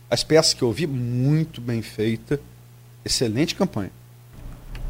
[0.09, 2.39] as peças que eu vi, muito bem feita,
[3.03, 3.91] excelente campanha.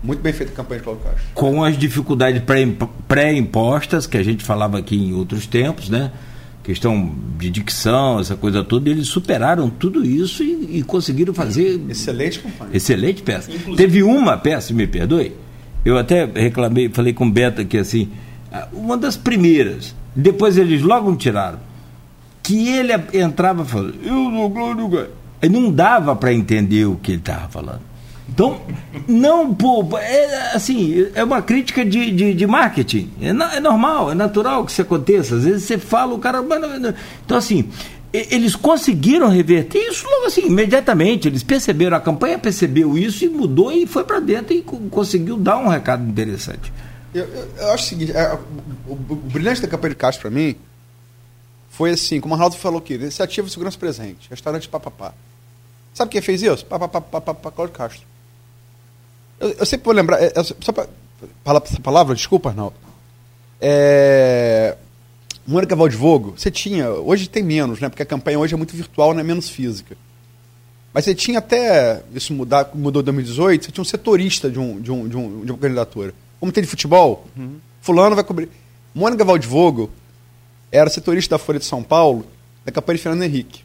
[0.03, 1.23] Muito bem feita a campanha de Cláudio Castro.
[1.33, 2.43] Com as dificuldades
[3.07, 6.11] pré-impostas, que a gente falava aqui em outros tempos, né?
[6.65, 11.79] Questão de dicção, essa coisa toda, eles superaram tudo isso e, e conseguiram fazer.
[11.87, 12.71] Excelente campanha.
[12.73, 13.51] Excelente peça.
[13.51, 13.77] Inclusive.
[13.77, 15.31] Teve uma peça, me perdoe,
[15.85, 18.09] eu até reclamei, falei com o Beto que assim,
[18.73, 21.59] uma das primeiras, depois eles logo tiraram,
[22.41, 25.09] que ele entrava falando, eu sou Glória
[25.41, 27.81] Aí não dava para entender o que ele estava falando.
[28.27, 28.59] Então,
[29.07, 33.09] não, pô, é assim, é uma crítica de, de, de marketing.
[33.21, 33.27] É,
[33.57, 35.35] é, normal, é natural que isso aconteça.
[35.35, 36.43] Às vezes você fala, o cara.
[37.23, 37.69] Então, assim,
[38.11, 41.27] eles conseguiram reverter isso logo assim, imediatamente.
[41.27, 45.57] Eles perceberam, a campanha percebeu isso e mudou e foi para dentro e conseguiu dar
[45.57, 46.73] um recado interessante.
[47.13, 48.33] Eu, eu, eu acho o seguinte: é,
[48.87, 50.55] o, o, brilhante da campanha de Castro para mim
[51.69, 55.13] foi assim, como o Arnaldo falou aqui, iniciativa de segurança presente, restaurante papapá.
[55.93, 56.65] Sabe quem fez isso?
[56.65, 58.14] Papapá, Cláudio Castro.
[59.45, 60.87] Eu, eu, sempre vou lembrar, é, é, só para
[61.43, 62.75] falar essa palavra, desculpa, Arnaldo.
[63.61, 64.75] É,
[65.45, 67.87] Mônica Valdvogo, você tinha, hoje tem menos, né?
[67.87, 69.95] Porque a campanha hoje é muito virtual, não é menos física.
[70.91, 74.81] Mas você tinha até, isso mudar, mudou em 2018, você tinha um setorista de, um,
[74.81, 76.13] de, um, de, um, de uma candidatura.
[76.39, 77.57] Como tem de futebol, uhum.
[77.81, 78.49] fulano vai cobrir.
[78.95, 79.91] Mônica Valdvogo
[80.71, 82.25] era setorista da Folha de São Paulo,
[82.65, 83.63] da campanha de Fernando Henrique.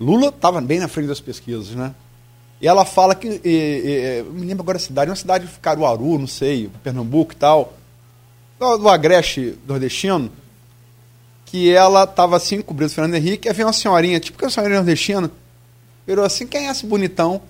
[0.00, 1.94] Lula estava bem na frente das pesquisas, né?
[2.64, 3.42] E ela fala que.
[3.44, 7.36] E, e, me lembro agora a cidade, uma cidade de Caruaru, não sei, Pernambuco e
[7.36, 7.74] tal,
[8.58, 10.32] do, Agreste nordestino,
[11.44, 14.48] que ela estava assim, cobrindo o Fernando Henrique, e havia uma senhorinha, tipo que a
[14.48, 15.30] senhorinha nordestina,
[16.06, 17.42] virou assim: quem é esse bonitão?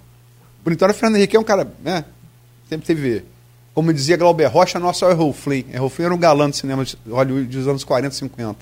[0.65, 2.05] bonitão era Fernando Henrique, é um cara, né?
[2.69, 3.25] Sempre teve.
[3.73, 5.33] Como dizia Glauber Rocha, nosso é o Errol.
[5.73, 8.59] Errol Flynn era um galã do cinema de Hollywood dos anos 40 e 50.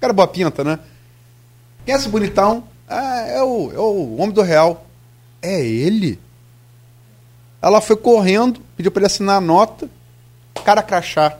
[0.00, 0.78] Cara boa pinta, né?
[1.84, 2.62] Quem é esse bonitão?
[2.88, 4.86] Ah, é o, é o homem do real.
[5.42, 6.18] É ele?
[7.62, 9.88] Ela foi correndo, pediu para ele assinar a nota.
[10.64, 11.38] Cara crachá.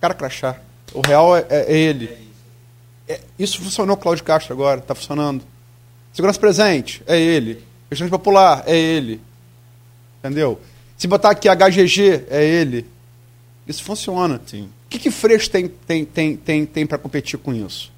[0.00, 0.60] Cara crachá.
[0.92, 2.26] O real é, é, é ele.
[3.08, 5.44] É, isso funcionou Cláudio Castro agora, está funcionando.
[6.12, 7.62] Segurança presente, é ele.
[7.90, 9.20] Restaurante popular, é ele.
[10.18, 10.60] Entendeu?
[10.96, 12.86] Se botar aqui HGG, é ele.
[13.66, 14.40] Isso funciona.
[14.46, 14.70] Sim.
[14.86, 17.92] O que, que Freixo tem, tem, tem, tem, tem para competir com isso?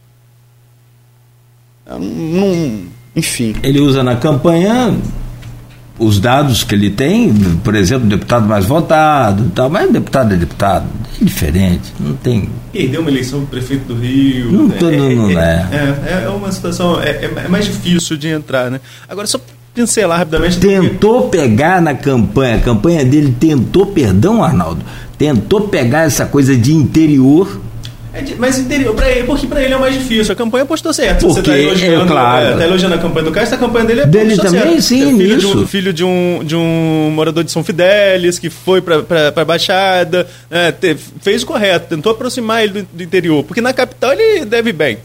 [1.86, 3.54] Não, enfim.
[3.62, 4.94] Ele usa na campanha
[5.98, 10.86] os dados que ele tem, por exemplo, deputado mais votado, tal, mas deputado é deputado,
[11.20, 12.48] é diferente, não tem.
[12.72, 14.52] Perdeu uma eleição do prefeito do Rio.
[14.52, 15.76] Não, é, não, não é, é.
[15.76, 16.24] é.
[16.24, 18.80] É, uma situação, é, é, mais difícil de entrar, né?
[19.08, 19.40] Agora, só
[19.74, 20.58] pincelar rapidamente.
[20.60, 24.84] Tentou pegar na campanha, a campanha dele tentou, perdão, Arnaldo,
[25.16, 27.67] tentou pegar essa coisa de interior é
[28.38, 30.32] mas interior, pra ele, porque para ele é mais difícil.
[30.32, 31.26] A campanha postou certo.
[31.26, 32.46] Porque, Você tá elogiando, é, claro.
[32.46, 34.82] é, tá elogiando a campanha do Castro, a campanha dele é Dele também, certo.
[34.82, 35.50] sim, é filho isso.
[35.50, 39.44] De um, filho de um, de um morador de São Fidélis, que foi para a
[39.44, 43.44] Baixada, é, te, fez o correto, tentou aproximar ele do, do, interior.
[43.44, 44.98] Porque na capital ele deve bem.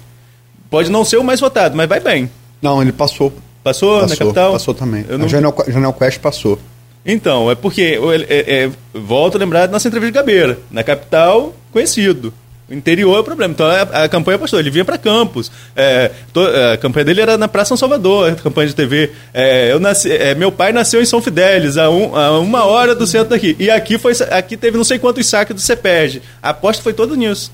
[0.70, 2.30] Pode não ser o mais votado, mas vai bem.
[2.62, 3.34] Não, ele passou.
[3.64, 4.52] Passou, passou na capital?
[4.54, 5.06] Passou também.
[5.08, 5.26] Eu não...
[5.26, 6.60] A Janel, Janel Quest passou.
[7.06, 8.00] Então, é porque,
[8.30, 10.60] é, é, volto a lembrar da nossa entrevista de Gabeira.
[10.72, 12.34] Na capital, conhecido.
[12.70, 13.54] O interior é o problema.
[13.54, 15.52] Então a, a campanha pastor, ele vinha para Campos.
[15.76, 16.42] É, to,
[16.74, 19.12] a campanha dele era na Praça São Salvador, a campanha de TV.
[19.34, 22.96] É, eu nasci, é, meu pai nasceu em São Fidélis, a, um, a, uma hora
[22.96, 23.56] do centro daqui.
[23.60, 26.22] E aqui, foi, aqui teve não sei quantos saques do CEPERG.
[26.42, 27.52] A aposta foi toda nisso.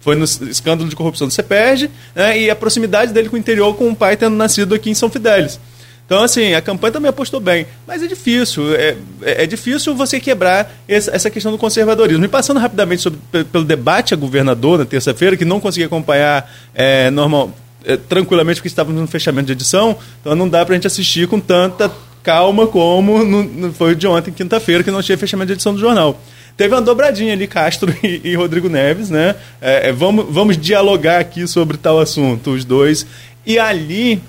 [0.00, 3.72] Foi no escândalo de corrupção do CEPERG né, e a proximidade dele com o interior,
[3.76, 5.60] com o pai tendo nascido aqui em São Fidélis.
[6.04, 7.66] Então, assim, a campanha também apostou bem.
[7.86, 8.74] Mas é difícil.
[8.74, 12.24] É, é, é difícil você quebrar essa, questão do conservadorismo.
[12.24, 17.10] E passando rapidamente sobre, pelo debate a governador na terça-feira, que não consegui acompanhar é,
[17.10, 17.50] normal,
[17.84, 21.26] é, tranquilamente porque estávamos no fechamento de edição, então não dá para a gente assistir
[21.28, 21.90] com tanta
[22.22, 25.80] calma como no, no, foi de ontem, quinta-feira, que não tinha fechamento de edição do
[25.80, 26.20] jornal.
[26.56, 29.34] Teve uma dobradinha ali, Castro e, e Rodrigo Neves, né?
[29.60, 33.06] É, é, vamos, vamos dialogar aqui sobre tal assunto, os dois.
[33.44, 34.22] E ali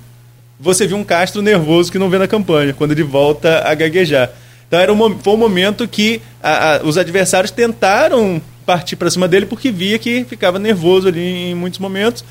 [0.60, 4.32] você viu um Castro nervoso que não vê na campanha, quando ele volta a gaguejar.
[4.68, 9.28] Então era um, foi um momento que a, a, os adversários tentaram partir para cima
[9.28, 12.24] dele porque via que ficava nervoso ali em muitos momentos.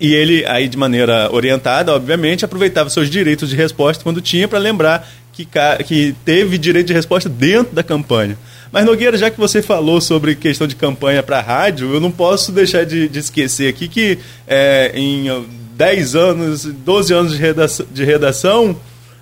[0.00, 4.58] E ele, aí de maneira orientada, obviamente, aproveitava seus direitos de resposta quando tinha para
[4.58, 5.48] lembrar que,
[5.86, 8.36] que teve direito de resposta dentro da campanha.
[8.70, 12.52] Mas, Nogueira, já que você falou sobre questão de campanha para rádio, eu não posso
[12.52, 15.28] deixar de, de esquecer aqui que é, em
[15.78, 18.76] 10 anos, 12 anos de redação, de redação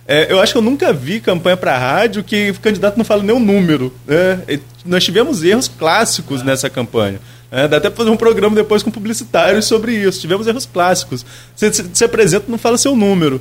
[0.09, 3.23] é, eu acho que eu nunca vi campanha para rádio que o candidato não fala
[3.23, 3.93] nem o número.
[4.07, 4.61] Né?
[4.85, 7.21] nós tivemos erros clássicos nessa campanha.
[7.51, 10.21] É, dá até para fazer um programa depois com publicitários sobre isso.
[10.21, 11.27] Tivemos erros clássicos.
[11.57, 13.41] Você se apresenta não fala seu número.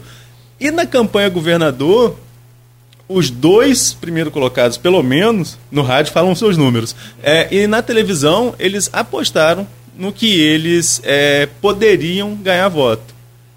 [0.59, 2.17] E na campanha governador,
[3.07, 6.95] os dois primeiros colocados, pelo menos, no rádio falam seus números.
[7.21, 9.67] É, e na televisão, eles apostaram
[9.97, 13.13] no que eles é, poderiam ganhar voto.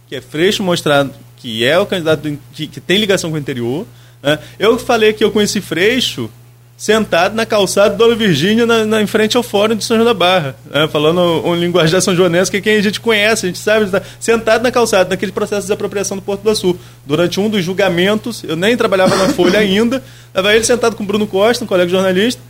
[0.08, 3.38] Que é Freixo mostrando que é o candidato do, que, que, tem ligação com o
[3.38, 3.86] interior.
[4.22, 4.38] Né?
[4.58, 6.28] Eu falei que eu conheci Freixo
[6.76, 10.14] sentado na calçada do Virgínia, na, na, em frente ao Fórum de São João da
[10.14, 10.86] Barra, né?
[10.86, 14.62] falando um, linguagem São Joanense, que quem a gente conhece, a gente sabe, tá sentado
[14.62, 16.78] na calçada, naquele processo de desapropriação do Porto do Sul.
[17.04, 21.26] Durante um dos julgamentos, eu nem trabalhava na Folha ainda, estava ele sentado com Bruno
[21.26, 22.40] Costa, um colega jornalista,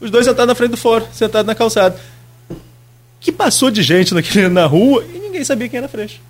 [0.00, 1.96] os dois sentados na frente do fórum, sentados na calçada.
[3.24, 6.20] Que passou de gente naquele, na rua e ninguém sabia quem era Freixo.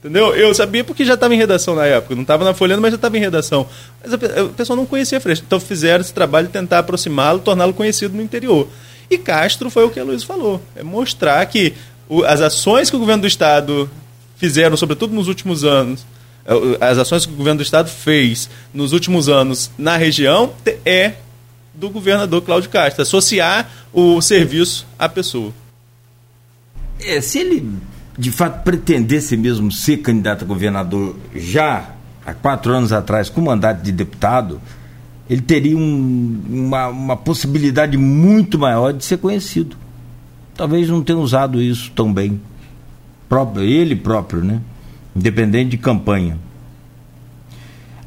[0.00, 0.34] Entendeu?
[0.34, 2.16] Eu sabia porque já estava em redação na época.
[2.16, 3.66] Não estava na Folhando, mas já estava em redação.
[4.02, 4.18] Mas a,
[4.48, 5.44] pessoa não conhecia Freixo.
[5.46, 8.68] Então fizeram esse trabalho de tentar aproximá-lo, torná-lo conhecido no interior.
[9.08, 10.60] E Castro foi o que a Luiz falou.
[10.74, 11.72] É mostrar que
[12.08, 13.88] o, as ações que o governo do Estado
[14.36, 16.04] fizeram, sobretudo nos últimos anos,
[16.44, 16.52] é,
[16.84, 20.52] as ações que o governo do Estado fez nos últimos anos na região
[20.84, 21.12] é
[21.72, 23.00] do governador Cláudio Castro.
[23.00, 25.52] Associar o serviço à pessoa.
[27.04, 27.70] É, se ele
[28.16, 31.90] de fato pretendesse mesmo ser candidato a governador já
[32.24, 34.60] há quatro anos atrás com mandato de deputado,
[35.28, 39.76] ele teria um, uma, uma possibilidade muito maior de ser conhecido.
[40.54, 42.40] Talvez não tenha usado isso tão bem.
[43.28, 44.60] Próprio, ele próprio, né?
[45.16, 46.38] Independente de campanha.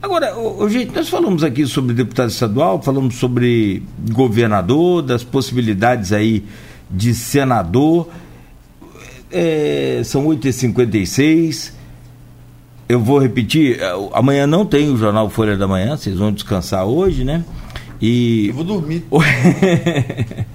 [0.01, 0.31] Agora,
[0.69, 6.45] gente, nós falamos aqui sobre deputado estadual, falamos sobre governador, das possibilidades aí
[6.89, 8.07] de senador.
[9.31, 11.73] É, são 8h56.
[12.89, 16.85] Eu vou repetir, é, amanhã não tem o Jornal Folha da Manhã, vocês vão descansar
[16.85, 17.43] hoje, né?
[18.01, 18.47] E.
[18.47, 19.03] Eu vou dormir.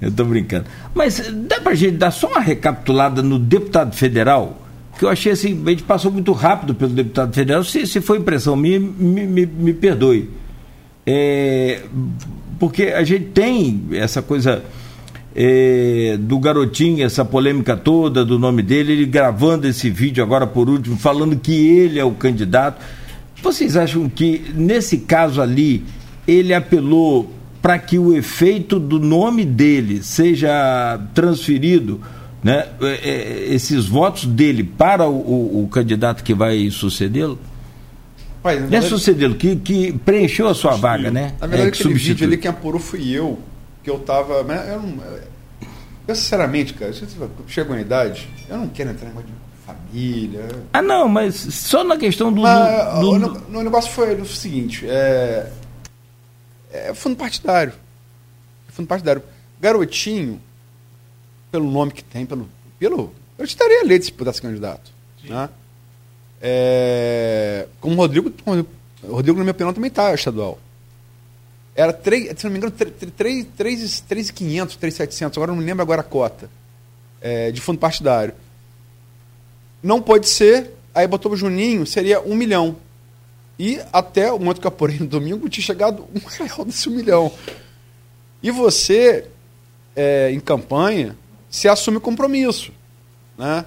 [0.00, 0.66] eu tô brincando.
[0.94, 4.62] Mas dá pra gente dar só uma recapitulada no deputado federal?
[4.98, 7.64] Que eu achei assim, a gente passou muito rápido pelo deputado federal.
[7.64, 10.30] Se, se foi impressão minha, me, me, me perdoe.
[11.06, 11.82] É,
[12.58, 14.62] porque a gente tem essa coisa
[15.40, 20.68] é, do garotinho, essa polêmica toda do nome dele, ele gravando esse vídeo agora por
[20.68, 22.84] último, falando que ele é o candidato.
[23.40, 25.84] Vocês acham que nesse caso ali
[26.26, 27.32] ele apelou
[27.62, 32.00] para que o efeito do nome dele seja transferido,
[32.42, 37.38] né, é, é, esses votos dele para o, o, o candidato que vai sucedê-lo?
[38.42, 41.34] Não é sucedê-lo, que, que preencheu a sua vaga, né?
[41.40, 43.38] Na verdade, é, aquele vídeo ali quem apurou fui eu
[43.82, 44.34] que eu tava.
[44.34, 45.02] Eu, não,
[46.06, 46.92] eu sinceramente, cara,
[47.46, 49.32] chegou na idade, eu não quero entrar em de
[49.64, 50.48] família.
[50.72, 52.42] Ah, não, mas só na questão do.
[52.42, 53.56] Mas, do, do...
[53.56, 55.50] O, o, negócio foi o seguinte: é,
[56.72, 57.72] é fundo partidário.
[58.68, 59.22] Fundo partidário.
[59.60, 60.40] Garotinho,
[61.50, 62.48] pelo nome que tem, pelo.
[62.78, 64.90] pelo eu estaria eleito se pudesse candidato.
[65.24, 65.48] Né?
[66.40, 68.32] É, como o Rodrigo,
[69.02, 70.58] o Rodrigo, na minha opinião, também está estadual.
[71.78, 76.50] Era 3, se não me engano, 3,500, 3,700, agora não me lembro agora a cota
[77.20, 78.34] é, de fundo partidário.
[79.80, 82.74] Não pode ser, aí botou o Juninho, seria um milhão.
[83.56, 86.96] E até o momento que eu apurei no domingo, tinha chegado um real desse um
[86.96, 87.30] milhão.
[88.42, 89.28] E você,
[89.94, 91.16] é, em campanha,
[91.48, 92.72] se assume compromisso.
[93.38, 93.64] Né?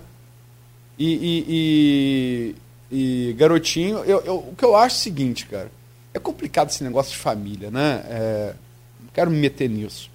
[1.00, 2.56] E, e,
[2.92, 5.72] e, e garotinho, eu, eu, o que eu acho é o seguinte, cara
[6.14, 8.04] é complicado esse negócio de família, né?
[8.08, 8.54] É,
[9.00, 10.10] não quero me meter nisso.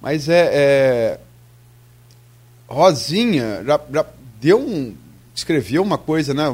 [0.00, 0.50] Mas é.
[0.52, 1.20] é
[2.68, 4.06] Rosinha já, já,
[4.40, 4.94] deu um.
[5.34, 6.44] escreveu uma coisa, né?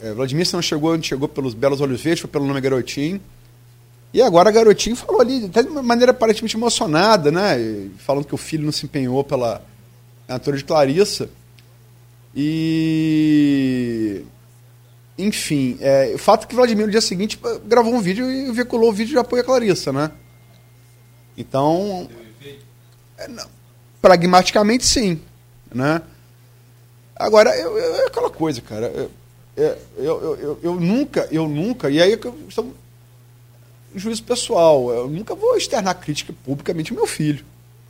[0.00, 3.20] É, Vladimir não chegou, chegou pelos Belos Olhos Verdes, foi pelo nome Garotinho.
[4.12, 7.88] E agora a Garotinho falou ali, até de uma maneira aparentemente emocionada, né?
[7.98, 9.62] Falando que o filho não se empenhou pela
[10.28, 11.28] atora de Clarissa.
[12.34, 14.22] E
[15.18, 18.90] enfim, é, o fato é que Vladimir no dia seguinte gravou um vídeo e veiculou
[18.90, 20.10] o vídeo de apoio a Clarissa, né?
[21.36, 22.08] Então,
[23.16, 23.48] é, não,
[24.00, 25.20] pragmaticamente sim,
[25.72, 26.02] né?
[27.14, 29.10] Agora, eu, eu, é aquela coisa, cara, eu,
[29.96, 32.12] eu, eu, eu, nunca, eu nunca, e aí
[32.46, 32.74] estamos
[33.94, 37.44] juízo pessoal, eu nunca vou externar crítica publicamente ao meu filho.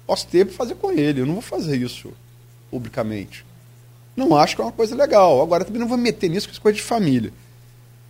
[0.07, 2.13] Posso ter para fazer com ele, eu não vou fazer isso
[2.71, 3.45] publicamente.
[4.17, 5.43] Não acho que é uma coisa legal.
[5.43, 7.33] Agora, também não vou meter nisso, que é coisa de família.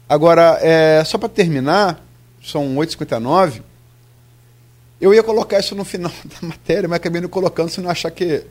[0.09, 2.01] Agora, é, só para terminar,
[2.43, 3.61] são 8h59,
[5.01, 8.11] eu ia colocar isso no final da matéria, mas acabei não colocando, se não achar
[8.11, 8.45] que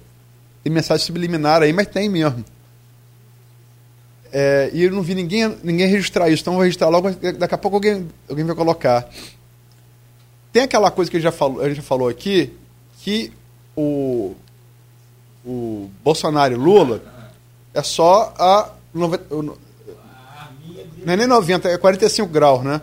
[0.64, 2.44] tem mensagem subliminar aí, mas tem mesmo.
[4.34, 7.56] É, e eu não vi ninguém, ninguém registrar isso, então eu vou registrar logo, daqui
[7.56, 9.10] a pouco alguém, alguém vai colocar.
[10.52, 12.52] Tem aquela coisa que a gente já falou, a gente já falou aqui,
[13.00, 13.32] que
[13.78, 14.36] o,
[15.46, 17.15] o Bolsonaro e Lula
[17.76, 18.72] é só a.
[18.94, 19.14] Não
[21.06, 22.82] é nem 90, é 45 graus, né?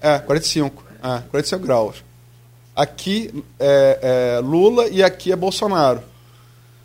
[0.00, 0.82] É, 45.
[1.02, 2.04] É, 45 graus.
[2.74, 6.02] Aqui é, é Lula e aqui é Bolsonaro.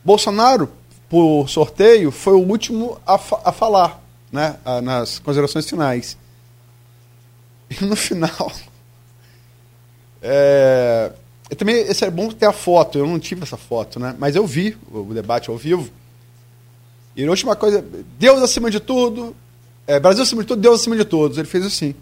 [0.04, 0.70] Bolsonaro,
[1.10, 4.58] por sorteio, foi o último a, fa a falar, né?
[4.84, 6.18] nas considerações finais.
[7.70, 8.52] E no final.
[10.28, 11.12] É,
[11.56, 12.98] também esse é bom ter a foto.
[12.98, 14.16] Eu não tive essa foto, né?
[14.18, 15.92] Mas eu vi o debate ao vivo.
[17.16, 17.84] E a última coisa,
[18.20, 19.36] Deus acima de tudo,
[19.88, 21.38] é, Brasil acima de tudo, Deus acima de todos.
[21.38, 21.96] Ele fez assim.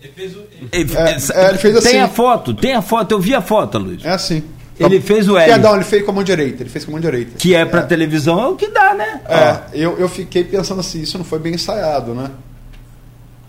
[0.00, 0.40] Ele fez, o,
[0.72, 1.90] ele, é, é, ele fez assim.
[1.90, 4.04] Tem a foto, tem a foto, eu vi a foto, Luiz.
[4.04, 4.42] É assim.
[4.78, 5.50] Ele fez o L.
[5.50, 6.62] Perdão, ele fez com a mão direita.
[6.62, 7.38] Ele fez com a mão direita.
[7.38, 7.84] Que é pra é.
[7.84, 9.22] televisão, é o que dá, né?
[9.26, 12.30] É, eu, eu fiquei pensando assim, isso não foi bem ensaiado, né?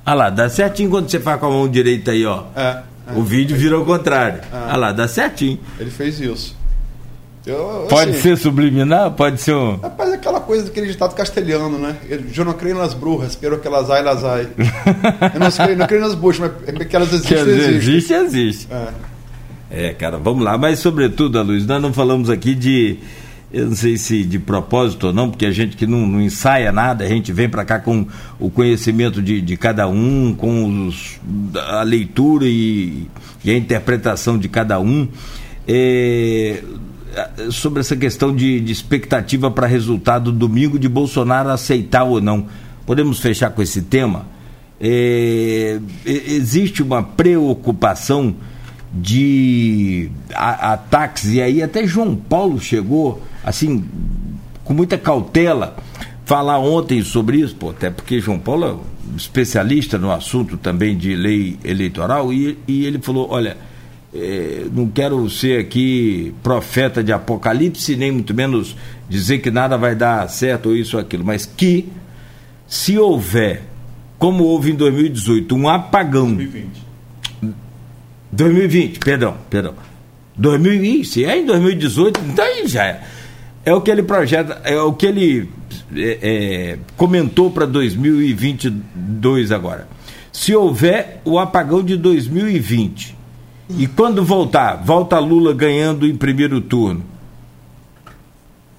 [0.05, 2.45] Ah lá, dá certinho quando você faz com a mão direita aí, ó.
[2.55, 2.61] É.
[2.61, 2.83] é.
[3.13, 4.39] O vídeo vira ao contrário.
[4.39, 4.47] É.
[4.69, 5.59] Ah lá, dá certinho.
[5.77, 6.56] Ele fez isso.
[7.47, 9.11] Eu, pode assim, ser subliminar?
[9.11, 9.77] Pode ser um.
[9.77, 11.95] Rapaz, aquela coisa daquele ditado castelhano, né?
[12.35, 14.49] Eu não creio nas bruxas, pero que elas ai, elas ai.
[15.33, 17.37] Eu não creio, não creio nas bruxas, mas é que elas existem.
[17.37, 18.13] Que existe, existe.
[18.13, 18.67] existe.
[18.69, 19.87] É.
[19.87, 20.57] é, cara, vamos lá.
[20.57, 22.99] Mas, sobretudo, Luiz, nós não falamos aqui de
[23.51, 26.69] eu não sei se de propósito ou não, porque a gente que não, não ensaia
[26.73, 28.05] nada, a gente vem para cá com
[28.37, 31.17] o conhecimento de, de cada um, com os,
[31.55, 33.07] a leitura e,
[33.45, 35.07] e, a interpretação de cada um.
[35.65, 36.61] É,
[37.51, 42.47] sobre essa questão de, de expectativa para resultado domingo de Bolsonaro aceitar ou não.
[42.85, 44.25] Podemos fechar com esse tema?
[44.79, 48.35] É, existe uma preocupação
[48.93, 53.83] de ataques, e aí até João Paulo chegou, assim,
[54.63, 55.75] com muita cautela,
[56.25, 58.81] falar ontem sobre isso, pô, até porque João Paulo
[59.13, 63.57] é especialista no assunto também de lei eleitoral, e, e ele falou: olha,
[64.71, 68.75] não quero ser aqui profeta de apocalipse, nem muito menos
[69.09, 71.89] dizer que nada vai dar certo ou isso ou aquilo, mas que
[72.67, 73.63] se houver,
[74.17, 76.33] como houve em 2018, um apagão.
[76.33, 76.87] 2020
[78.31, 79.73] 2020, perdão, perdão.
[80.37, 83.01] 2000, se é em 2018, então aí já é.
[83.65, 85.49] É o que ele projeta, é o que ele
[85.95, 89.87] é, é, comentou para 2022 agora.
[90.31, 93.16] Se houver o apagão de 2020
[93.69, 97.03] e quando voltar, volta Lula ganhando em primeiro turno,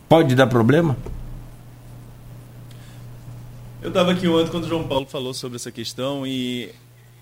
[0.09, 0.97] pode dar problema?
[3.82, 6.70] Eu estava aqui ontem quando o João Paulo falou sobre essa questão e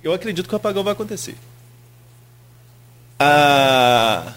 [0.03, 1.37] eu acredito que o apagão vai acontecer.
[3.19, 4.33] Ah,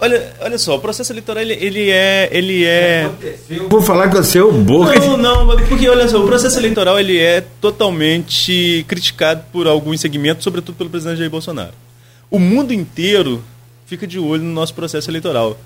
[0.00, 3.10] olha, olha só, o processo eleitoral ele, ele é, ele é.
[3.68, 4.98] Vou falar com você o boca.
[5.00, 10.44] Não, não, porque olha só, o processo eleitoral ele é totalmente criticado por alguns segmentos,
[10.44, 11.85] sobretudo pelo presidente Jair Bolsonaro.
[12.30, 13.42] O mundo inteiro
[13.86, 15.58] fica de olho no nosso processo eleitoral.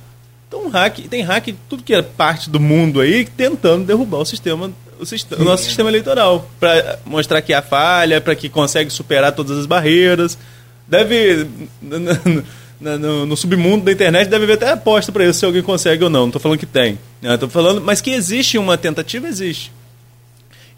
[0.49, 4.71] Então, hack, tem hack tudo que é parte do mundo aí tentando derrubar o sistema,
[4.99, 9.33] o, sistema, o nosso sistema eleitoral, para mostrar que há falha, para que consegue superar
[9.33, 10.37] todas as barreiras
[10.91, 11.47] deve.
[11.81, 16.03] No, no, no, submundo da internet deve haver até aposta para isso se alguém consegue
[16.03, 16.21] ou não.
[16.21, 16.99] Não estou falando que tem.
[17.23, 17.53] Estou né?
[17.53, 19.71] falando, mas que existe uma tentativa, existe.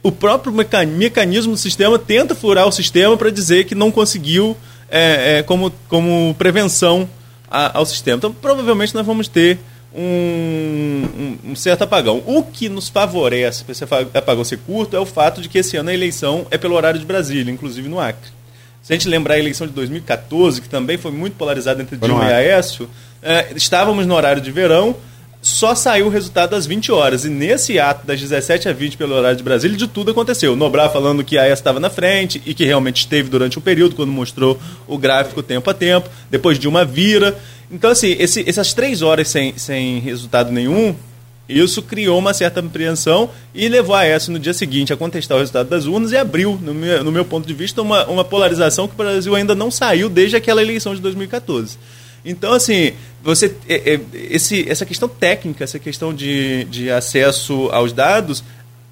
[0.03, 4.57] O próprio mecanismo do sistema tenta furar o sistema para dizer que não conseguiu
[4.93, 7.09] é, é, como, como prevenção
[7.51, 8.19] a, ao sistema.
[8.19, 9.59] Então, provavelmente nós vamos ter
[9.95, 12.23] um, um, um, certo apagão.
[12.27, 15.79] O que nos favorece para esse apagão ser curto é o fato de que esse
[15.79, 18.31] ano a eleição é pelo horário de Brasília, inclusive no Acre.
[18.83, 22.29] Se a gente lembrar a eleição de 2014, que também foi muito polarizada entre Dilma
[22.29, 22.91] e Aécio,
[23.23, 24.95] é, estávamos no horário de verão,
[25.43, 27.25] só saiu o resultado às 20 horas.
[27.25, 30.55] E nesse ato, das 17 a 20 pelo horário de Brasília, de tudo aconteceu.
[30.55, 33.97] Nobrar falando que a Aécio estava na frente e que realmente esteve durante o período,
[33.97, 36.09] quando mostrou o gráfico tempo a tempo.
[36.31, 37.37] Depois Dilma vira.
[37.71, 40.95] Então, assim, esse, essas três horas sem, sem resultado nenhum
[41.49, 45.41] isso criou uma certa apreensão e levou a essa no dia seguinte a contestar o
[45.41, 48.87] resultado das urnas e abriu, no meu, no meu ponto de vista, uma, uma polarização
[48.87, 51.79] que o Brasil ainda não saiu desde aquela eleição de 2014.
[52.25, 52.93] Então, assim,
[53.23, 58.43] você é, é, esse, essa questão técnica, essa questão de, de acesso aos dados,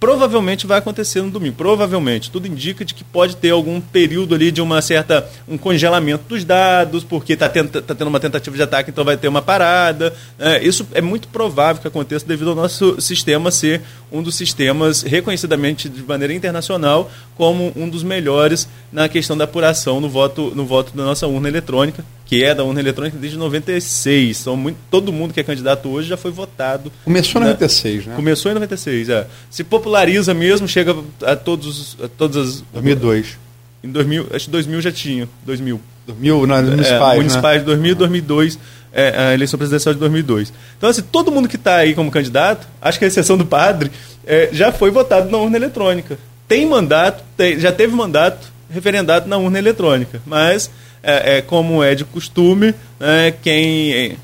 [0.01, 1.57] provavelmente vai acontecer no domingo.
[1.57, 2.31] Provavelmente.
[2.31, 6.43] Tudo indica de que pode ter algum período ali de uma certa um congelamento dos
[6.43, 10.15] dados, porque está tá tendo uma tentativa de ataque, então vai ter uma parada.
[10.39, 15.03] É, isso é muito provável que aconteça devido ao nosso sistema ser um dos sistemas
[15.03, 20.65] reconhecidamente de maneira internacional como um dos melhores na questão da apuração no voto, no
[20.65, 24.43] voto da nossa urna eletrônica, que é da urna eletrônica desde 96.
[24.43, 26.93] Então, muito, todo mundo que é candidato hoje já foi votado.
[27.05, 28.15] Começou em 96, né?
[28.15, 29.27] Começou em 96, é.
[29.51, 30.95] Se populariza mesmo, chega
[31.27, 33.37] a todos a todas as 2002.
[33.83, 35.81] Em 2000, acho que 2000 já tinha, 2000.
[36.07, 37.67] 2000 nas municipais, é, municipais né?
[37.67, 38.59] 2000, 2002,
[38.93, 40.53] é, a eleição presidencial de 2002.
[40.79, 43.91] Então, assim, todo mundo que está aí como candidato, acho que a exceção do padre,
[44.25, 46.17] é, já foi votado na urna eletrônica.
[46.47, 50.71] tem mandato, tem, já teve mandato referendado na urna eletrônica, mas
[51.03, 54.17] é, é como é de costume, né, quem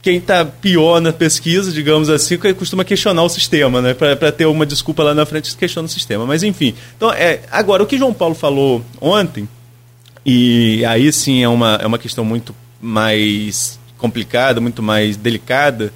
[0.00, 3.94] quem está pior na pesquisa, digamos assim, costuma questionar o sistema, né?
[3.94, 6.24] Para ter uma desculpa lá na frente, questiona o sistema.
[6.24, 6.72] Mas enfim.
[6.96, 9.48] Então, é, agora, o que João Paulo falou ontem,
[10.24, 15.92] e aí sim é uma, é uma questão muito mais complicada, muito mais delicada.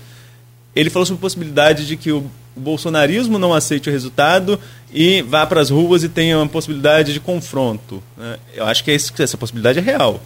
[0.74, 4.58] Ele falou sobre a possibilidade de que o, o bolsonarismo não aceite o resultado
[4.92, 8.02] e vá para as ruas e tenha uma possibilidade de confronto.
[8.16, 8.36] Né?
[8.54, 10.20] Eu acho que essa possibilidade é real.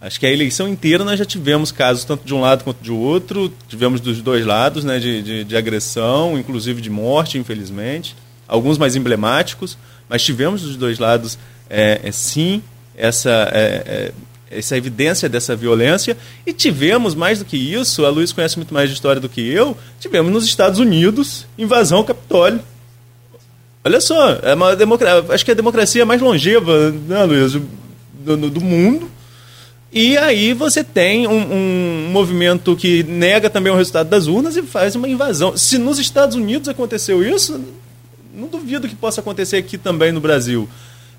[0.00, 2.90] Acho que a eleição inteira nós já tivemos casos tanto de um lado quanto de
[2.90, 8.16] outro, tivemos dos dois lados, né, de, de, de agressão, inclusive de morte, infelizmente,
[8.48, 9.78] alguns mais emblemáticos,
[10.08, 11.38] mas tivemos dos dois lados,
[11.70, 12.60] é, é sim,
[12.96, 14.12] essa, é, é,
[14.52, 16.16] essa evidência dessa violência,
[16.46, 19.40] e tivemos, mais do que isso, a Luiz conhece muito mais de história do que
[19.40, 22.60] eu, tivemos nos Estados Unidos invasão ao Capitólio.
[23.84, 28.50] Olha só, é uma democracia, acho que é a democracia mais longeva, né, Luiz, do,
[28.50, 29.10] do mundo,
[29.92, 34.62] e aí você tem um, um, movimento que nega também o resultado das urnas e
[34.62, 35.54] faz uma invasão.
[35.54, 37.62] Se nos Estados Unidos aconteceu isso,
[38.34, 40.66] não duvido que possa acontecer aqui também no Brasil.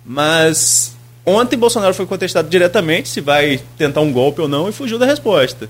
[0.04, 0.96] Mas
[1.26, 5.06] ontem Bolsonaro foi contestado diretamente se vai tentar um golpe ou não e fugiu da
[5.06, 5.70] resposta.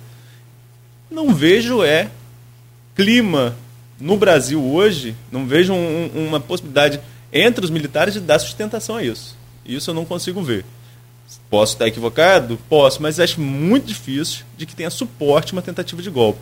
[1.09, 2.09] Não vejo é
[2.95, 3.55] clima
[3.99, 6.99] no Brasil hoje, não vejo um, uma possibilidade
[7.31, 9.35] entre os militares de dar sustentação a isso.
[9.65, 10.65] Isso eu não consigo ver.
[11.49, 12.59] Posso estar equivocado?
[12.69, 16.41] Posso, mas acho muito difícil de que tenha suporte uma tentativa de golpe.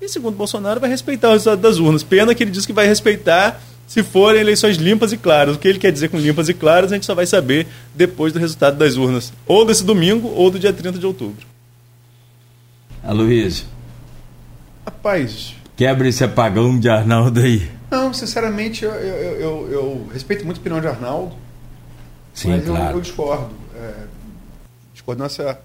[0.00, 2.02] E segundo Bolsonaro, vai respeitar o resultado das urnas.
[2.02, 5.56] Pena que ele diz que vai respeitar se forem eleições limpas e claras.
[5.56, 8.34] O que ele quer dizer com limpas e claras, a gente só vai saber depois
[8.34, 11.46] do resultado das urnas, ou desse domingo ou do dia 30 de outubro.
[13.02, 13.66] Aloysio.
[14.84, 15.54] Rapaz.
[15.74, 17.70] Quebra esse apagão de Arnaldo aí.
[17.90, 21.34] Não, sinceramente, eu, eu, eu, eu respeito muito a opinião de Arnaldo.
[22.34, 22.84] Sim, mas claro.
[22.84, 23.54] eu, eu discordo.
[23.74, 23.92] É,
[24.92, 25.58] discordância.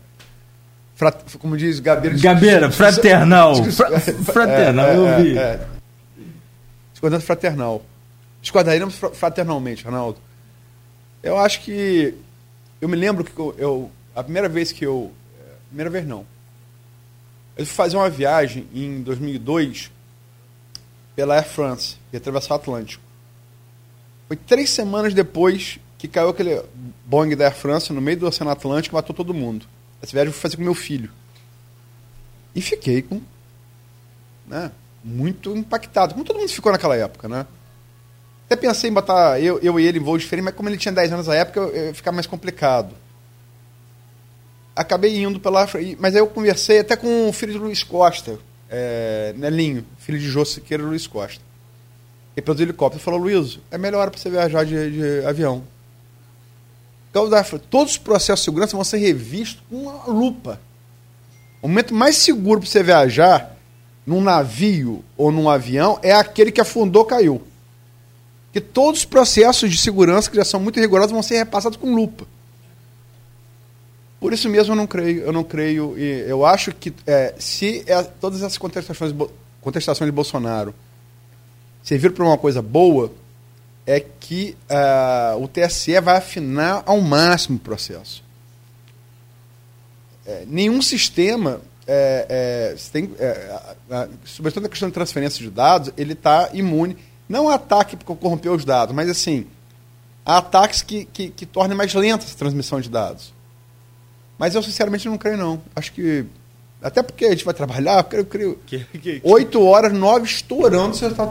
[0.95, 2.17] Frat, como diz Gabeira.
[2.17, 3.55] Gabeira, fraternal.
[3.65, 3.99] Fra,
[4.31, 5.37] fraternal, é, eu é, vi.
[5.37, 5.59] É,
[6.93, 7.83] discordância fraternal.
[8.43, 10.19] Discordaríamos fraternalmente, Ronaldo.
[11.23, 12.13] Eu acho que.
[12.81, 13.55] Eu me lembro que eu.
[13.57, 15.13] eu a primeira vez que eu.
[15.69, 16.25] Primeira vez não.
[17.55, 19.91] Eu fui fazer uma viagem em 2002
[21.15, 23.03] pela Air France, e atravessar o Atlântico.
[24.27, 26.61] Foi três semanas depois que caiu aquele
[27.05, 29.65] Boeing da Air France no meio do Oceano Atlântico e matou todo mundo.
[30.01, 31.09] Essa viagem eu fui fazer com meu filho.
[32.53, 33.21] E fiquei com.
[34.47, 34.69] Né,
[35.01, 37.45] muito impactado, como todo mundo ficou naquela época, né?
[38.53, 40.91] Até pensei em botar eu, eu e ele em voo diferente, mas como ele tinha
[40.91, 42.93] 10 anos na época, eu, eu, ficar mais complicado.
[44.75, 45.67] Acabei indo pela.
[45.97, 48.37] Mas aí eu conversei até com o filho de Luiz Costa,
[48.69, 51.41] é, Nelinho, filho de Jô Siqueira Luiz Costa.
[52.37, 55.63] E pelo helicóptero falou: Luiz, é melhor para você viajar de, de avião.
[57.11, 60.61] Todos os processos de segurança vão ser revistos com uma lupa.
[61.59, 63.55] O momento mais seguro para você viajar
[64.05, 67.41] num navio ou num avião é aquele que afundou, caiu.
[68.53, 71.95] Porque todos os processos de segurança, que já são muito rigorosos, vão ser repassados com
[71.95, 72.23] lupa.
[74.19, 78.03] Por isso mesmo eu não creio, eu não creio, eu acho que é, se é,
[78.03, 79.11] todas essas contestações,
[79.59, 80.73] contestações de Bolsonaro
[81.81, 83.11] serviram para uma coisa boa,
[83.87, 88.23] é que uh, o TSE vai afinar ao máximo o processo.
[90.27, 93.09] É, nenhum sistema, é, é, tem,
[94.23, 96.95] sobretudo a questão de transferência de dados, ele está imune,
[97.27, 99.47] não a ataque porque corrompeu os dados, mas assim,
[100.25, 103.33] a ataques que, que, que tornem mais lenta essa transmissão de dados.
[104.37, 105.61] Mas eu sinceramente não creio não.
[105.75, 106.25] Acho que
[106.83, 109.21] até porque a gente vai trabalhar, eu creio, creio.
[109.23, 111.29] Oito horas, nove estourando, você está.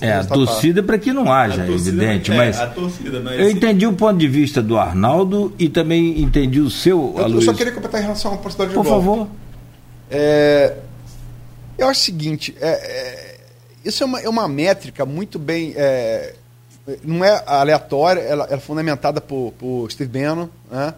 [0.00, 2.30] É, a torcida para que não haja, evidente.
[2.30, 3.56] É, mas, torcida, mas eu assim...
[3.56, 7.16] entendi o ponto de vista do Arnaldo e também entendi o seu.
[7.18, 9.26] Eu, eu só queria completar em relação à possibilidade de Por favor.
[10.08, 10.76] É,
[11.76, 13.25] eu acho o seguinte: é, é,
[13.86, 15.72] isso é uma, é uma métrica muito bem.
[15.76, 16.34] É,
[17.02, 20.48] não é aleatória, ela, é fundamentada por, por Steve Bannon.
[20.70, 20.94] Né?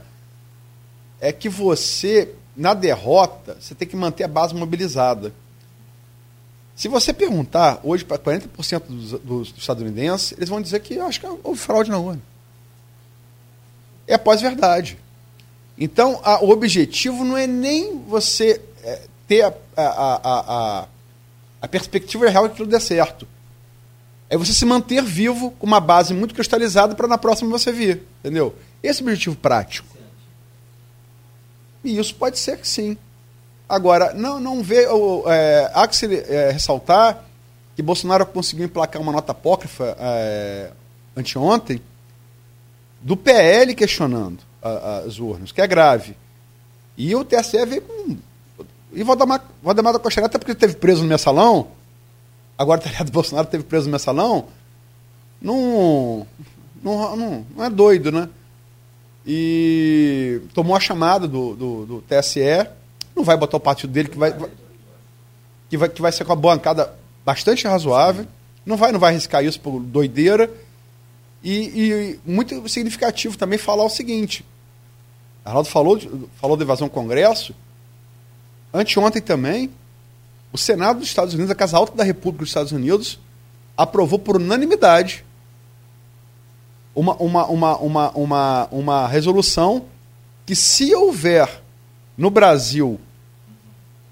[1.21, 5.33] É que você na derrota, você tem que manter a base mobilizada.
[6.75, 11.27] Se você perguntar hoje para 40% dos, dos, estadunidenses, eles vão dizer que acho que
[11.45, 12.21] houve fraude na urna.
[14.09, 14.99] É pós-verdade.
[15.79, 20.89] Então, a, o objetivo não é nem você é, ter a, a, a,
[21.61, 23.27] a, perspectiva real de que tudo dê certo.
[24.31, 28.03] É você se manter vivo com uma base muito cristalizada para na próxima você vir.
[28.21, 28.55] Entendeu?
[28.83, 29.97] Esse é o objetivo prático.
[31.83, 32.97] E isso pode ser que sim.
[33.69, 34.87] Agora, não, não vê.
[35.27, 37.25] É, há que se é, ressaltar
[37.77, 40.71] que Bolsonaro conseguiu emplacar uma nota apócrifa é,
[41.17, 41.81] anteontem
[43.01, 46.17] do PL questionando a, as urnas, que é grave.
[46.97, 48.17] E o TSE veio com.
[48.93, 51.69] E Valdemar, Valdemar da Costa até porque ele teve preso no mensalão,
[52.57, 54.47] agora o do Bolsonaro teve preso no mensalão,
[55.41, 56.27] não,
[56.83, 58.29] não, não, não é doido, né?
[59.27, 62.67] E tomou a chamada do, do, do TSE,
[63.15, 64.35] não vai botar o partido dele, que vai,
[65.69, 66.95] que vai, que vai ser com uma bancada
[67.25, 68.27] bastante razoável,
[68.65, 70.51] não vai, não vai arriscar isso por doideira.
[71.43, 74.45] E, e muito significativo também falar o seguinte:
[75.45, 75.99] Arnaldo falou,
[76.41, 77.55] falou da evasão ao Congresso.
[78.73, 79.71] Anteontem também,
[80.53, 83.19] o Senado dos Estados Unidos, a Casa Alta da República dos Estados Unidos,
[83.77, 85.25] aprovou por unanimidade
[86.95, 89.85] uma, uma, uma, uma, uma, uma resolução
[90.45, 91.63] que, se houver
[92.17, 93.01] no Brasil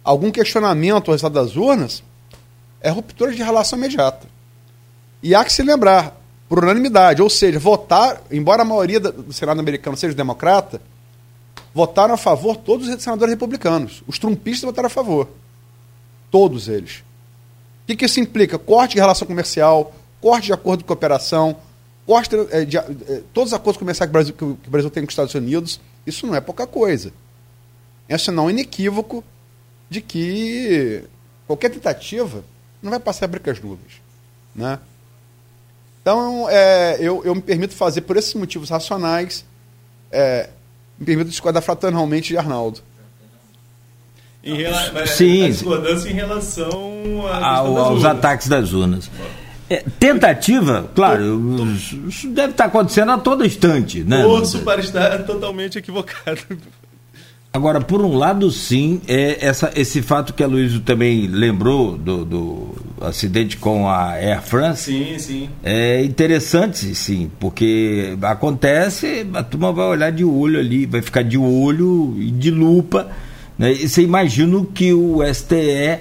[0.05, 2.03] algum questionamento ao resultado das urnas,
[2.81, 4.28] é ruptura de relação imediata.
[5.20, 6.16] E há que se lembrar,
[6.49, 10.81] por unanimidade, ou seja, votar, embora a maioria do Senado americano seja democrata,
[11.77, 14.03] votaram a favor todos os senadores republicanos.
[14.07, 15.28] Os trumpistas votaram a favor.
[16.31, 17.01] Todos eles.
[17.82, 18.59] O que, que isso implica?
[18.59, 21.55] Corte de relação comercial, corte de acordo de cooperação,
[22.07, 24.70] corte eh, de, de, eh, de todos os acordos comerciais que o, Brasil, que o
[24.70, 25.78] Brasil tem com os Estados Unidos.
[26.07, 27.12] Isso não é pouca coisa.
[28.09, 29.23] É sinal inequívoco
[29.90, 31.05] de que
[31.47, 32.43] qualquer tentativa
[32.81, 34.01] não vai passar brincas nuvens.
[34.55, 34.78] Né?
[36.01, 39.44] Então, é, eu, eu me permito fazer, por esses motivos racionais,
[40.11, 40.48] é,
[40.98, 42.81] me permito discordar fraternalmente de Arnaldo.
[44.43, 45.06] Em rela...
[45.06, 45.44] Sim.
[45.44, 49.10] A discordância em relação Ao, aos ataques das urnas.
[49.68, 51.43] É, tentativa, claro,
[52.09, 54.05] isso deve estar acontecendo a todo instante.
[54.05, 54.23] Né?
[54.23, 56.40] Torço para estar totalmente equivocado.
[57.57, 62.23] Agora, por um lado, sim, é essa, esse fato que a Luísa também lembrou do,
[62.23, 64.93] do, acidente com a Air France.
[64.93, 65.51] Sim, sim.
[65.65, 71.39] É interessante, sim, porque acontece, a turma vai olhar de olho ali, vai ficar de
[71.39, 73.09] olho e de lupa.
[73.59, 73.73] Né?
[73.73, 76.01] E você imagina que o STE.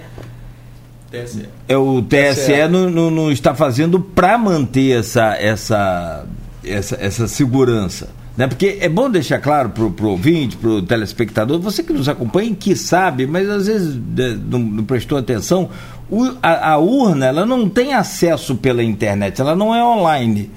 [1.10, 1.46] TSE.
[1.70, 2.68] É, o TSE, TSE.
[2.68, 6.26] Não, não, não está fazendo para manter essa, essa,
[6.66, 8.10] essa, essa segurança.
[8.38, 8.48] Né?
[8.48, 12.54] Porque é bom deixar claro para o ouvinte, para o telespectador, você que nos acompanha
[12.54, 15.70] que sabe, mas às vezes né, não, não prestou atenção,
[16.10, 20.52] o, a, a, urna ela não tem acesso pela internet, ela não é online.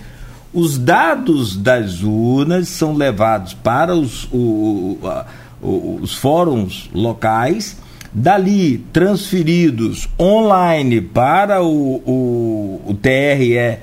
[0.52, 5.26] Os dados das urnas são levados para os, o, a,
[5.62, 7.78] os fóruns locais,
[8.12, 13.78] dali transferidos online para o, o, o TRE,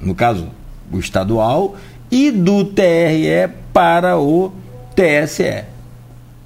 [0.00, 0.48] no caso
[0.92, 1.76] o estadual,
[2.10, 4.52] e do TRE para o
[4.94, 5.64] TSE.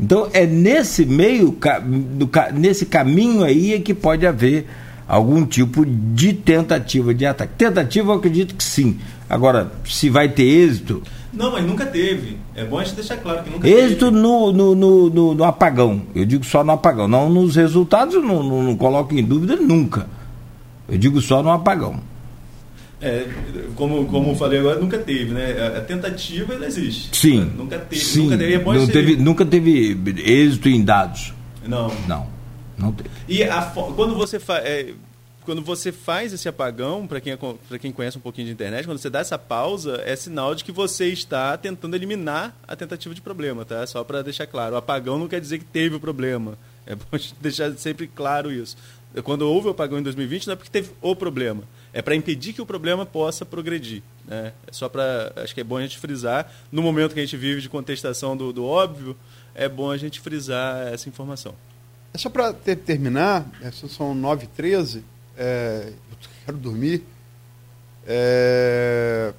[0.01, 1.57] Então é nesse meio,
[2.55, 4.67] nesse caminho aí é que pode haver
[5.09, 7.55] algum tipo de tentativa de ataque.
[7.57, 8.99] Tentativa eu acredito que sim.
[9.29, 11.03] Agora, se vai ter êxito.
[11.33, 12.39] Não, mas nunca teve.
[12.55, 14.17] É bom a gente deixar claro que nunca êxito teve.
[14.17, 16.03] No, no, no, no, apagão.
[16.15, 17.09] Eu digo só no apagão.
[17.09, 20.07] Não nos resultados, eu não, não, não coloco em dúvida nunca.
[20.89, 22.01] Eu digo só no apagão.
[23.01, 23.29] É,
[23.77, 25.77] como, como falei agora, nunca teve, né?
[25.77, 27.16] A tentativa ela existe.
[27.16, 27.53] Sim.
[27.57, 28.05] Nunca teve.
[28.05, 28.23] Sim.
[28.25, 28.55] Nunca teve.
[28.55, 31.33] É não teve, nunca teve êxito em dados.
[31.65, 31.93] Não.
[32.09, 32.27] Não.
[32.77, 33.11] Não teve.
[33.29, 33.62] E a,
[33.95, 34.65] quando você faz.
[34.65, 34.95] É,
[35.45, 38.99] quando você faz esse apagão, para quem, é, quem conhece um pouquinho de internet, quando
[38.99, 43.23] você dá essa pausa, é sinal de que você está tentando eliminar a tentativa de
[43.23, 43.87] problema, tá?
[43.87, 44.75] Só para deixar claro.
[44.75, 46.59] O apagão não quer dizer que teve o problema.
[46.89, 47.05] É bom
[47.40, 48.77] deixar sempre claro isso.
[49.23, 51.62] Quando houve o apagão em 2020, não é porque teve o problema
[51.93, 54.02] é para impedir que o problema possa progredir.
[54.27, 54.52] Né?
[54.66, 55.32] É só para.
[55.36, 58.36] Acho que é bom a gente frisar, no momento que a gente vive de contestação
[58.36, 59.16] do, do óbvio,
[59.55, 61.55] é bom a gente frisar essa informação.
[62.12, 65.02] É só para ter, terminar, é, são 9h13,
[65.36, 67.02] é, eu quero dormir.
[68.06, 69.32] É,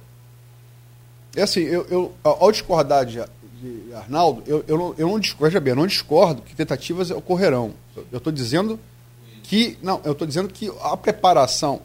[1.34, 3.20] é assim, eu, eu, ao discordar de,
[3.60, 7.74] de Arnaldo, eu, eu, não, eu não discordo, eu não discordo que tentativas ocorrerão.
[8.10, 8.78] Eu estou dizendo
[9.42, 9.76] que.
[9.82, 11.82] Não, eu estou dizendo que a preparação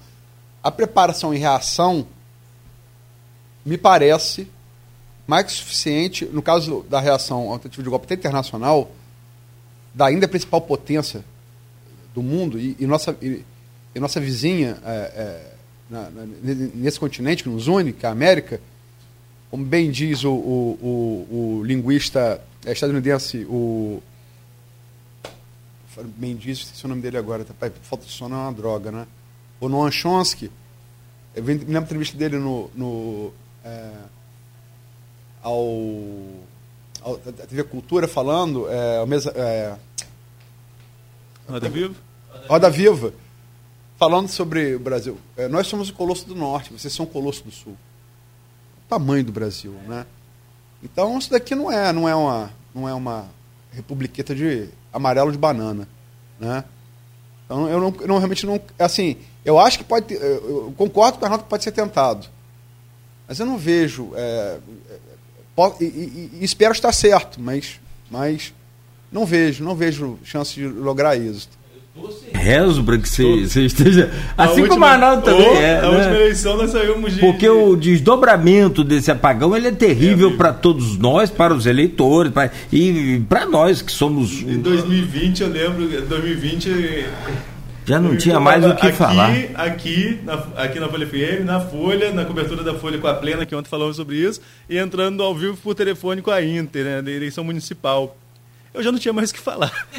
[0.66, 2.08] a preparação e reação
[3.64, 4.48] me parece
[5.28, 8.90] mais que suficiente, no caso da reação ao tentativa de golpe até internacional,
[9.94, 11.24] da ainda principal potência
[12.16, 13.46] do mundo e, e nossa, e,
[13.94, 15.52] e, nossa vizinha é, é,
[15.88, 16.26] na, na,
[16.74, 18.60] nesse continente que nos une, que é a América,
[19.56, 24.04] como bem diz o, o, o, o linguista estadunidense, o.
[26.18, 29.08] Bem diz, esqueci o nome dele agora, tá, falta de sono é uma droga, né?
[29.62, 30.52] o Noam Chomsky,
[31.34, 33.32] eu me lembro da entrevista dele no, no
[33.64, 33.92] é,
[35.42, 35.56] ao,
[37.02, 39.78] ao a TV Cultura falando, é, ao mesa, é,
[41.48, 41.96] Roda Viva?
[42.50, 43.14] Roda Viva.
[43.98, 47.42] falando sobre o Brasil, é, nós somos o colosso do norte, vocês são o colosso
[47.42, 47.78] do sul.
[48.88, 50.06] Tamanho do Brasil, né?
[50.84, 53.28] Então isso daqui não é, não é uma, não é uma
[53.72, 55.88] republiqueta de amarelo de banana,
[56.40, 56.64] né?
[57.46, 61.18] Então eu não, eu não realmente não, assim, eu acho que pode, ter, eu concordo
[61.18, 62.28] com o Arnaldo que pode ser tentado,
[63.28, 64.60] mas eu não vejo, é,
[65.56, 67.80] pode, e, e, e, espero estar certo, mas,
[68.10, 68.54] mas
[69.12, 71.58] não vejo, não vejo chance de lograr êxito.
[72.34, 74.12] Rezo para que você, esteja.
[74.38, 75.80] Assim última, como o Arnaldo também oh, é.
[75.80, 75.88] A né?
[75.88, 77.20] última eleição nós saímos de.
[77.20, 82.32] Porque o desdobramento desse apagão ele é terrível é para todos nós, para os eleitores,
[82.32, 84.42] pra, e para nós que somos.
[84.42, 87.06] Em 2020, eu lembro, 2020.
[87.86, 89.32] Já não tinha mais o que aqui, falar.
[89.54, 93.46] Aqui na, aqui na Folha FM, na Folha, na cobertura da Folha com a Plena,
[93.46, 97.02] que ontem falamos sobre isso, e entrando ao vivo por telefone com a Inter, né,
[97.02, 98.18] da eleição municipal
[98.76, 99.72] eu já não tinha mais o que falar.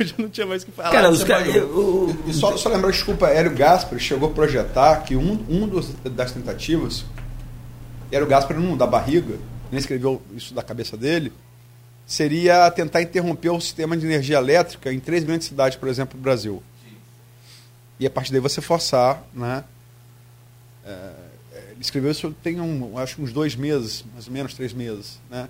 [0.00, 0.90] eu já não tinha mais o que falar.
[0.90, 5.14] Cara, os cara, eu, e só, só lembrar, desculpa, Hélio Gaspar chegou a projetar que
[5.14, 7.04] um, um dos, das tentativas,
[8.10, 9.36] Hélio Gaspar não da barriga,
[9.70, 11.32] nem escreveu isso da cabeça dele,
[12.04, 16.22] seria tentar interromper o sistema de energia elétrica em três grandes cidades, por exemplo, do
[16.22, 16.62] Brasil.
[16.84, 16.96] Sim.
[18.00, 19.64] E a partir daí você forçar, né?
[20.84, 21.12] É,
[21.70, 25.48] ele escreveu isso tem um, acho uns dois meses, mais ou menos três meses, né?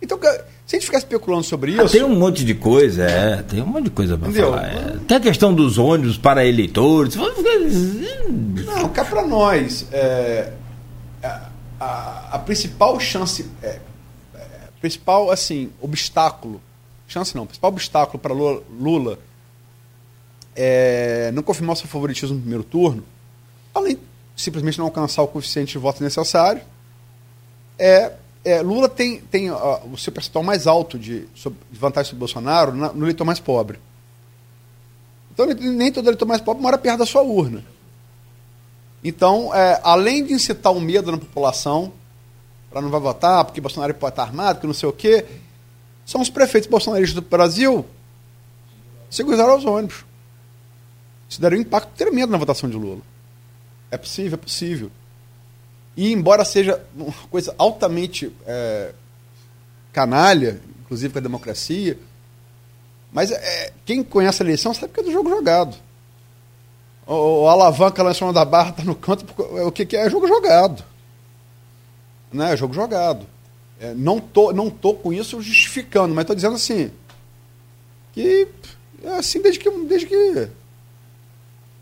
[0.00, 1.96] Então, se a gente ficar especulando sobre ah, isso.
[1.96, 3.42] Ah, tem um monte de coisa, é.
[3.42, 4.64] Tem um monte de coisa para falar.
[4.64, 4.96] É.
[5.06, 7.16] Tem a questão dos ônibus para eleitores.
[7.16, 9.86] Não, cá para nós.
[9.92, 10.52] É,
[11.22, 11.48] a,
[11.80, 13.50] a, a, principal chance.
[13.62, 13.80] É,
[14.34, 14.40] é,
[14.80, 16.60] principal, assim, obstáculo.
[17.08, 19.18] Chance não, principal obstáculo para Lula, Lula
[20.60, 23.04] é não confirmar o seu favoritismo no primeiro turno,
[23.72, 24.02] além de
[24.36, 26.60] simplesmente não alcançar o coeficiente de voto necessário,
[27.78, 28.12] é
[28.48, 32.92] é, Lula tem, tem o seu percentual mais alto de, de vantagem sobre Bolsonaro na,
[32.92, 33.78] no eleitor mais pobre.
[35.32, 37.64] Então, nem todo eleitor mais pobre mora perto da sua urna.
[39.04, 41.92] Então, é, além de incitar o medo na população,
[42.70, 45.24] para não vai votar, porque Bolsonaro pode estar armado, que não sei o quê,
[46.04, 47.84] são os prefeitos bolsonaristas do Brasil
[49.10, 50.04] seguraram os ônibus.
[51.28, 53.02] Isso daria um impacto tremendo na votação de Lula.
[53.90, 54.90] É possível, é possível.
[55.98, 58.92] E embora seja uma coisa altamente é,
[59.92, 61.98] canalha, inclusive com a democracia,
[63.12, 65.76] mas é, quem conhece a eleição sabe que é do jogo jogado.
[67.04, 69.26] O, o alavanca lá em cima da barra está no canto,
[69.66, 70.06] o que, que, é?
[70.06, 70.84] É jogo jogado.
[72.32, 72.52] Né?
[72.52, 73.26] É jogo jogado.
[73.80, 76.92] É, não, tô, não tô com isso justificando, mas estou dizendo assim,
[78.12, 78.46] que
[79.02, 80.48] é assim desde que, desde que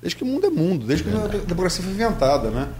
[0.00, 2.72] desde que o mundo é mundo, desde que a democracia foi inventada, né?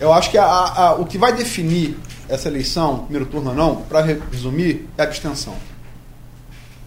[0.00, 1.96] Eu acho que a, a, o que vai definir
[2.28, 5.56] essa eleição, primeiro turno ou não, para resumir, é a abstenção.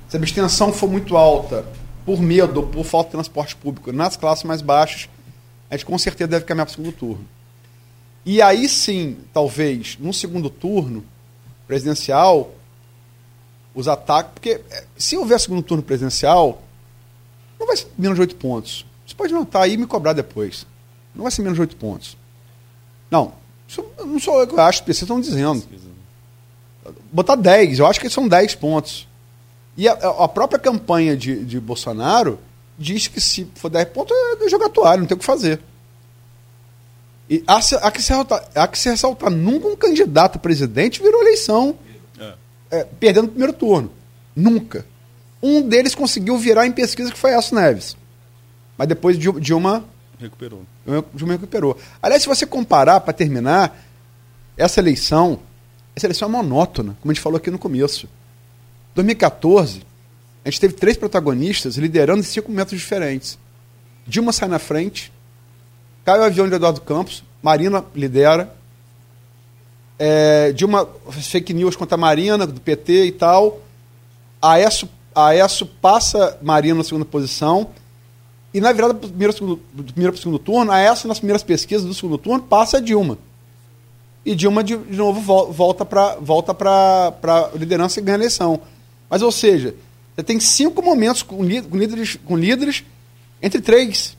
[0.09, 1.65] Se a abstenção for muito alta,
[2.05, 5.09] por medo, por falta de transporte público, nas classes mais baixas,
[5.69, 7.25] a gente com certeza deve caminhar para o segundo turno.
[8.25, 11.03] E aí sim, talvez, no segundo turno
[11.67, 12.51] presidencial,
[13.73, 14.33] os ataques.
[14.33, 16.61] Porque eh, se houver segundo turno presidencial,
[17.59, 18.85] não vai ser menos de oito pontos.
[19.05, 20.65] Você pode anotar aí e me cobrar depois.
[21.15, 22.17] Não vai ser menos de oito pontos.
[23.09, 23.33] Não,
[23.67, 25.63] isso não sou eu que acho, vocês estão dizendo.
[27.11, 29.07] Botar 10, eu acho que são 10 pontos.
[29.75, 32.39] E a, a própria campanha de, de Bolsonaro
[32.77, 35.61] diz que se for 10 pontos é jogar toalha, não tem o que fazer.
[37.29, 41.01] E há, há, que se ressaltar, há que se ressaltar, nunca um candidato a presidente
[41.01, 41.77] virou eleição
[42.17, 42.33] é.
[42.71, 43.91] É, perdendo o primeiro turno.
[44.35, 44.85] Nunca.
[45.41, 47.97] Um deles conseguiu virar em pesquisa que foi Aço Neves.
[48.77, 49.83] Mas depois Dilma
[50.19, 50.63] Recuperou.
[51.13, 51.77] Dilma recuperou.
[52.01, 53.77] Aliás, se você comparar, para terminar,
[54.57, 55.39] essa eleição,
[55.95, 58.07] essa eleição é monótona, como a gente falou aqui no começo.
[58.95, 59.83] 2014,
[60.43, 63.37] a gente teve três protagonistas liderando em cinco momentos diferentes.
[64.07, 65.11] Dilma sai na frente,
[66.03, 68.55] cai o avião de Eduardo Campos, Marina lidera,
[69.99, 73.61] é, Dilma fake news contra a Marina, do PT e tal,
[74.41, 77.69] Aécio, Aécio passa Marina na segunda posição,
[78.57, 81.19] e na virada do primeiro, segundo, do primeiro para o segundo turno, a essa, nas
[81.19, 83.19] primeiras pesquisas do segundo turno, passa a Dilma.
[84.25, 85.21] E Dilma, de, de novo,
[85.51, 88.59] volta para volta a liderança e ganha a eleição.
[89.07, 89.75] Mas, ou seja,
[90.15, 92.83] você tem cinco momentos com, com líderes, com líderes
[93.39, 94.17] entre três,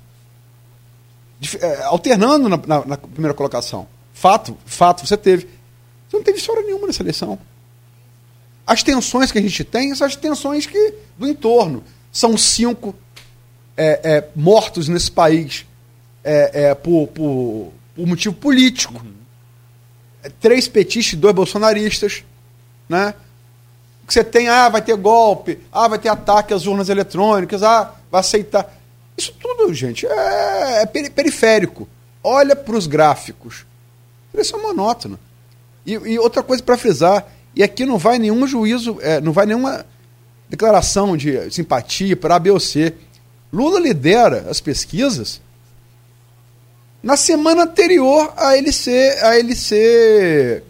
[1.60, 3.89] é, alternando na, na, na, primeira colocação.
[4.15, 5.48] Fato, fato, você teve.
[6.09, 7.36] Você não teve história nenhuma nessa eleição.
[8.65, 11.82] As tensões que a gente tem são as tensões que, do entorno.
[12.12, 12.94] São cinco
[13.78, 15.64] é, é, mortos nesse país
[16.24, 18.94] é, é, por, por, por, motivo político.
[18.94, 19.12] Uhum.
[20.40, 22.24] Três petistas e dois bolsonaristas.
[22.88, 23.14] Né?
[24.05, 27.94] Que você tem, ah, vai ter golpe, ah, vai ter ataque às urnas eletrônicas, ah,
[28.10, 28.74] vai aceitar.
[29.16, 31.88] Isso tudo, gente, é, é periférico.
[32.24, 33.64] Olha para os gráficos.
[34.34, 35.20] Eleição monótona.
[35.86, 39.46] E, e outra coisa para frisar, e aqui não vai nenhum juízo, é, não vai
[39.46, 39.86] nenhuma
[40.48, 42.94] declaração de simpatia para A, B ou C.
[43.53, 45.41] Lula lidera as pesquisas
[47.03, 49.25] na semana anterior a ele ser.
[49.25, 50.65] A ele ser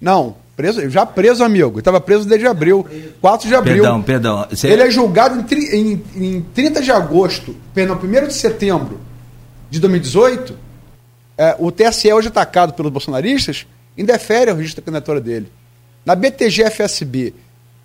[0.00, 1.78] não, preso, já preso, amigo.
[1.78, 2.86] Estava preso desde abril.
[3.20, 3.82] 4 de abril.
[3.82, 4.46] Perdão, perdão.
[4.50, 4.68] Você...
[4.68, 9.00] Ele é julgado em, em, em 30 de agosto, perdão, 1 de setembro
[9.70, 10.58] de 2018.
[11.36, 13.66] É, o TSE hoje atacado pelos bolsonaristas
[13.96, 15.50] indefere o registro da candidatura dele.
[16.04, 17.34] Na BTG-FSB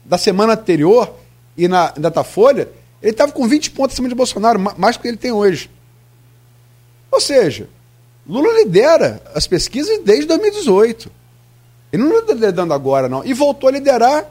[0.05, 1.13] da semana anterior
[1.57, 2.67] e na Datafolha,
[3.01, 5.69] ele estava com 20 pontos acima de Bolsonaro, mais do que ele tem hoje.
[7.11, 7.69] Ou seja,
[8.27, 11.09] Lula lidera as pesquisas desde 2018.
[11.91, 13.25] Ele não está liderando agora, não.
[13.25, 14.29] E voltou a liderar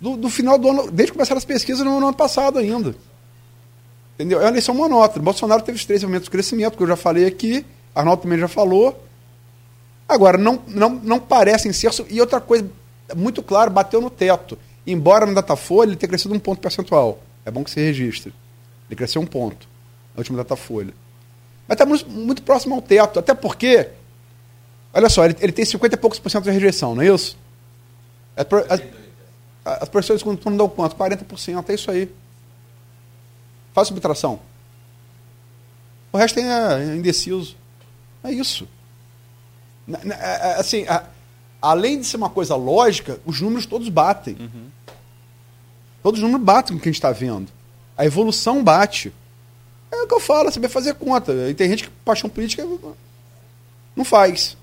[0.00, 2.94] do, do, final do ano, desde que começaram as pesquisas no ano passado ainda.
[4.14, 4.38] Entendeu?
[4.40, 5.22] É uma eleição monótona.
[5.22, 8.48] Bolsonaro teve os três momentos de crescimento, que eu já falei aqui, Arnaldo também já
[8.48, 9.02] falou.
[10.08, 11.90] Agora, não, não, não parecem ser.
[12.08, 12.70] E outra coisa,
[13.14, 14.56] muito claro, bateu no teto.
[14.86, 17.18] Embora no Datafolha ele tenha crescido um ponto percentual.
[17.46, 18.34] É bom que você registre.
[18.88, 19.68] Ele cresceu um ponto
[20.14, 20.92] na última Datafolha.
[21.68, 23.20] Mas está muito, próximo ao teto.
[23.20, 23.88] Até porque,
[24.92, 27.38] olha só, ele, ele tem 50 e poucos por cento de rejeição, não é isso?
[28.36, 28.82] As, as,
[29.82, 30.96] as pessoas quando não dão quanto?
[30.96, 32.10] 40%, é isso aí.
[33.72, 34.40] Faz subtração.
[36.12, 37.56] O resto é indeciso.
[38.24, 38.68] É isso.
[39.88, 40.84] É, é, assim,
[41.62, 44.36] além de ser uma coisa lógica, os números todos batem.
[44.38, 44.68] Uhum.
[46.06, 47.48] Todos os números batem com o que a gente está vendo.
[47.98, 49.12] A evolução bate.
[49.90, 51.32] É o que eu falo, saber fazer conta.
[51.50, 52.64] E tem gente que paixão política
[53.96, 54.56] não faz.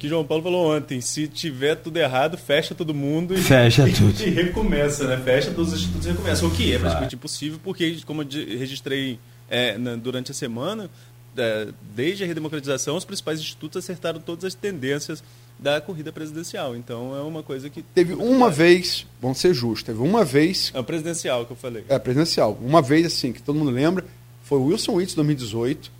[0.00, 3.92] Que João Paulo falou ontem, se tiver tudo errado, fecha todo mundo e, fecha e,
[3.92, 4.20] tudo.
[4.20, 5.16] e recomeça, né?
[5.16, 6.44] Fecha todos os institutos e recomeça.
[6.44, 8.28] O que é praticamente impossível, porque, como eu
[8.58, 9.16] registrei
[9.48, 10.90] é, na, durante a semana,
[11.36, 15.22] é, desde a redemocratização, os principais institutos acertaram todas as tendências
[15.58, 16.76] da corrida presidencial.
[16.76, 17.82] Então é uma coisa que.
[17.82, 18.52] Teve uma claro.
[18.52, 20.70] vez, vamos ser justos, teve uma vez.
[20.74, 21.84] É o presidencial que eu falei.
[21.88, 22.58] É, presidencial.
[22.60, 24.04] Uma vez, assim, que todo mundo lembra,
[24.42, 25.90] foi o Wilson Witts 2018,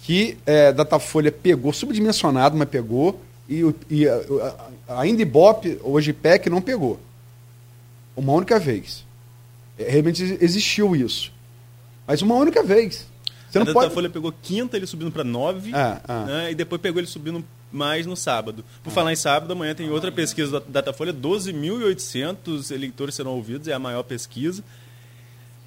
[0.00, 4.54] que é, Datafolha pegou, subdimensionado, mas pegou, e, e a,
[4.88, 6.98] a Indibop, hoje PEC, não pegou.
[8.16, 9.04] Uma única vez.
[9.78, 11.32] É, realmente existiu isso.
[12.06, 13.06] Mas uma única vez.
[13.50, 14.08] Você a Datafolha pode...
[14.10, 16.24] pegou quinta, ele subindo para nove, ah, ah.
[16.24, 18.64] Né, e depois pegou ele subindo mais no sábado.
[18.82, 23.72] Por falar em sábado, amanhã tem outra pesquisa da Datafolha, 12.800 eleitores serão ouvidos, é
[23.72, 24.62] a maior pesquisa.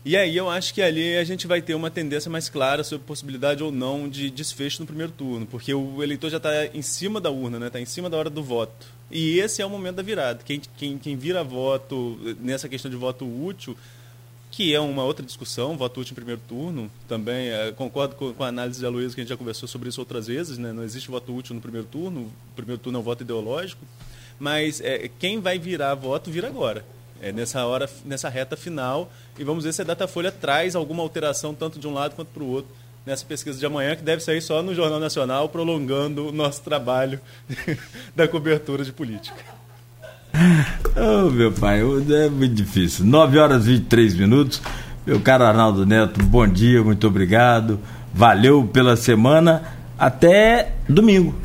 [0.06, 3.08] E aí eu acho que ali a gente vai ter uma tendência mais clara sobre
[3.08, 7.22] possibilidade ou não de desfecho no primeiro turno, porque o eleitor já está em cima
[7.22, 7.70] da urna, está né?
[7.70, 8.86] Tá em cima da hora do voto.
[9.10, 10.42] E esse é o momento da virada.
[10.44, 13.78] Quem, quem, quem vira voto nessa questão de voto útil
[14.54, 18.44] que é uma outra discussão, voto útil em primeiro turno, também é, concordo com, com,
[18.44, 20.72] a análise de Aloysio, que a gente já conversou sobre isso outras vezes, né?
[20.72, 23.84] não existe voto útil no primeiro turno, o primeiro turno é um voto ideológico,
[24.38, 26.86] mas é, quem vai virar voto, vira agora,
[27.20, 31.56] é nessa hora, nessa reta final, e vamos ver se a Datafolha traz alguma alteração,
[31.56, 32.70] tanto de um lado quanto para o outro,
[33.08, 37.20] nessa pesquisa de amanhã, que deve sair só no Jornal Nacional, prolongando o nosso trabalho
[38.16, 39.63] da cobertura de política.
[40.96, 43.06] Oh, meu pai, é muito difícil.
[43.06, 44.62] 9 horas e 23 minutos.
[45.06, 47.80] Meu caro Arnaldo Neto, bom dia, muito obrigado.
[48.14, 49.64] Valeu pela semana.
[49.98, 51.36] Até domingo.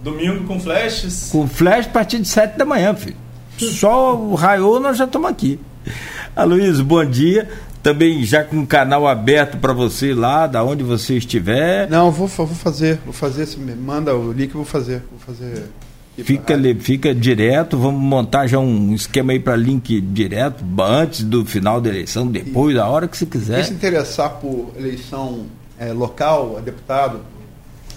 [0.00, 1.28] Domingo com flashes?
[1.30, 3.16] Com flash a partir de 7 da manhã, filho.
[3.58, 5.58] Só o raiou, nós já estamos aqui.
[6.34, 7.48] Aloysio, bom dia.
[7.82, 11.88] Também já com o canal aberto para você lá, da onde você estiver.
[11.88, 13.46] Não, vou, vou fazer, vou fazer.
[13.58, 15.02] Me manda o link, vou fazer.
[15.10, 15.70] Vou fazer.
[16.22, 21.80] Fica, fica direto, vamos montar já um esquema aí para link direto, antes do final
[21.80, 23.56] da eleição, depois, a hora que você quiser.
[23.56, 25.46] Quem se interessar por eleição
[25.76, 27.20] é, local, a deputado,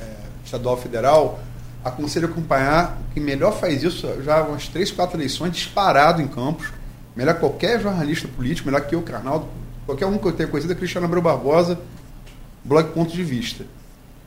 [0.02, 0.06] é,
[0.44, 1.40] estadual, federal,
[1.84, 3.00] aconselho a acompanhar.
[3.14, 6.70] Quem melhor faz isso já umas três, quatro eleições, disparado em campos.
[7.16, 9.48] Melhor qualquer jornalista político, melhor que eu, Carnaldo,
[9.86, 11.80] qualquer um que eu tenha conhecido, é Cristiano Abreu Barbosa,
[12.64, 13.64] blog Ponto de Vista.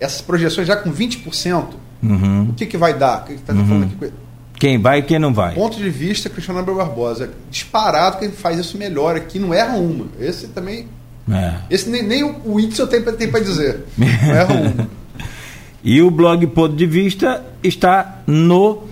[0.01, 1.67] Essas projeções já com 20%,
[2.03, 2.49] Uhum.
[2.51, 3.25] O que, que vai dar?
[3.25, 3.83] Que tá uhum.
[3.83, 4.13] aqui?
[4.59, 5.55] Quem vai e quem não vai.
[5.55, 7.31] Ponto de vista, Cristiano Abreu Barbosa.
[7.51, 10.07] Disparado que ele faz isso melhor aqui, não erra uma.
[10.19, 10.87] Esse também.
[11.31, 11.55] É.
[11.71, 13.85] Esse nem, nem o, o Itzel tem, tem para dizer.
[13.97, 14.89] Não erra uma.
[15.83, 18.85] e o blog Ponto de Vista está no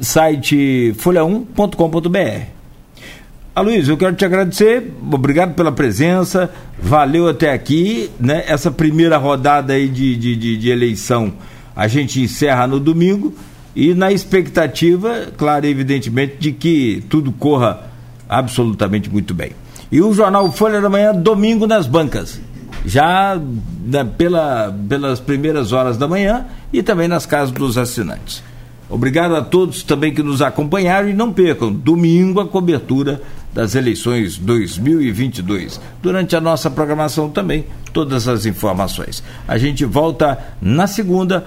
[0.00, 2.57] site folha1.com.br.
[3.58, 6.48] Ah, Aloysio, eu quero te agradecer, obrigado pela presença,
[6.80, 8.44] valeu até aqui, né?
[8.46, 11.32] Essa primeira rodada aí de, de, de, de eleição
[11.74, 13.34] a gente encerra no domingo
[13.74, 17.90] e na expectativa, claro, evidentemente, de que tudo corra
[18.28, 19.50] absolutamente muito bem.
[19.90, 22.40] E o jornal Folha da Manhã, domingo nas bancas,
[22.86, 23.36] já
[23.84, 28.40] né, pela, pelas primeiras horas da manhã e também nas casas dos assinantes.
[28.88, 33.20] Obrigado a todos também que nos acompanharam e não percam, domingo a cobertura
[33.58, 35.80] das eleições 2022.
[36.00, 39.20] Durante a nossa programação também, todas as informações.
[39.48, 41.44] A gente volta na segunda.